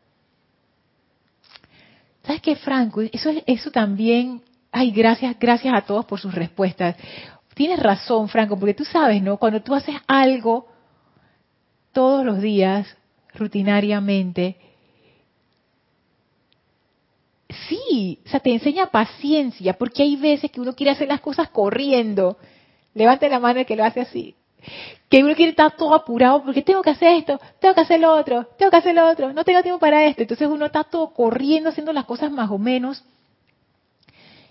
¿Sabes 2.24 2.42
qué, 2.42 2.56
Franco? 2.56 3.00
Eso, 3.00 3.30
eso 3.46 3.70
también, 3.70 4.42
ay, 4.72 4.90
gracias, 4.90 5.36
gracias 5.38 5.74
a 5.74 5.82
todos 5.82 6.04
por 6.04 6.18
sus 6.18 6.34
respuestas. 6.34 6.96
Tienes 7.54 7.80
razón, 7.80 8.28
Franco, 8.28 8.58
porque 8.58 8.74
tú 8.74 8.84
sabes, 8.84 9.22
¿no? 9.22 9.36
Cuando 9.36 9.62
tú 9.62 9.74
haces 9.74 9.96
algo 10.08 10.66
todos 11.92 12.24
los 12.24 12.40
días, 12.40 12.96
rutinariamente, 13.34 14.56
sí, 17.68 18.18
o 18.24 18.28
sea, 18.28 18.40
te 18.40 18.52
enseña 18.52 18.86
paciencia, 18.86 19.74
porque 19.74 20.02
hay 20.02 20.16
veces 20.16 20.50
que 20.50 20.60
uno 20.60 20.74
quiere 20.74 20.90
hacer 20.90 21.06
las 21.06 21.20
cosas 21.20 21.48
corriendo 21.50 22.38
Levante 22.94 23.28
la 23.28 23.38
mano 23.38 23.60
el 23.60 23.66
que 23.66 23.76
lo 23.76 23.84
hace 23.84 24.00
así. 24.00 24.34
Que 25.08 25.24
uno 25.24 25.34
quiere 25.34 25.50
estar 25.50 25.76
todo 25.76 25.94
apurado 25.94 26.42
porque 26.44 26.62
tengo 26.62 26.82
que 26.82 26.90
hacer 26.90 27.16
esto, 27.16 27.40
tengo 27.60 27.74
que 27.74 27.80
hacer 27.80 28.00
lo 28.00 28.14
otro, 28.14 28.46
tengo 28.56 28.70
que 28.70 28.76
hacer 28.76 28.94
lo 28.94 29.08
otro, 29.08 29.32
no 29.32 29.44
tengo 29.44 29.62
tiempo 29.62 29.80
para 29.80 30.04
esto. 30.04 30.22
Entonces 30.22 30.48
uno 30.48 30.66
está 30.66 30.84
todo 30.84 31.12
corriendo 31.12 31.70
haciendo 31.70 31.92
las 31.92 32.04
cosas 32.04 32.30
más 32.30 32.50
o 32.50 32.58
menos. 32.58 33.04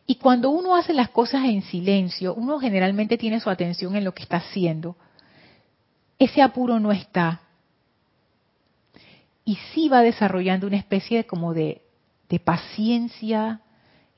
Y 0.06 0.16
cuando 0.16 0.50
uno 0.50 0.76
hace 0.76 0.94
las 0.94 1.10
cosas 1.10 1.46
en 1.46 1.62
silencio, 1.62 2.34
uno 2.34 2.60
generalmente 2.60 3.18
tiene 3.18 3.40
su 3.40 3.50
atención 3.50 3.96
en 3.96 4.04
lo 4.04 4.14
que 4.14 4.24
está 4.24 4.38
haciendo. 4.38 4.98
Ese 6.20 6.42
apuro 6.42 6.80
no 6.80 6.92
está. 6.92 7.42
Y 9.46 9.58
sí 9.74 9.90
va 9.90 10.02
desarrollando 10.02 10.68
una 10.68 10.78
especie 10.78 11.26
como 11.26 11.54
de, 11.54 11.82
de 12.30 12.40
paciencia 12.40 13.62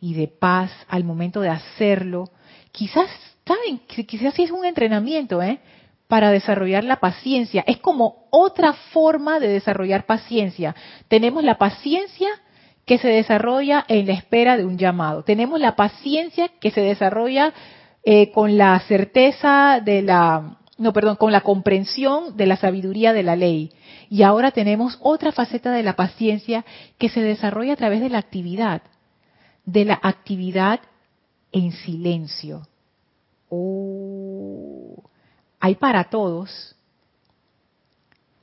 y 0.02 0.16
de 0.16 0.28
paz 0.28 0.72
al 0.88 1.04
momento 1.04 1.42
de 1.42 1.50
hacerlo. 1.50 2.30
Quizás, 2.72 3.10
¿saben? 3.46 3.80
Quizás 3.88 4.34
sí 4.34 4.44
es 4.44 4.52
un 4.52 4.66
entrenamiento, 4.66 5.41
¿eh? 5.41 5.60
Para 6.08 6.32
desarrollar 6.32 6.84
la 6.84 6.98
paciencia. 6.98 7.64
Es 7.68 7.78
como 7.78 8.28
otra 8.30 8.74
forma 8.74 9.39
de 9.39 9.48
desarrollar 9.48 10.06
paciencia. 10.06 10.76
Tenemos 11.08 11.44
la 11.44 11.58
paciencia 11.58 12.30
que 12.86 12.98
se 12.98 13.08
desarrolla 13.08 13.86
en 13.88 14.08
la 14.08 14.14
espera 14.14 14.58
de 14.58 14.66
un 14.66 14.78
llamado. 14.78 15.24
Tenemos 15.24 15.60
la 15.60 15.76
paciencia 15.76 16.50
que 16.60 16.72
se 16.72 16.82
desarrolla 16.82 17.54
eh, 18.04 18.32
con 18.32 18.58
la 18.58 18.80
certeza 18.82 19.80
de 19.84 20.02
la, 20.02 20.58
no, 20.78 20.91
perdón, 20.91 21.16
con 21.16 21.32
la 21.32 21.41
comprensión 21.41 22.36
de 22.36 22.48
la 22.48 22.58
sabiduría 22.58 23.14
de 23.14 23.24
la 23.24 23.36
ley. 23.36 23.72
Y 24.10 24.24
ahora 24.24 24.52
tenemos 24.52 25.00
otra 25.02 25.32
faceta 25.32 25.72
de 25.72 25.84
la 25.84 25.96
paciencia 25.96 26.66
que 26.98 27.10
se 27.10 27.22
desarrolla 27.22 27.74
a 27.74 27.78
través 27.78 28.02
de 28.02 28.10
la 28.10 28.20
actividad, 28.20 28.82
de 29.66 29.86
la 29.86 30.00
actividad 30.04 30.82
en 31.54 31.72
silencio. 31.72 32.64
Oh, 33.56 35.04
hay 35.60 35.76
para 35.76 36.06
todos, 36.06 36.76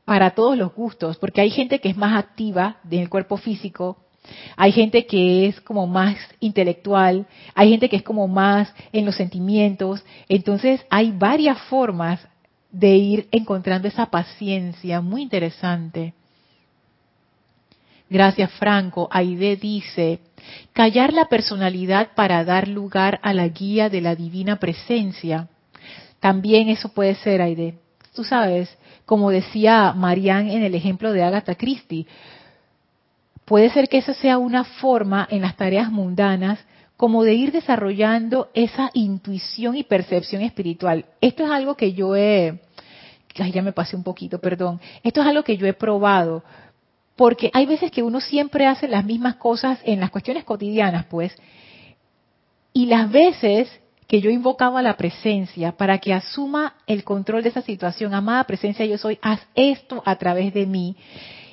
para 0.05 0.31
todos 0.31 0.57
los 0.57 0.73
gustos, 0.73 1.17
porque 1.19 1.41
hay 1.41 1.51
gente 1.51 1.81
que 1.81 1.89
es 1.89 1.97
más 1.97 2.17
activa 2.17 2.77
en 2.89 3.01
el 3.01 3.09
cuerpo 3.11 3.37
físico, 3.37 3.97
hay 4.57 4.71
gente 4.71 5.07
que 5.07 5.47
es 5.47 5.61
como 5.61 5.89
más 5.89 6.17
intelectual, 6.39 7.27
hay 7.55 7.71
gente 7.71 7.89
que 7.89 7.97
es 7.97 8.03
como 8.05 8.29
más 8.29 8.73
en 8.93 9.05
los 9.05 9.17
sentimientos. 9.17 10.05
Entonces 10.29 10.85
hay 10.91 11.11
varias 11.11 11.59
formas 11.63 12.21
de 12.71 12.97
ir 12.97 13.29
encontrando 13.33 13.89
esa 13.89 14.07
paciencia 14.07 15.01
muy 15.01 15.23
interesante. 15.23 16.15
Gracias, 18.11 18.51
Franco. 18.53 19.09
Aide 19.13 19.57
dice, 19.57 20.19
callar 20.73 21.13
la 21.13 21.27
personalidad 21.27 22.09
para 22.17 22.45
dar 22.45 22.67
lugar 22.67 23.21
a 23.23 23.33
la 23.33 23.47
guía 23.47 23.89
de 23.89 24.01
la 24.01 24.17
divina 24.17 24.59
presencia. 24.59 25.49
También 26.19 26.69
eso 26.69 26.89
puede 26.89 27.15
ser, 27.15 27.41
Aide. 27.41 27.79
Tú 28.13 28.25
sabes, 28.25 28.77
como 29.07 29.31
decía 29.31 29.93
Marianne 29.97 30.57
en 30.57 30.65
el 30.65 30.75
ejemplo 30.75 31.13
de 31.13 31.23
Agatha 31.23 31.55
Christie, 31.55 32.07
puede 33.45 33.71
ser 33.71 33.89
que 33.89 33.99
esa 33.99 34.15
sea 34.15 34.39
una 34.39 34.65
forma 34.65 35.29
en 35.31 35.43
las 35.43 35.57
tareas 35.57 35.91
mundanas 35.93 36.59
como 36.97 37.23
de 37.23 37.35
ir 37.35 37.53
desarrollando 37.53 38.51
esa 38.55 38.91
intuición 38.93 39.77
y 39.77 39.85
percepción 39.85 40.43
espiritual. 40.43 41.07
Esto 41.21 41.45
es 41.45 41.51
algo 41.51 41.77
que 41.77 41.93
yo 41.93 42.17
he, 42.17 42.61
ya 43.35 43.63
me 43.63 43.73
pasé 43.73 43.97
un 43.97 44.03
poquito, 44.03 44.41
perdón, 44.41 44.81
esto 45.03 45.23
es 45.23 45.27
algo 45.27 45.45
que 45.45 45.57
yo 45.57 45.67
he 45.67 45.73
probado, 45.73 46.43
porque 47.21 47.51
hay 47.53 47.67
veces 47.67 47.91
que 47.91 48.03
uno 48.03 48.19
siempre 48.19 48.67
hace 48.67 48.89
las 48.89 49.05
mismas 49.05 49.37
cosas 49.37 49.79
en 49.85 50.01
las 50.01 50.09
cuestiones 50.09 50.43
cotidianas, 50.43 51.05
pues, 51.05 51.37
y 52.73 52.87
las 52.87 53.13
veces 53.13 53.71
que 54.07 54.23
yo 54.23 54.31
invocaba 54.31 54.81
la 54.81 54.97
presencia 54.97 55.73
para 55.73 55.99
que 55.99 56.15
asuma 56.15 56.77
el 56.87 57.05
control 57.05 57.43
de 57.43 57.51
esa 57.51 57.61
situación, 57.61 58.15
amada 58.15 58.45
presencia, 58.45 58.87
yo 58.87 58.97
soy, 58.97 59.19
haz 59.21 59.39
esto 59.55 60.03
a 60.07 60.17
través 60.17 60.55
de 60.55 60.65
mí. 60.65 60.97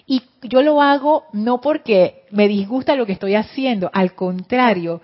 Y 0.05 0.21
yo 0.41 0.61
lo 0.61 0.81
hago 0.81 1.25
no 1.33 1.59
porque 1.59 2.23
me 2.31 2.47
disgusta 2.47 2.95
lo 2.95 3.05
que 3.05 3.11
estoy 3.11 3.35
haciendo, 3.35 3.91
al 3.91 4.15
contrario, 4.15 5.01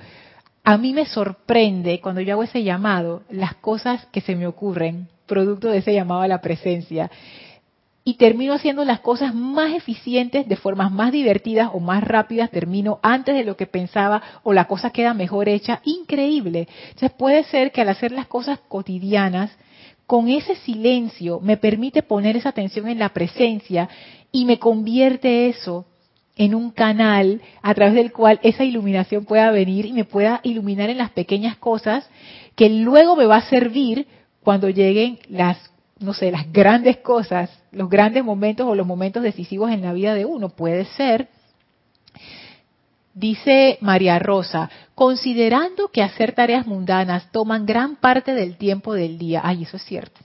a 0.63 0.77
mí 0.77 0.93
me 0.93 1.05
sorprende 1.07 1.99
cuando 1.99 2.21
yo 2.21 2.31
hago 2.31 2.43
ese 2.43 2.63
llamado, 2.63 3.23
las 3.29 3.55
cosas 3.55 4.05
que 4.13 4.21
se 4.21 4.37
me 4.37 4.47
ocurren, 4.47 5.09
producto 5.25 5.67
de 5.67 5.79
ese 5.79 5.93
llamado 5.93 6.21
a 6.21 6.29
la 6.29 6.39
presencia. 6.39 7.11
Y 8.05 8.15
termino 8.15 8.53
haciendo 8.53 8.83
las 8.83 8.99
cosas 8.99 9.33
más 9.33 9.73
eficientes, 9.73 10.47
de 10.47 10.55
formas 10.57 10.91
más 10.91 11.11
divertidas 11.11 11.69
o 11.73 11.79
más 11.79 12.03
rápidas, 12.03 12.51
termino 12.51 12.99
antes 13.01 13.33
de 13.33 13.45
lo 13.45 13.55
que 13.55 13.65
pensaba 13.65 14.21
o 14.43 14.51
la 14.51 14.65
cosa 14.65 14.89
queda 14.89 15.13
mejor 15.13 15.47
hecha. 15.47 15.81
Increíble. 15.85 16.67
Entonces 16.89 17.11
puede 17.11 17.43
ser 17.45 17.71
que 17.71 17.81
al 17.81 17.89
hacer 17.89 18.11
las 18.11 18.27
cosas 18.27 18.59
cotidianas, 18.67 19.51
con 20.05 20.27
ese 20.27 20.55
silencio 20.57 21.39
me 21.39 21.57
permite 21.57 22.03
poner 22.03 22.35
esa 22.35 22.49
atención 22.49 22.87
en 22.89 22.99
la 22.99 23.09
presencia 23.09 23.87
y 24.31 24.45
me 24.45 24.59
convierte 24.59 25.47
eso 25.47 25.85
en 26.35 26.55
un 26.55 26.71
canal 26.71 27.41
a 27.61 27.73
través 27.73 27.93
del 27.93 28.11
cual 28.11 28.39
esa 28.43 28.63
iluminación 28.63 29.25
pueda 29.25 29.51
venir 29.51 29.85
y 29.85 29.93
me 29.93 30.05
pueda 30.05 30.39
iluminar 30.43 30.89
en 30.89 30.97
las 30.97 31.11
pequeñas 31.11 31.57
cosas 31.57 32.09
que 32.55 32.69
luego 32.69 33.15
me 33.15 33.25
va 33.25 33.37
a 33.37 33.49
servir 33.49 34.07
cuando 34.41 34.69
lleguen 34.69 35.19
las, 35.29 35.57
no 35.99 36.13
sé, 36.13 36.31
las 36.31 36.51
grandes 36.51 36.97
cosas, 36.97 37.49
los 37.73 37.89
grandes 37.89 38.23
momentos 38.23 38.67
o 38.67 38.75
los 38.75 38.87
momentos 38.87 39.23
decisivos 39.23 39.71
en 39.71 39.81
la 39.81 39.93
vida 39.93 40.13
de 40.13 40.25
uno. 40.25 40.49
Puede 40.49 40.85
ser, 40.85 41.27
dice 43.13 43.77
María 43.81 44.19
Rosa, 44.19 44.69
considerando 44.95 45.89
que 45.89 46.03
hacer 46.03 46.33
tareas 46.33 46.65
mundanas 46.67 47.31
toman 47.31 47.65
gran 47.65 47.95
parte 47.97 48.33
del 48.33 48.57
tiempo 48.57 48.93
del 48.93 49.17
día. 49.17 49.41
Ay, 49.43 49.63
eso 49.63 49.77
es 49.77 49.83
cierto. 49.83 50.21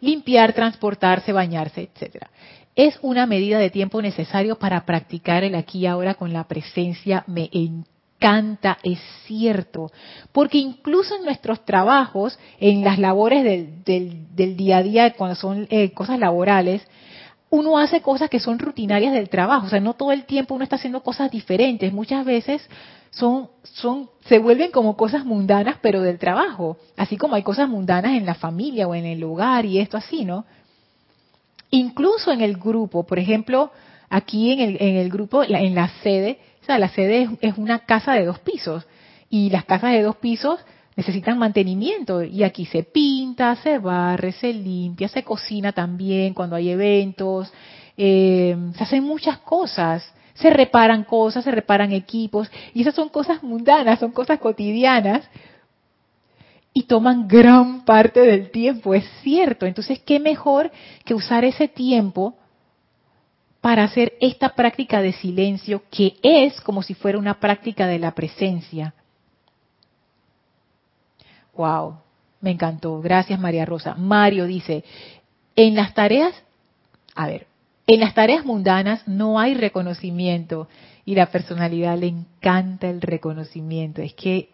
Limpiar, 0.00 0.52
transportarse, 0.52 1.32
bañarse, 1.32 1.88
etcétera 1.92 2.30
es 2.76 2.98
una 3.02 3.26
medida 3.26 3.58
de 3.58 3.70
tiempo 3.70 4.02
necesario 4.02 4.56
para 4.56 4.84
practicar 4.84 5.44
el 5.44 5.54
aquí 5.54 5.80
y 5.80 5.86
ahora 5.86 6.14
con 6.14 6.32
la 6.32 6.44
presencia. 6.44 7.24
Me 7.26 7.48
encanta, 8.24 8.78
es 8.82 8.98
cierto, 9.26 9.90
porque 10.32 10.58
incluso 10.58 11.16
en 11.16 11.24
nuestros 11.24 11.64
trabajos, 11.64 12.38
en 12.58 12.82
las 12.82 12.98
labores 12.98 13.44
del, 13.84 14.56
día 14.56 14.78
a 14.78 14.82
día, 14.82 15.12
cuando 15.12 15.36
son 15.36 15.66
eh, 15.70 15.92
cosas 15.92 16.18
laborales, 16.18 16.82
uno 17.50 17.78
hace 17.78 18.00
cosas 18.00 18.30
que 18.30 18.40
son 18.40 18.58
rutinarias 18.58 19.12
del 19.12 19.28
trabajo, 19.28 19.66
o 19.66 19.68
sea, 19.68 19.80
no 19.80 19.92
todo 19.92 20.10
el 20.10 20.24
tiempo 20.24 20.54
uno 20.54 20.64
está 20.64 20.76
haciendo 20.76 21.02
cosas 21.02 21.30
diferentes, 21.30 21.92
muchas 21.92 22.24
veces 22.24 22.66
son, 23.10 23.48
son, 23.62 24.08
se 24.26 24.38
vuelven 24.38 24.70
como 24.70 24.96
cosas 24.96 25.24
mundanas, 25.24 25.76
pero 25.82 26.00
del 26.00 26.18
trabajo, 26.18 26.78
así 26.96 27.16
como 27.16 27.34
hay 27.34 27.42
cosas 27.42 27.68
mundanas 27.68 28.12
en 28.12 28.24
la 28.26 28.34
familia 28.34 28.88
o 28.88 28.94
en 28.94 29.04
el 29.04 29.22
hogar 29.22 29.66
y 29.66 29.78
esto 29.78 29.98
así, 29.98 30.24
¿no? 30.24 30.46
Incluso 31.70 32.32
en 32.32 32.40
el 32.40 32.56
grupo, 32.56 33.04
por 33.04 33.18
ejemplo, 33.18 33.70
aquí 34.08 34.52
en 34.52 34.60
el, 34.60 34.76
en 34.80 34.96
el 34.96 35.10
grupo, 35.10 35.42
en 35.44 35.74
la 35.74 35.88
sede, 36.02 36.38
o 36.64 36.66
sea, 36.66 36.78
la 36.78 36.88
sede 36.88 37.28
es, 37.42 37.58
una 37.58 37.80
casa 37.80 38.14
de 38.14 38.24
dos 38.24 38.38
pisos. 38.38 38.86
Y 39.28 39.50
las 39.50 39.66
casas 39.66 39.92
de 39.92 40.00
dos 40.00 40.16
pisos 40.16 40.58
necesitan 40.96 41.36
mantenimiento. 41.36 42.22
Y 42.22 42.42
aquí 42.42 42.64
se 42.64 42.84
pinta, 42.84 43.54
se 43.56 43.78
barre, 43.78 44.32
se 44.32 44.50
limpia, 44.50 45.08
se 45.08 45.22
cocina 45.22 45.72
también 45.72 46.32
cuando 46.32 46.56
hay 46.56 46.70
eventos, 46.70 47.52
eh, 47.98 48.56
se 48.76 48.82
hacen 48.82 49.04
muchas 49.04 49.38
cosas, 49.40 50.10
se 50.32 50.48
reparan 50.48 51.04
cosas, 51.04 51.44
se 51.44 51.50
reparan 51.50 51.92
equipos. 51.92 52.50
Y 52.72 52.80
esas 52.80 52.94
son 52.94 53.10
cosas 53.10 53.42
mundanas, 53.42 53.98
son 53.98 54.12
cosas 54.12 54.38
cotidianas. 54.38 55.28
Y 56.72 56.84
toman 56.84 57.28
gran 57.28 57.84
parte 57.84 58.20
del 58.20 58.50
tiempo, 58.50 58.94
es 58.94 59.04
cierto. 59.22 59.66
Entonces, 59.66 60.00
¿qué 60.00 60.18
mejor 60.18 60.72
que 61.04 61.12
usar 61.12 61.44
ese 61.44 61.68
tiempo 61.68 62.38
para 63.64 63.84
hacer 63.84 64.12
esta 64.20 64.50
práctica 64.50 65.00
de 65.00 65.14
silencio 65.14 65.84
que 65.90 66.16
es 66.22 66.60
como 66.60 66.82
si 66.82 66.92
fuera 66.92 67.16
una 67.18 67.40
práctica 67.40 67.86
de 67.86 67.98
la 67.98 68.14
presencia? 68.14 68.92
Wow, 71.56 71.96
me 72.42 72.50
encantó. 72.50 73.00
Gracias, 73.00 73.40
María 73.40 73.64
Rosa. 73.64 73.94
Mario 73.94 74.44
dice, 74.44 74.84
en 75.56 75.76
las 75.76 75.94
tareas, 75.94 76.34
a 77.14 77.26
ver, 77.26 77.46
en 77.86 78.00
las 78.00 78.12
tareas 78.12 78.44
mundanas 78.44 79.08
no 79.08 79.40
hay 79.40 79.54
reconocimiento 79.54 80.68
y 81.06 81.14
la 81.14 81.30
personalidad 81.30 81.96
le 81.96 82.08
encanta 82.08 82.90
el 82.90 83.00
reconocimiento. 83.00 84.02
Es 84.02 84.12
que 84.12 84.50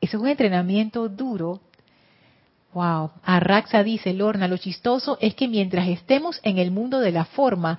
eso 0.00 0.16
es 0.16 0.22
un 0.22 0.28
entrenamiento 0.28 1.08
duro. 1.08 1.58
Wow. 2.72 3.10
Arraxa 3.24 3.82
dice, 3.82 4.12
Lorna, 4.12 4.46
lo 4.48 4.56
chistoso 4.56 5.18
es 5.20 5.34
que 5.34 5.48
mientras 5.48 5.88
estemos 5.88 6.40
en 6.42 6.58
el 6.58 6.70
mundo 6.70 7.00
de 7.00 7.12
la 7.12 7.24
forma, 7.24 7.78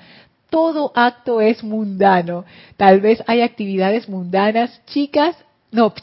todo 0.49 0.91
acto 0.95 1.39
es 1.39 1.63
mundano. 1.63 2.45
Tal 2.77 2.99
vez 2.99 3.23
hay 3.27 3.41
actividades 3.41 4.09
mundanas 4.09 4.81
chicas, 4.85 5.35
no, 5.71 5.93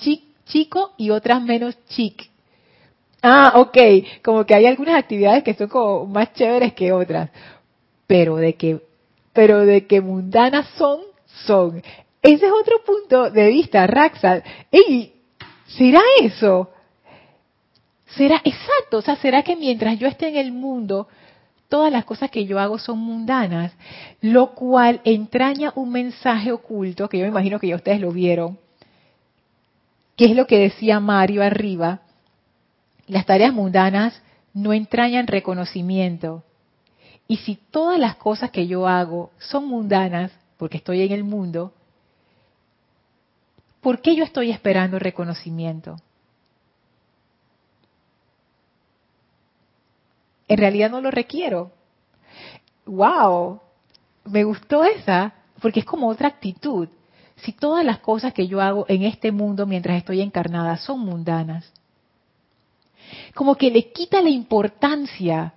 chico 0.47 0.93
y 0.97 1.11
otras 1.11 1.43
menos 1.43 1.77
chic. 1.89 2.31
Ah, 3.23 3.53
ok. 3.57 3.77
Como 4.25 4.47
que 4.47 4.55
hay 4.55 4.67
algunas 4.67 4.97
actividades 4.97 5.45
que 5.45 5.55
son 5.55 5.69
como 5.69 6.07
más 6.07 6.33
chéveres 6.33 6.73
que 6.73 6.93
otras. 6.93 7.31
Pero 8.07 8.37
de 8.37 8.55
que, 8.55 8.81
pero 9.35 9.67
de 9.67 9.87
que 9.87 10.01
mundanas 10.01 10.67
son, 10.79 11.01
son. 11.45 11.83
Ese 12.23 12.47
es 12.47 12.53
otro 12.53 12.83
punto 12.85 13.31
de 13.31 13.49
vista, 13.49 13.87
Raxa. 13.87 14.43
Ey, 14.73 15.19
¿Será 15.69 16.01
eso? 16.23 16.71
¿Será 18.17 18.41
exacto? 18.45 18.99
O 18.99 19.03
sea, 19.03 19.17
¿será 19.17 19.43
que 19.43 19.57
mientras 19.57 19.99
yo 19.99 20.07
esté 20.07 20.29
en 20.29 20.37
el 20.37 20.53
mundo, 20.53 21.09
todas 21.69 21.93
las 21.93 22.05
cosas 22.05 22.31
que 22.31 22.47
yo 22.47 22.59
hago 22.59 22.79
son 22.79 22.99
mundanas? 22.99 23.73
Lo 24.21 24.55
cual 24.55 25.01
entraña 25.05 25.73
un 25.75 25.91
mensaje 25.91 26.53
oculto, 26.53 27.09
que 27.09 27.19
yo 27.19 27.25
me 27.25 27.31
imagino 27.31 27.59
que 27.59 27.69
ya 27.69 27.77
ustedes 27.77 28.01
lo 28.01 28.13
vieron, 28.13 28.59
que 30.17 30.27
es 30.27 30.37
lo 30.37 30.47
que 30.47 30.59
decía 30.59 31.01
Mario 31.01 31.43
arriba. 31.43 32.01
Las 33.07 33.27
tareas 33.27 33.53
mundanas 33.53 34.21
no 34.55 34.73
entrañan 34.73 35.27
reconocimiento. 35.27 36.45
Y 37.27 37.37
si 37.39 37.57
todas 37.71 37.99
las 37.99 38.17
cosas 38.17 38.51
que 38.51 38.67
yo 38.67 38.89
hago 38.89 39.31
son 39.39 39.69
mundanas, 39.69 40.33
porque 40.57 40.79
estoy 40.79 41.03
en 41.03 41.13
el 41.13 41.25
mundo, 41.25 41.73
¿Por 43.81 44.01
qué 44.01 44.17
yo 44.17 44.25
estoy 44.25 44.51
esperando 44.51 44.99
reconocimiento? 44.99 45.97
En 50.49 50.59
realidad 50.59 50.91
no 50.91 51.01
lo 51.01 51.11
requiero. 51.11 51.71
¡Wow! 52.87 53.61
Me 54.25 54.45
gustó 54.45 54.85
esa, 54.85 55.35
porque 55.61 55.81
es 55.81 55.87
como 55.87 56.09
otra 56.09 56.29
actitud. 56.29 56.89
Si 57.37 57.53
todas 57.53 57.85
las 57.85 58.01
cosas 58.01 58.33
que 58.33 58.49
yo 58.49 58.61
hago 58.61 58.87
en 58.89 59.03
este 59.03 59.31
mundo 59.31 59.67
mientras 59.67 59.99
estoy 59.99 60.23
encarnada 60.23 60.77
son 60.79 61.01
mundanas, 61.01 61.73
como 63.35 63.55
que 63.55 63.71
le 63.71 63.93
quita 63.93 64.21
la 64.23 64.31
importancia. 64.31 65.55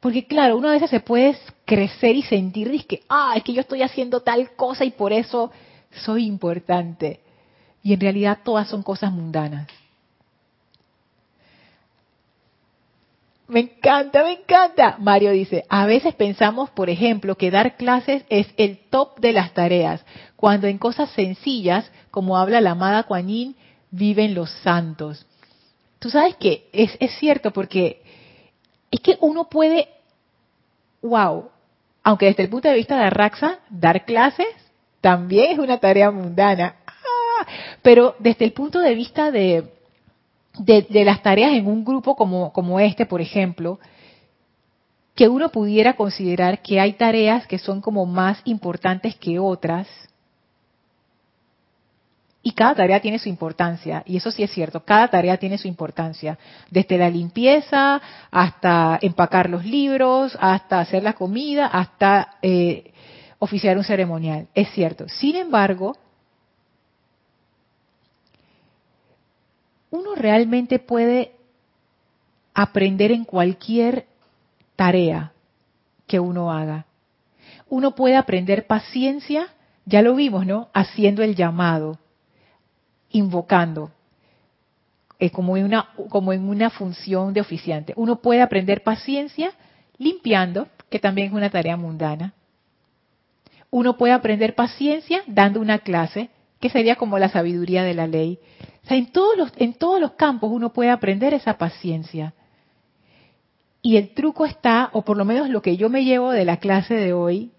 Porque 0.00 0.26
claro, 0.26 0.58
uno 0.58 0.68
a 0.68 0.72
veces 0.72 0.90
se 0.90 1.00
puede 1.00 1.36
crecer 1.64 2.16
y 2.16 2.22
sentir 2.22 2.86
que, 2.86 3.02
ah, 3.08 3.32
es 3.36 3.42
que 3.42 3.54
yo 3.54 3.60
estoy 3.60 3.82
haciendo 3.82 4.20
tal 4.20 4.54
cosa 4.54 4.84
y 4.84 4.90
por 4.90 5.12
eso 5.12 5.50
soy 5.90 6.26
importante. 6.26 7.20
Y 7.82 7.92
en 7.92 8.00
realidad 8.00 8.40
todas 8.44 8.68
son 8.68 8.82
cosas 8.82 9.12
mundanas. 9.12 9.68
Me 13.46 13.60
encanta, 13.60 14.22
me 14.22 14.32
encanta. 14.32 14.96
Mario 14.98 15.30
dice, 15.32 15.64
a 15.68 15.86
veces 15.86 16.14
pensamos, 16.14 16.70
por 16.70 16.88
ejemplo, 16.88 17.36
que 17.36 17.50
dar 17.50 17.76
clases 17.76 18.24
es 18.30 18.46
el 18.56 18.78
top 18.90 19.20
de 19.20 19.32
las 19.32 19.52
tareas, 19.52 20.04
cuando 20.36 20.66
en 20.66 20.78
cosas 20.78 21.10
sencillas, 21.10 21.90
como 22.10 22.38
habla 22.38 22.60
la 22.60 22.70
amada 22.70 23.02
Kuan 23.02 23.54
viven 23.90 24.34
los 24.34 24.50
santos. 24.62 25.26
Tú 25.98 26.10
sabes 26.10 26.36
que 26.36 26.68
es, 26.72 26.96
es 27.00 27.12
cierto 27.18 27.50
porque 27.52 28.02
es 28.90 29.00
que 29.00 29.18
uno 29.20 29.48
puede, 29.48 29.88
wow, 31.02 31.50
aunque 32.02 32.26
desde 32.26 32.44
el 32.44 32.50
punto 32.50 32.68
de 32.68 32.74
vista 32.74 32.98
de 32.98 33.10
Raxa, 33.10 33.60
dar 33.68 34.04
clases 34.04 34.46
también 35.00 35.52
es 35.52 35.58
una 35.58 35.78
tarea 35.78 36.10
mundana. 36.10 36.76
Ah, 36.86 37.46
pero 37.82 38.16
desde 38.18 38.46
el 38.46 38.52
punto 38.52 38.78
de 38.80 38.94
vista 38.94 39.30
de, 39.30 39.73
de, 40.58 40.86
las 41.04 41.22
tareas 41.22 41.52
en 41.52 41.66
un 41.66 41.84
grupo 41.84 42.14
como, 42.16 42.52
como 42.52 42.80
este, 42.80 43.06
por 43.06 43.20
ejemplo, 43.20 43.78
que 45.14 45.28
uno 45.28 45.50
pudiera 45.50 45.94
considerar 45.94 46.62
que 46.62 46.80
hay 46.80 46.94
tareas 46.94 47.46
que 47.46 47.58
son 47.58 47.80
como 47.80 48.06
más 48.06 48.40
importantes 48.44 49.16
que 49.16 49.38
otras, 49.38 49.88
y 52.46 52.52
cada 52.52 52.74
tarea 52.74 53.00
tiene 53.00 53.18
su 53.18 53.30
importancia, 53.30 54.02
y 54.04 54.18
eso 54.18 54.30
sí 54.30 54.42
es 54.42 54.50
cierto, 54.50 54.84
cada 54.84 55.08
tarea 55.08 55.38
tiene 55.38 55.56
su 55.56 55.66
importancia, 55.66 56.38
desde 56.70 56.98
la 56.98 57.08
limpieza 57.08 58.02
hasta 58.30 58.98
empacar 59.00 59.48
los 59.48 59.64
libros, 59.64 60.36
hasta 60.38 60.80
hacer 60.80 61.02
la 61.02 61.14
comida, 61.14 61.66
hasta 61.66 62.36
eh, 62.42 62.92
oficiar 63.38 63.78
un 63.78 63.84
ceremonial, 63.84 64.48
es 64.54 64.68
cierto. 64.72 65.08
Sin 65.08 65.36
embargo, 65.36 65.96
uno 69.94 70.16
realmente 70.16 70.80
puede 70.80 71.32
aprender 72.52 73.12
en 73.12 73.24
cualquier 73.24 74.06
tarea 74.74 75.32
que 76.08 76.18
uno 76.18 76.50
haga. 76.50 76.86
Uno 77.68 77.94
puede 77.94 78.16
aprender 78.16 78.66
paciencia, 78.66 79.46
ya 79.86 80.02
lo 80.02 80.16
vimos, 80.16 80.46
¿no? 80.46 80.68
Haciendo 80.74 81.22
el 81.22 81.36
llamado, 81.36 81.98
invocando, 83.10 83.92
es 85.20 85.30
como 85.30 85.56
en 85.56 85.66
una 85.66 85.90
como 86.08 86.32
en 86.32 86.48
una 86.48 86.70
función 86.70 87.32
de 87.32 87.40
oficiante. 87.40 87.94
Uno 87.96 88.20
puede 88.20 88.42
aprender 88.42 88.82
paciencia 88.82 89.52
limpiando, 89.96 90.66
que 90.90 90.98
también 90.98 91.28
es 91.28 91.34
una 91.34 91.50
tarea 91.50 91.76
mundana. 91.76 92.34
Uno 93.70 93.96
puede 93.96 94.12
aprender 94.12 94.56
paciencia 94.56 95.22
dando 95.28 95.60
una 95.60 95.78
clase, 95.78 96.30
que 96.58 96.68
sería 96.68 96.96
como 96.96 97.16
la 97.20 97.28
sabiduría 97.28 97.84
de 97.84 97.94
la 97.94 98.08
ley. 98.08 98.40
O 98.84 98.86
sea, 98.86 98.96
en 98.96 99.06
todos 99.06 99.36
los, 99.36 99.52
en 99.56 99.74
todos 99.74 100.00
los 100.00 100.12
campos 100.12 100.50
uno 100.52 100.72
puede 100.72 100.90
aprender 100.90 101.32
esa 101.32 101.56
paciencia. 101.56 102.34
Y 103.80 103.96
el 103.96 104.10
truco 104.14 104.44
está, 104.46 104.90
o 104.92 105.02
por 105.02 105.16
lo 105.16 105.24
menos 105.24 105.48
lo 105.48 105.62
que 105.62 105.76
yo 105.76 105.88
me 105.88 106.04
llevo 106.04 106.32
de 106.32 106.44
la 106.44 106.58
clase 106.58 106.94
de 106.94 107.12
hoy, 107.12 107.50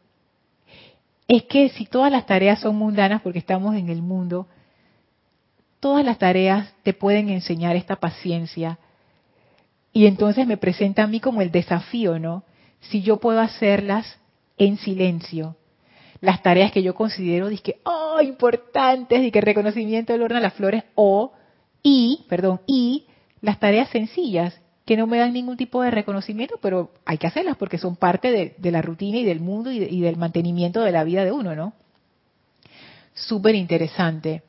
es 1.27 1.43
que 1.43 1.69
si 1.69 1.85
todas 1.85 2.11
las 2.11 2.25
tareas 2.25 2.59
son 2.59 2.75
mundanas 2.75 3.21
porque 3.21 3.39
estamos 3.39 3.75
en 3.75 3.89
el 3.89 4.01
mundo, 4.01 4.47
todas 5.79 6.05
las 6.05 6.19
tareas 6.19 6.73
te 6.83 6.93
pueden 6.93 7.29
enseñar 7.29 7.75
esta 7.75 7.95
paciencia. 7.95 8.77
Y 9.93 10.05
entonces 10.05 10.45
me 10.45 10.57
presenta 10.57 11.03
a 11.03 11.07
mí 11.07 11.19
como 11.19 11.41
el 11.41 11.51
desafío, 11.51 12.19
¿no? 12.19 12.43
Si 12.81 13.01
yo 13.01 13.17
puedo 13.17 13.39
hacerlas 13.39 14.19
en 14.57 14.77
silencio, 14.77 15.55
las 16.21 16.41
tareas 16.41 16.71
que 16.71 16.83
yo 16.83 16.95
considero 16.95 17.49
que 17.63 17.79
oh, 17.83 18.21
importantes 18.21 19.21
y 19.21 19.31
que 19.31 19.41
reconocimiento 19.41 20.13
del 20.13 20.23
orden 20.23 20.37
a 20.37 20.41
las 20.41 20.53
flores 20.53 20.83
o 20.95 21.33
y, 21.83 22.25
perdón, 22.27 22.61
y 22.65 23.05
las 23.41 23.59
tareas 23.59 23.89
sencillas 23.89 24.59
que 24.85 24.97
no 24.97 25.07
me 25.07 25.17
dan 25.17 25.33
ningún 25.33 25.57
tipo 25.57 25.81
de 25.81 25.91
reconocimiento, 25.91 26.59
pero 26.61 26.91
hay 27.05 27.17
que 27.17 27.27
hacerlas 27.27 27.57
porque 27.57 27.77
son 27.77 27.95
parte 27.95 28.55
de, 28.57 28.71
la 28.71 28.81
rutina 28.81 29.17
y 29.17 29.23
del 29.23 29.39
mundo 29.39 29.71
y, 29.71 30.01
del 30.01 30.17
mantenimiento 30.17 30.81
de 30.81 30.91
la 30.91 31.03
vida 31.03 31.25
de 31.25 31.31
uno, 31.31 31.55
¿no? 31.55 31.73
Súper 33.13 33.55
interesante. 33.55 34.43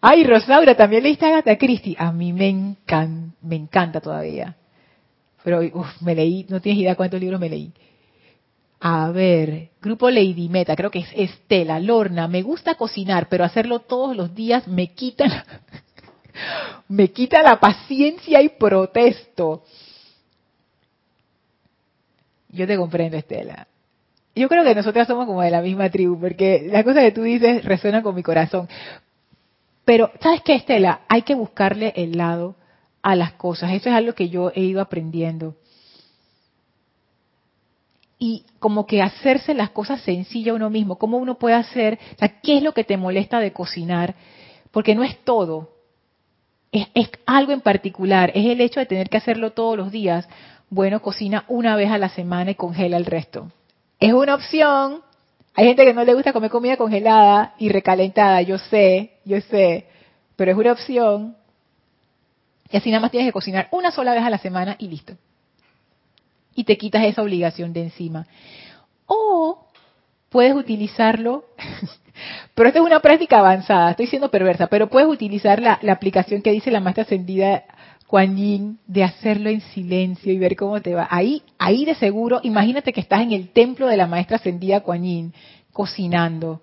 Ay, 0.00 0.24
Rosaura, 0.24 0.76
también 0.76 1.02
leíste 1.02 1.26
a 1.26 1.28
Agatha 1.28 1.56
Christie. 1.58 1.96
A 1.98 2.12
mí 2.12 2.32
me, 2.32 2.48
encanta, 2.48 3.36
me 3.42 3.56
encanta 3.56 4.00
todavía. 4.00 4.56
Pero 5.42 5.60
uf, 5.60 6.02
me 6.02 6.14
leí, 6.14 6.46
no 6.48 6.60
tienes 6.60 6.82
idea 6.82 6.94
cuántos 6.94 7.20
libros 7.20 7.40
me 7.40 7.48
leí. 7.48 7.72
A 8.82 9.10
ver, 9.10 9.68
grupo 9.82 10.08
Lady 10.08 10.48
Meta, 10.48 10.74
creo 10.74 10.90
que 10.90 11.00
es 11.00 11.08
Estela, 11.14 11.78
Lorna, 11.78 12.28
me 12.28 12.40
gusta 12.40 12.76
cocinar, 12.76 13.28
pero 13.28 13.44
hacerlo 13.44 13.80
todos 13.80 14.16
los 14.16 14.34
días 14.34 14.66
me 14.66 14.94
quita 14.94 15.28
la, 15.28 15.44
me 16.88 17.08
quita 17.08 17.42
la 17.42 17.60
paciencia 17.60 18.40
y 18.40 18.48
protesto. 18.48 19.64
Yo 22.48 22.66
te 22.66 22.76
comprendo, 22.78 23.18
Estela. 23.18 23.68
Yo 24.34 24.48
creo 24.48 24.64
que 24.64 24.74
nosotras 24.74 25.06
somos 25.06 25.26
como 25.26 25.42
de 25.42 25.50
la 25.50 25.60
misma 25.60 25.90
tribu, 25.90 26.18
porque 26.18 26.66
las 26.72 26.82
cosas 26.82 27.02
que 27.02 27.12
tú 27.12 27.22
dices 27.22 27.62
resuenan 27.64 28.02
con 28.02 28.14
mi 28.14 28.22
corazón. 28.22 28.66
Pero, 29.84 30.10
¿sabes 30.20 30.40
qué, 30.42 30.54
Estela? 30.54 31.02
Hay 31.06 31.22
que 31.22 31.34
buscarle 31.34 31.92
el 31.96 32.16
lado 32.16 32.56
a 33.02 33.14
las 33.14 33.32
cosas. 33.32 33.72
Eso 33.72 33.90
es 33.90 33.94
algo 33.94 34.14
que 34.14 34.30
yo 34.30 34.52
he 34.54 34.62
ido 34.62 34.80
aprendiendo 34.80 35.56
y 38.22 38.44
como 38.58 38.86
que 38.86 39.00
hacerse 39.00 39.54
las 39.54 39.70
cosas 39.70 40.02
sencillas 40.02 40.54
uno 40.54 40.68
mismo, 40.68 40.98
cómo 40.98 41.16
uno 41.16 41.38
puede 41.38 41.56
hacer, 41.56 41.98
o 42.14 42.18
sea, 42.18 42.40
qué 42.42 42.58
es 42.58 42.62
lo 42.62 42.74
que 42.74 42.84
te 42.84 42.98
molesta 42.98 43.40
de 43.40 43.52
cocinar, 43.52 44.14
porque 44.70 44.94
no 44.94 45.02
es 45.02 45.16
todo, 45.24 45.70
es, 46.70 46.86
algo 47.24 47.52
en 47.52 47.62
particular, 47.62 48.30
es 48.34 48.44
el 48.44 48.60
hecho 48.60 48.78
de 48.78 48.84
tener 48.84 49.08
que 49.08 49.16
hacerlo 49.16 49.52
todos 49.52 49.76
los 49.76 49.90
días. 49.90 50.28
Bueno, 50.68 51.00
cocina 51.00 51.44
una 51.48 51.74
vez 51.74 51.90
a 51.90 51.98
la 51.98 52.10
semana 52.10 52.52
y 52.52 52.54
congela 52.54 52.98
el 52.98 53.06
resto. 53.06 53.50
Es 53.98 54.12
una 54.12 54.34
opción. 54.34 55.00
Hay 55.54 55.66
gente 55.66 55.84
que 55.84 55.94
no 55.94 56.04
le 56.04 56.14
gusta 56.14 56.34
comer 56.34 56.50
comida 56.50 56.76
congelada 56.76 57.54
y 57.58 57.70
recalentada, 57.70 58.42
yo 58.42 58.58
sé, 58.58 59.14
yo 59.24 59.40
sé, 59.40 59.86
pero 60.36 60.52
es 60.52 60.58
una 60.58 60.72
opción. 60.72 61.36
Y 62.70 62.76
así 62.76 62.90
nada 62.90 63.00
más 63.00 63.10
tienes 63.10 63.28
que 63.28 63.32
cocinar 63.32 63.68
una 63.72 63.90
sola 63.90 64.12
vez 64.12 64.22
a 64.22 64.30
la 64.30 64.38
semana 64.38 64.76
y 64.78 64.88
listo 64.88 65.14
y 66.54 66.64
te 66.64 66.76
quitas 66.76 67.04
esa 67.04 67.22
obligación 67.22 67.72
de 67.72 67.82
encima. 67.82 68.26
O 69.06 69.66
puedes 70.30 70.54
utilizarlo, 70.54 71.44
pero 72.54 72.68
esta 72.68 72.80
es 72.80 72.86
una 72.86 73.00
práctica 73.00 73.38
avanzada, 73.38 73.90
estoy 73.90 74.06
siendo 74.06 74.30
perversa, 74.30 74.68
pero 74.68 74.88
puedes 74.88 75.08
utilizar 75.08 75.60
la, 75.60 75.80
aplicación 75.90 76.42
que 76.42 76.52
dice 76.52 76.70
la 76.70 76.80
maestra 76.80 77.04
ascendida 77.04 77.64
Kuan 78.06 78.36
Yin 78.36 78.78
de 78.86 79.04
hacerlo 79.04 79.50
en 79.50 79.60
silencio 79.60 80.32
y 80.32 80.38
ver 80.38 80.56
cómo 80.56 80.80
te 80.80 80.94
va. 80.94 81.06
Ahí, 81.10 81.42
ahí 81.58 81.84
de 81.84 81.94
seguro, 81.94 82.40
imagínate 82.42 82.92
que 82.92 83.00
estás 83.00 83.20
en 83.22 83.32
el 83.32 83.50
templo 83.50 83.86
de 83.86 83.96
la 83.96 84.06
maestra 84.06 84.36
ascendida 84.36 84.80
Kuan 84.80 85.04
Yin, 85.04 85.34
cocinando. 85.72 86.62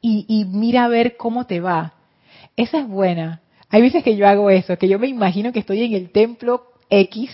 Y, 0.00 0.24
y 0.28 0.44
mira 0.44 0.84
a 0.84 0.88
ver 0.88 1.16
cómo 1.16 1.46
te 1.46 1.60
va. 1.60 1.94
Esa 2.56 2.78
es 2.78 2.88
buena. 2.88 3.40
Hay 3.68 3.82
veces 3.82 4.04
que 4.04 4.16
yo 4.16 4.28
hago 4.28 4.50
eso, 4.50 4.78
que 4.78 4.88
yo 4.88 4.98
me 4.98 5.08
imagino 5.08 5.52
que 5.52 5.58
estoy 5.58 5.82
en 5.82 5.94
el 5.94 6.10
templo 6.10 6.62
X 6.90 7.30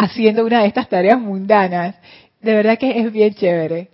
haciendo 0.00 0.44
una 0.46 0.62
de 0.62 0.68
estas 0.68 0.88
tareas 0.88 1.20
mundanas. 1.20 1.94
De 2.40 2.54
verdad 2.54 2.78
que 2.78 2.98
es 2.98 3.12
bien 3.12 3.34
chévere. 3.34 3.90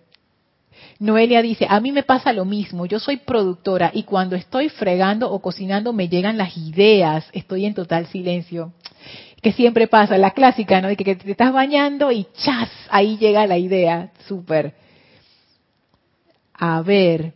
Noelia 0.98 1.42
dice, 1.42 1.66
a 1.68 1.80
mí 1.80 1.92
me 1.92 2.04
pasa 2.04 2.32
lo 2.32 2.44
mismo, 2.44 2.86
yo 2.86 2.98
soy 2.98 3.18
productora 3.18 3.90
y 3.92 4.04
cuando 4.04 4.34
estoy 4.34 4.70
fregando 4.70 5.30
o 5.30 5.42
cocinando 5.42 5.92
me 5.92 6.08
llegan 6.08 6.38
las 6.38 6.56
ideas, 6.56 7.28
estoy 7.32 7.66
en 7.66 7.74
total 7.74 8.06
silencio. 8.06 8.72
Que 9.42 9.52
siempre 9.52 9.88
pasa, 9.88 10.16
la 10.16 10.30
clásica, 10.30 10.80
¿no? 10.80 10.88
De 10.88 10.96
que 10.96 11.16
te 11.16 11.30
estás 11.30 11.52
bañando 11.52 12.10
y 12.10 12.26
chas, 12.42 12.70
ahí 12.88 13.18
llega 13.18 13.46
la 13.46 13.58
idea, 13.58 14.10
súper. 14.26 14.74
A 16.54 16.80
ver. 16.80 17.34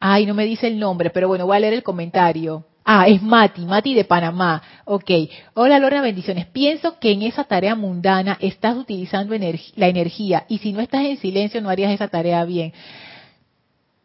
Ay, 0.00 0.26
no 0.26 0.34
me 0.34 0.44
dice 0.44 0.66
el 0.66 0.78
nombre, 0.78 1.08
pero 1.08 1.28
bueno, 1.28 1.46
voy 1.46 1.56
a 1.56 1.60
leer 1.60 1.72
el 1.72 1.82
comentario. 1.82 2.66
Ah, 2.84 3.08
es 3.08 3.22
Mati, 3.22 3.62
Mati 3.64 3.94
de 3.94 4.04
Panamá. 4.04 4.62
Ok. 4.84 5.10
Hola 5.54 5.78
Lorna, 5.78 6.02
bendiciones. 6.02 6.46
Pienso 6.46 6.98
que 6.98 7.12
en 7.12 7.22
esa 7.22 7.44
tarea 7.44 7.74
mundana 7.74 8.36
estás 8.40 8.76
utilizando 8.76 9.34
la 9.76 9.88
energía 9.88 10.44
y 10.48 10.58
si 10.58 10.72
no 10.72 10.80
estás 10.80 11.00
en 11.00 11.16
silencio 11.16 11.62
no 11.62 11.70
harías 11.70 11.92
esa 11.92 12.08
tarea 12.08 12.44
bien. 12.44 12.74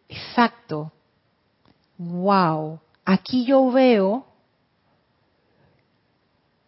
Exacto. 0.08 0.94
Wow. 1.98 2.80
Aquí 3.04 3.44
yo 3.44 3.70
veo, 3.70 4.26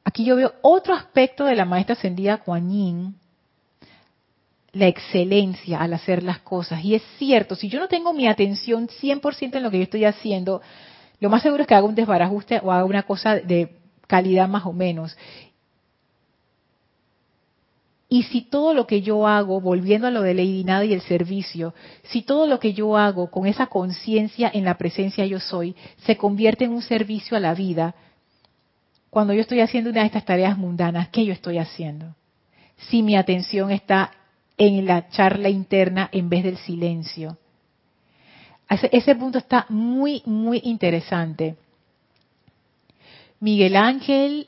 aquí 0.04 0.26
yo 0.26 0.36
veo 0.36 0.54
otro 0.62 0.94
aspecto 0.94 1.46
de 1.46 1.56
la 1.56 1.64
maestra 1.64 1.94
ascendida 1.94 2.40
Kuan 2.40 3.16
la 4.74 4.88
excelencia 4.88 5.80
al 5.80 5.94
hacer 5.94 6.24
las 6.24 6.40
cosas. 6.40 6.84
Y 6.84 6.96
es 6.96 7.04
cierto, 7.18 7.56
si 7.56 7.70
yo 7.70 7.80
no 7.80 7.88
tengo 7.88 8.14
mi 8.14 8.28
atención 8.28 8.90
100% 8.90 9.56
en 9.56 9.64
lo 9.64 9.72
que 9.72 9.78
yo 9.78 9.84
estoy 9.84 10.06
haciendo, 10.06 10.62
lo 11.22 11.30
más 11.30 11.44
seguro 11.44 11.62
es 11.62 11.68
que 11.68 11.76
haga 11.76 11.88
un 11.88 11.96
desbarajuste 11.96 12.60
o 12.64 12.72
haga 12.72 12.84
una 12.84 13.04
cosa 13.04 13.36
de 13.36 13.78
calidad 14.08 14.50
más 14.50 14.66
o 14.66 14.74
menos. 14.74 15.16
Y 18.10 18.24
si 18.24 18.42
todo 18.42 18.74
lo 18.74 18.88
que 18.88 19.02
yo 19.02 19.26
hago, 19.26 19.62
volviendo 19.62 20.08
a 20.08 20.12
lo 20.12 20.22
de 20.22 20.34
Lady 20.34 20.66
Nada 20.66 20.84
y 20.84 20.94
el 20.94 21.02
servicio, 21.02 21.74
si 22.04 22.24
todo 22.24 22.46
lo 22.48 22.60
que 22.60 22.74
yo 22.74 22.98
hago 22.98 23.32
con 23.32 23.46
esa 23.46 23.68
conciencia 23.68 24.52
en 24.54 24.66
la 24.66 24.78
presencia 24.78 25.26
yo 25.26 25.40
soy, 25.40 25.76
se 26.06 26.18
convierte 26.18 26.66
en 26.66 26.72
un 26.72 26.82
servicio 26.82 27.38
a 27.38 27.40
la 27.40 27.54
vida, 27.54 27.96
cuando 29.12 29.34
yo 29.34 29.42
estoy 29.42 29.62
haciendo 29.62 29.92
una 29.92 30.02
de 30.02 30.08
estas 30.08 30.26
tareas 30.26 30.58
mundanas, 30.58 31.10
¿qué 31.10 31.24
yo 31.24 31.32
estoy 31.32 31.60
haciendo? 31.60 32.16
Si 32.90 33.04
mi 33.04 33.16
atención 33.16 33.72
está 33.72 34.12
en 34.58 34.86
la 34.86 35.08
charla 35.10 35.50
interna 35.50 36.10
en 36.12 36.30
vez 36.30 36.44
del 36.44 36.58
silencio. 36.58 37.38
Ese, 38.72 39.16
punto 39.16 39.38
está 39.38 39.66
muy, 39.68 40.22
muy 40.26 40.62
interesante. 40.64 41.56
Miguel 43.42 43.76
Ángel 43.76 44.48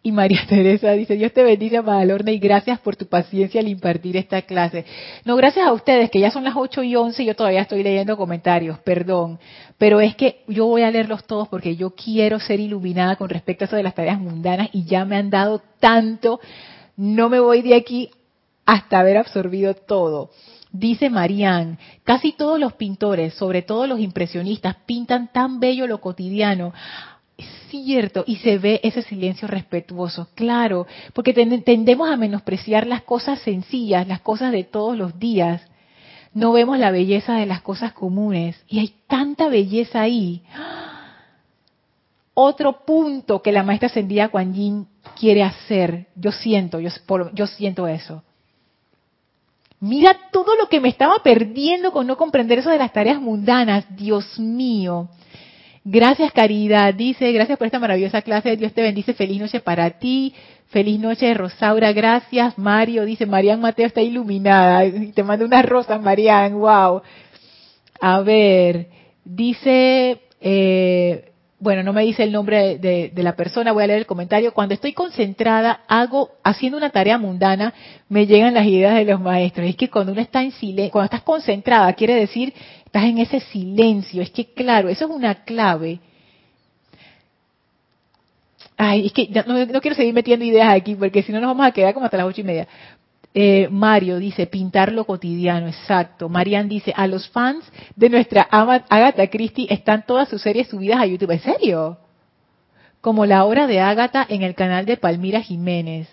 y 0.00 0.12
María 0.12 0.42
Teresa 0.48 0.92
dice, 0.92 1.16
Dios 1.16 1.32
te 1.32 1.42
bendiga, 1.42 1.82
Madalorna, 1.82 2.30
y 2.30 2.38
gracias 2.38 2.78
por 2.78 2.94
tu 2.94 3.06
paciencia 3.06 3.60
al 3.60 3.66
impartir 3.66 4.16
esta 4.16 4.42
clase. 4.42 4.84
No, 5.24 5.34
gracias 5.34 5.66
a 5.66 5.72
ustedes, 5.72 6.08
que 6.08 6.20
ya 6.20 6.30
son 6.30 6.44
las 6.44 6.54
8 6.54 6.84
y 6.84 6.94
11 6.94 7.24
y 7.24 7.26
yo 7.26 7.34
todavía 7.34 7.62
estoy 7.62 7.82
leyendo 7.82 8.16
comentarios, 8.16 8.78
perdón. 8.78 9.40
Pero 9.76 10.00
es 10.00 10.14
que 10.14 10.44
yo 10.46 10.66
voy 10.66 10.82
a 10.82 10.90
leerlos 10.92 11.24
todos 11.24 11.48
porque 11.48 11.74
yo 11.74 11.90
quiero 11.96 12.38
ser 12.38 12.60
iluminada 12.60 13.16
con 13.16 13.28
respecto 13.28 13.64
a 13.64 13.66
eso 13.66 13.74
de 13.74 13.82
las 13.82 13.96
tareas 13.96 14.20
mundanas 14.20 14.68
y 14.72 14.84
ya 14.84 15.04
me 15.04 15.16
han 15.16 15.30
dado 15.30 15.60
tanto, 15.80 16.38
no 16.96 17.28
me 17.28 17.40
voy 17.40 17.62
de 17.62 17.74
aquí 17.74 18.10
hasta 18.64 19.00
haber 19.00 19.16
absorbido 19.16 19.74
todo. 19.74 20.30
Dice 20.78 21.10
Marianne, 21.10 21.78
casi 22.04 22.32
todos 22.32 22.60
los 22.60 22.74
pintores, 22.74 23.34
sobre 23.34 23.62
todo 23.62 23.86
los 23.86 24.00
impresionistas, 24.00 24.76
pintan 24.86 25.32
tan 25.32 25.58
bello 25.60 25.86
lo 25.86 26.00
cotidiano 26.00 26.72
es 27.36 27.46
cierto, 27.68 28.24
y 28.26 28.36
se 28.36 28.58
ve 28.58 28.80
ese 28.82 29.02
silencio 29.02 29.46
respetuoso, 29.46 30.28
claro, 30.34 30.86
porque 31.12 31.34
tendemos 31.34 32.08
a 32.08 32.16
menospreciar 32.16 32.86
las 32.86 33.02
cosas 33.02 33.40
sencillas, 33.40 34.08
las 34.08 34.20
cosas 34.20 34.52
de 34.52 34.64
todos 34.64 34.96
los 34.96 35.18
días. 35.18 35.62
No 36.32 36.52
vemos 36.52 36.78
la 36.78 36.90
belleza 36.90 37.34
de 37.34 37.46
las 37.46 37.60
cosas 37.60 37.92
comunes, 37.92 38.56
y 38.68 38.78
hay 38.78 38.94
tanta 39.06 39.48
belleza 39.48 40.00
ahí. 40.00 40.42
Otro 42.32 42.84
punto 42.84 43.42
que 43.42 43.52
la 43.52 43.62
maestra 43.62 43.88
ascendida 43.88 44.28
Kuan 44.28 44.54
Yin 44.54 44.86
quiere 45.18 45.42
hacer, 45.42 46.06
yo 46.14 46.32
siento, 46.32 46.80
yo, 46.80 46.90
yo 47.32 47.46
siento 47.46 47.86
eso. 47.88 48.22
Mira 49.80 50.16
todo 50.32 50.56
lo 50.56 50.68
que 50.68 50.80
me 50.80 50.88
estaba 50.88 51.18
perdiendo 51.22 51.92
con 51.92 52.06
no 52.06 52.16
comprender 52.16 52.58
eso 52.58 52.70
de 52.70 52.78
las 52.78 52.92
tareas 52.92 53.20
mundanas, 53.20 53.84
Dios 53.96 54.38
mío. 54.38 55.08
Gracias, 55.84 56.32
Caridad. 56.32 56.94
Dice, 56.94 57.30
gracias 57.30 57.56
por 57.58 57.66
esta 57.66 57.78
maravillosa 57.78 58.22
clase. 58.22 58.56
Dios 58.56 58.72
te 58.72 58.82
bendice. 58.82 59.14
Feliz 59.14 59.40
noche 59.40 59.60
para 59.60 59.90
ti. 59.90 60.34
Feliz 60.66 60.98
noche, 60.98 61.32
Rosaura. 61.34 61.92
Gracias. 61.92 62.58
Mario 62.58 63.04
dice, 63.04 63.24
Marian 63.24 63.60
Mateo 63.60 63.86
está 63.86 64.02
iluminada. 64.02 64.82
Te 65.14 65.22
mando 65.22 65.44
unas 65.44 65.64
rosas, 65.64 66.02
Marian. 66.02 66.54
Wow. 66.54 67.02
A 68.00 68.20
ver, 68.20 68.88
dice, 69.24 70.20
eh, 70.40 71.32
bueno, 71.66 71.82
no 71.82 71.92
me 71.92 72.04
dice 72.04 72.22
el 72.22 72.30
nombre 72.30 72.78
de, 72.78 73.10
la 73.24 73.34
persona, 73.34 73.72
voy 73.72 73.82
a 73.82 73.86
leer 73.88 73.98
el 73.98 74.06
comentario. 74.06 74.54
Cuando 74.54 74.72
estoy 74.72 74.92
concentrada, 74.92 75.80
hago, 75.88 76.30
haciendo 76.44 76.78
una 76.78 76.90
tarea 76.90 77.18
mundana, 77.18 77.74
me 78.08 78.24
llegan 78.24 78.54
las 78.54 78.66
ideas 78.66 78.94
de 78.94 79.04
los 79.04 79.20
maestros. 79.20 79.66
Es 79.66 79.74
que 79.74 79.90
cuando 79.90 80.12
uno 80.12 80.20
está 80.20 80.44
en 80.44 80.52
silencio, 80.52 80.92
cuando 80.92 81.06
estás 81.06 81.22
concentrada, 81.22 81.92
quiere 81.94 82.14
decir 82.14 82.54
estás 82.84 83.02
en 83.02 83.18
ese 83.18 83.40
silencio. 83.40 84.22
Es 84.22 84.30
que, 84.30 84.44
claro, 84.44 84.88
eso 84.88 85.06
es 85.06 85.10
una 85.10 85.42
clave. 85.42 85.98
Ay, 88.76 89.06
es 89.06 89.12
que 89.12 89.28
no, 89.44 89.80
quiero 89.80 89.96
seguir 89.96 90.14
metiendo 90.14 90.44
ideas 90.44 90.72
aquí 90.72 90.94
porque 90.94 91.24
si 91.24 91.32
no 91.32 91.40
nos 91.40 91.48
vamos 91.48 91.66
a 91.66 91.72
quedar 91.72 91.94
como 91.94 92.06
hasta 92.06 92.18
las 92.18 92.26
ocho 92.26 92.42
y 92.42 92.44
media. 92.44 92.68
Eh, 93.34 93.68
Mario 93.70 94.18
dice, 94.18 94.46
pintar 94.46 94.92
lo 94.92 95.04
cotidiano, 95.04 95.66
exacto. 95.66 96.28
Marian 96.28 96.68
dice, 96.68 96.92
a 96.96 97.06
los 97.06 97.28
fans 97.28 97.70
de 97.94 98.08
nuestra 98.08 98.48
ama 98.50 98.84
Agatha 98.88 99.28
Christie 99.28 99.66
están 99.68 100.06
todas 100.06 100.28
sus 100.28 100.40
series 100.40 100.68
subidas 100.68 101.00
a 101.00 101.06
YouTube. 101.06 101.32
¿En 101.32 101.40
serio? 101.40 101.98
Como 103.00 103.26
la 103.26 103.44
obra 103.44 103.66
de 103.66 103.80
Agatha 103.80 104.26
en 104.28 104.42
el 104.42 104.54
canal 104.54 104.86
de 104.86 104.96
Palmira 104.96 105.40
Jiménez. 105.42 106.08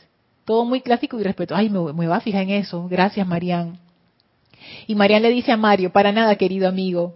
Todo 0.45 0.65
muy 0.65 0.81
clásico 0.81 1.17
y 1.19 1.23
respeto. 1.23 1.55
Ay, 1.55 1.69
me, 1.69 2.07
va 2.07 2.17
a 2.17 2.21
fijar 2.21 2.41
en 2.43 2.49
eso. 2.49 2.87
Gracias, 2.89 3.25
Marian. 3.25 3.79
Y 4.87 4.95
Marian 4.95 5.21
le 5.21 5.29
dice 5.29 5.53
a 5.53 5.57
Mario, 5.57 5.91
para 5.91 6.11
nada, 6.11 6.35
querido 6.35 6.67
amigo. 6.67 7.15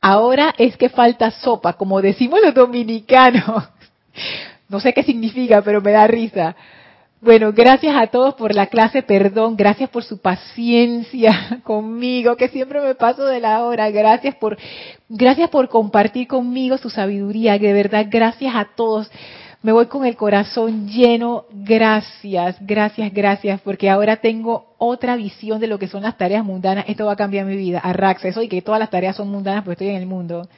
Ahora 0.00 0.54
es 0.58 0.76
que 0.76 0.88
falta 0.88 1.30
sopa, 1.30 1.74
como 1.74 2.02
decimos 2.02 2.40
los 2.42 2.54
dominicanos. 2.54 3.68
No 4.68 4.80
sé 4.80 4.92
qué 4.92 5.04
significa, 5.04 5.62
pero 5.62 5.80
me 5.80 5.92
da 5.92 6.08
risa. 6.08 6.56
Bueno, 7.26 7.52
gracias 7.52 7.96
a 7.96 8.06
todos 8.06 8.34
por 8.34 8.54
la 8.54 8.68
clase, 8.68 9.02
perdón, 9.02 9.56
gracias 9.56 9.90
por 9.90 10.04
su 10.04 10.18
paciencia 10.18 11.60
conmigo, 11.64 12.36
que 12.36 12.46
siempre 12.46 12.80
me 12.80 12.94
paso 12.94 13.24
de 13.24 13.40
la 13.40 13.64
hora, 13.64 13.90
gracias 13.90 14.36
por, 14.36 14.56
gracias 15.08 15.50
por 15.50 15.68
compartir 15.68 16.28
conmigo 16.28 16.78
su 16.78 16.88
sabiduría, 16.88 17.58
de 17.58 17.72
verdad, 17.72 18.06
gracias 18.08 18.54
a 18.54 18.68
todos 18.76 19.10
me 19.60 19.72
voy 19.72 19.86
con 19.86 20.06
el 20.06 20.14
corazón 20.14 20.86
lleno. 20.86 21.46
Gracias, 21.50 22.56
gracias, 22.60 23.12
gracias, 23.12 23.60
porque 23.62 23.90
ahora 23.90 24.18
tengo 24.18 24.76
otra 24.78 25.16
visión 25.16 25.58
de 25.58 25.66
lo 25.66 25.80
que 25.80 25.88
son 25.88 26.04
las 26.04 26.16
tareas 26.16 26.44
mundanas. 26.44 26.84
Esto 26.86 27.06
va 27.06 27.14
a 27.14 27.16
cambiar 27.16 27.46
mi 27.46 27.56
vida. 27.56 27.80
Arraxa, 27.80 28.28
eso 28.28 28.42
y 28.42 28.48
que 28.48 28.62
todas 28.62 28.78
las 28.78 28.90
tareas 28.90 29.16
son 29.16 29.28
mundanas 29.28 29.64
porque 29.64 29.84
estoy 29.84 29.88
en 29.88 30.02
el 30.02 30.06
mundo. 30.06 30.48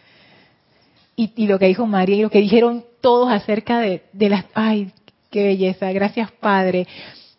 Y, 1.16 1.46
lo 1.46 1.58
que 1.58 1.66
dijo 1.68 1.86
María 1.86 2.16
y 2.16 2.22
lo 2.22 2.28
que 2.28 2.40
dijeron 2.40 2.84
todos 3.00 3.32
acerca 3.32 3.78
de, 3.78 4.02
de 4.12 4.28
las... 4.28 4.44
¡Ay, 4.52 4.92
qué 5.30 5.44
belleza! 5.44 5.92
Gracias, 5.92 6.30
Padre. 6.32 6.86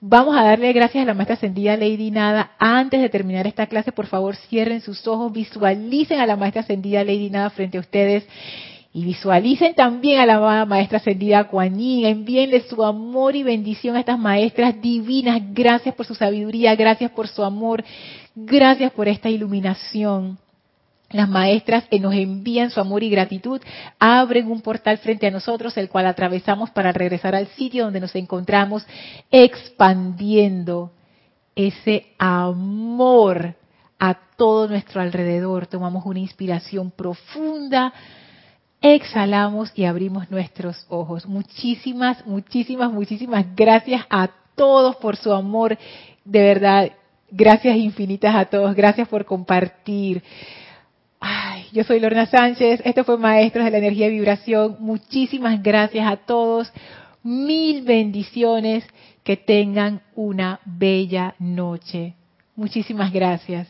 Vamos 0.02 0.38
a 0.38 0.44
darle 0.44 0.72
gracias 0.72 1.04
a 1.04 1.08
la 1.08 1.14
maestra 1.14 1.36
ascendida 1.36 1.76
Lady 1.76 2.10
Nada. 2.10 2.52
Antes 2.58 3.02
de 3.02 3.10
terminar 3.10 3.48
esta 3.48 3.68
clase, 3.68 3.92
por 3.92 4.08
favor, 4.08 4.36
cierren 4.36 4.80
sus 4.80 5.06
ojos, 5.08 5.34
visualicen 5.34 6.22
a 6.22 6.26
la 6.26 6.38
maestra 6.38 6.62
ascendida 6.62 7.04
Lady 7.04 7.30
Nada 7.30 7.50
frente 7.50 7.78
a 7.78 7.82
ustedes 7.82 8.26
y 8.94 9.04
visualicen 9.04 9.76
también 9.76 10.20
a 10.20 10.26
la 10.26 10.66
maestra 10.66 10.98
ascendida 10.98 11.44
Kuan 11.50 11.80
envíenle 11.80 12.62
su 12.62 12.84
amor 12.84 13.36
y 13.36 13.44
bendición 13.44 13.96
a 13.96 14.00
estas 14.00 14.18
maestras 14.18 14.82
divinas. 14.82 15.42
Gracias 15.54 15.94
por 15.94 16.06
su 16.06 16.16
sabiduría, 16.16 16.76
gracias 16.76 17.12
por 17.12 17.28
su 17.28 17.44
amor, 17.44 17.84
gracias 18.36 18.92
por 18.94 19.08
esta 19.08 19.30
iluminación. 19.30 20.40
Las 21.12 21.28
maestras 21.28 21.86
que 21.88 22.00
nos 22.00 22.14
envían 22.14 22.70
su 22.70 22.80
amor 22.80 23.04
y 23.04 23.10
gratitud 23.10 23.62
abren 23.98 24.52
un 24.52 24.62
portal 24.62 24.98
frente 25.00 25.28
a 25.28 25.32
nosotros, 25.32 25.76
el 25.78 25.90
cual 25.90 26.06
atravesamos 26.06 26.70
para 26.70 26.92
regresar 26.92 27.36
al 27.36 27.48
sitio 27.48 27.86
donde 27.86 28.00
nos 28.00 28.16
encontramos, 28.16 28.86
expandiendo 29.32 30.92
ese 31.56 32.08
amor 32.18 33.56
a 34.00 34.18
todo 34.38 34.68
nuestro 34.68 35.02
alrededor. 35.02 35.68
Tomamos 35.68 36.06
una 36.06 36.20
inspiración 36.20 36.92
profunda 36.92 37.94
exhalamos 38.82 39.72
y 39.76 39.86
abrimos 39.86 40.30
nuestros 40.32 40.86
ojos. 40.90 41.26
Muchísimas, 41.26 42.26
muchísimas, 42.26 42.92
muchísimas 42.92 43.46
gracias 43.56 44.06
a 44.10 44.30
todos 44.56 44.96
por 44.98 45.16
su 45.18 45.34
amor. 45.34 45.78
De 46.24 46.42
verdad, 46.42 46.92
gracias 47.32 47.76
infinitas 47.78 48.36
a 48.36 48.46
todos. 48.46 48.76
Gracias 48.76 49.08
por 49.08 49.26
compartir. 49.26 50.24
Ay, 51.20 51.66
yo 51.72 51.84
soy 51.84 52.00
Lorna 52.00 52.26
Sánchez. 52.26 52.82
Esto 52.84 53.04
fue 53.04 53.18
Maestros 53.18 53.66
de 53.66 53.72
la 53.72 53.78
Energía 53.78 54.08
y 54.08 54.12
Vibración. 54.12 54.78
Muchísimas 54.80 55.62
gracias 55.62 56.08
a 56.08 56.18
todos. 56.18 56.72
Mil 57.24 57.84
bendiciones. 57.84 58.86
Que 59.24 59.38
tengan 59.38 60.02
una 60.16 60.60
bella 60.66 61.36
noche. 61.38 62.16
Muchísimas 62.56 63.14
gracias. 63.14 63.70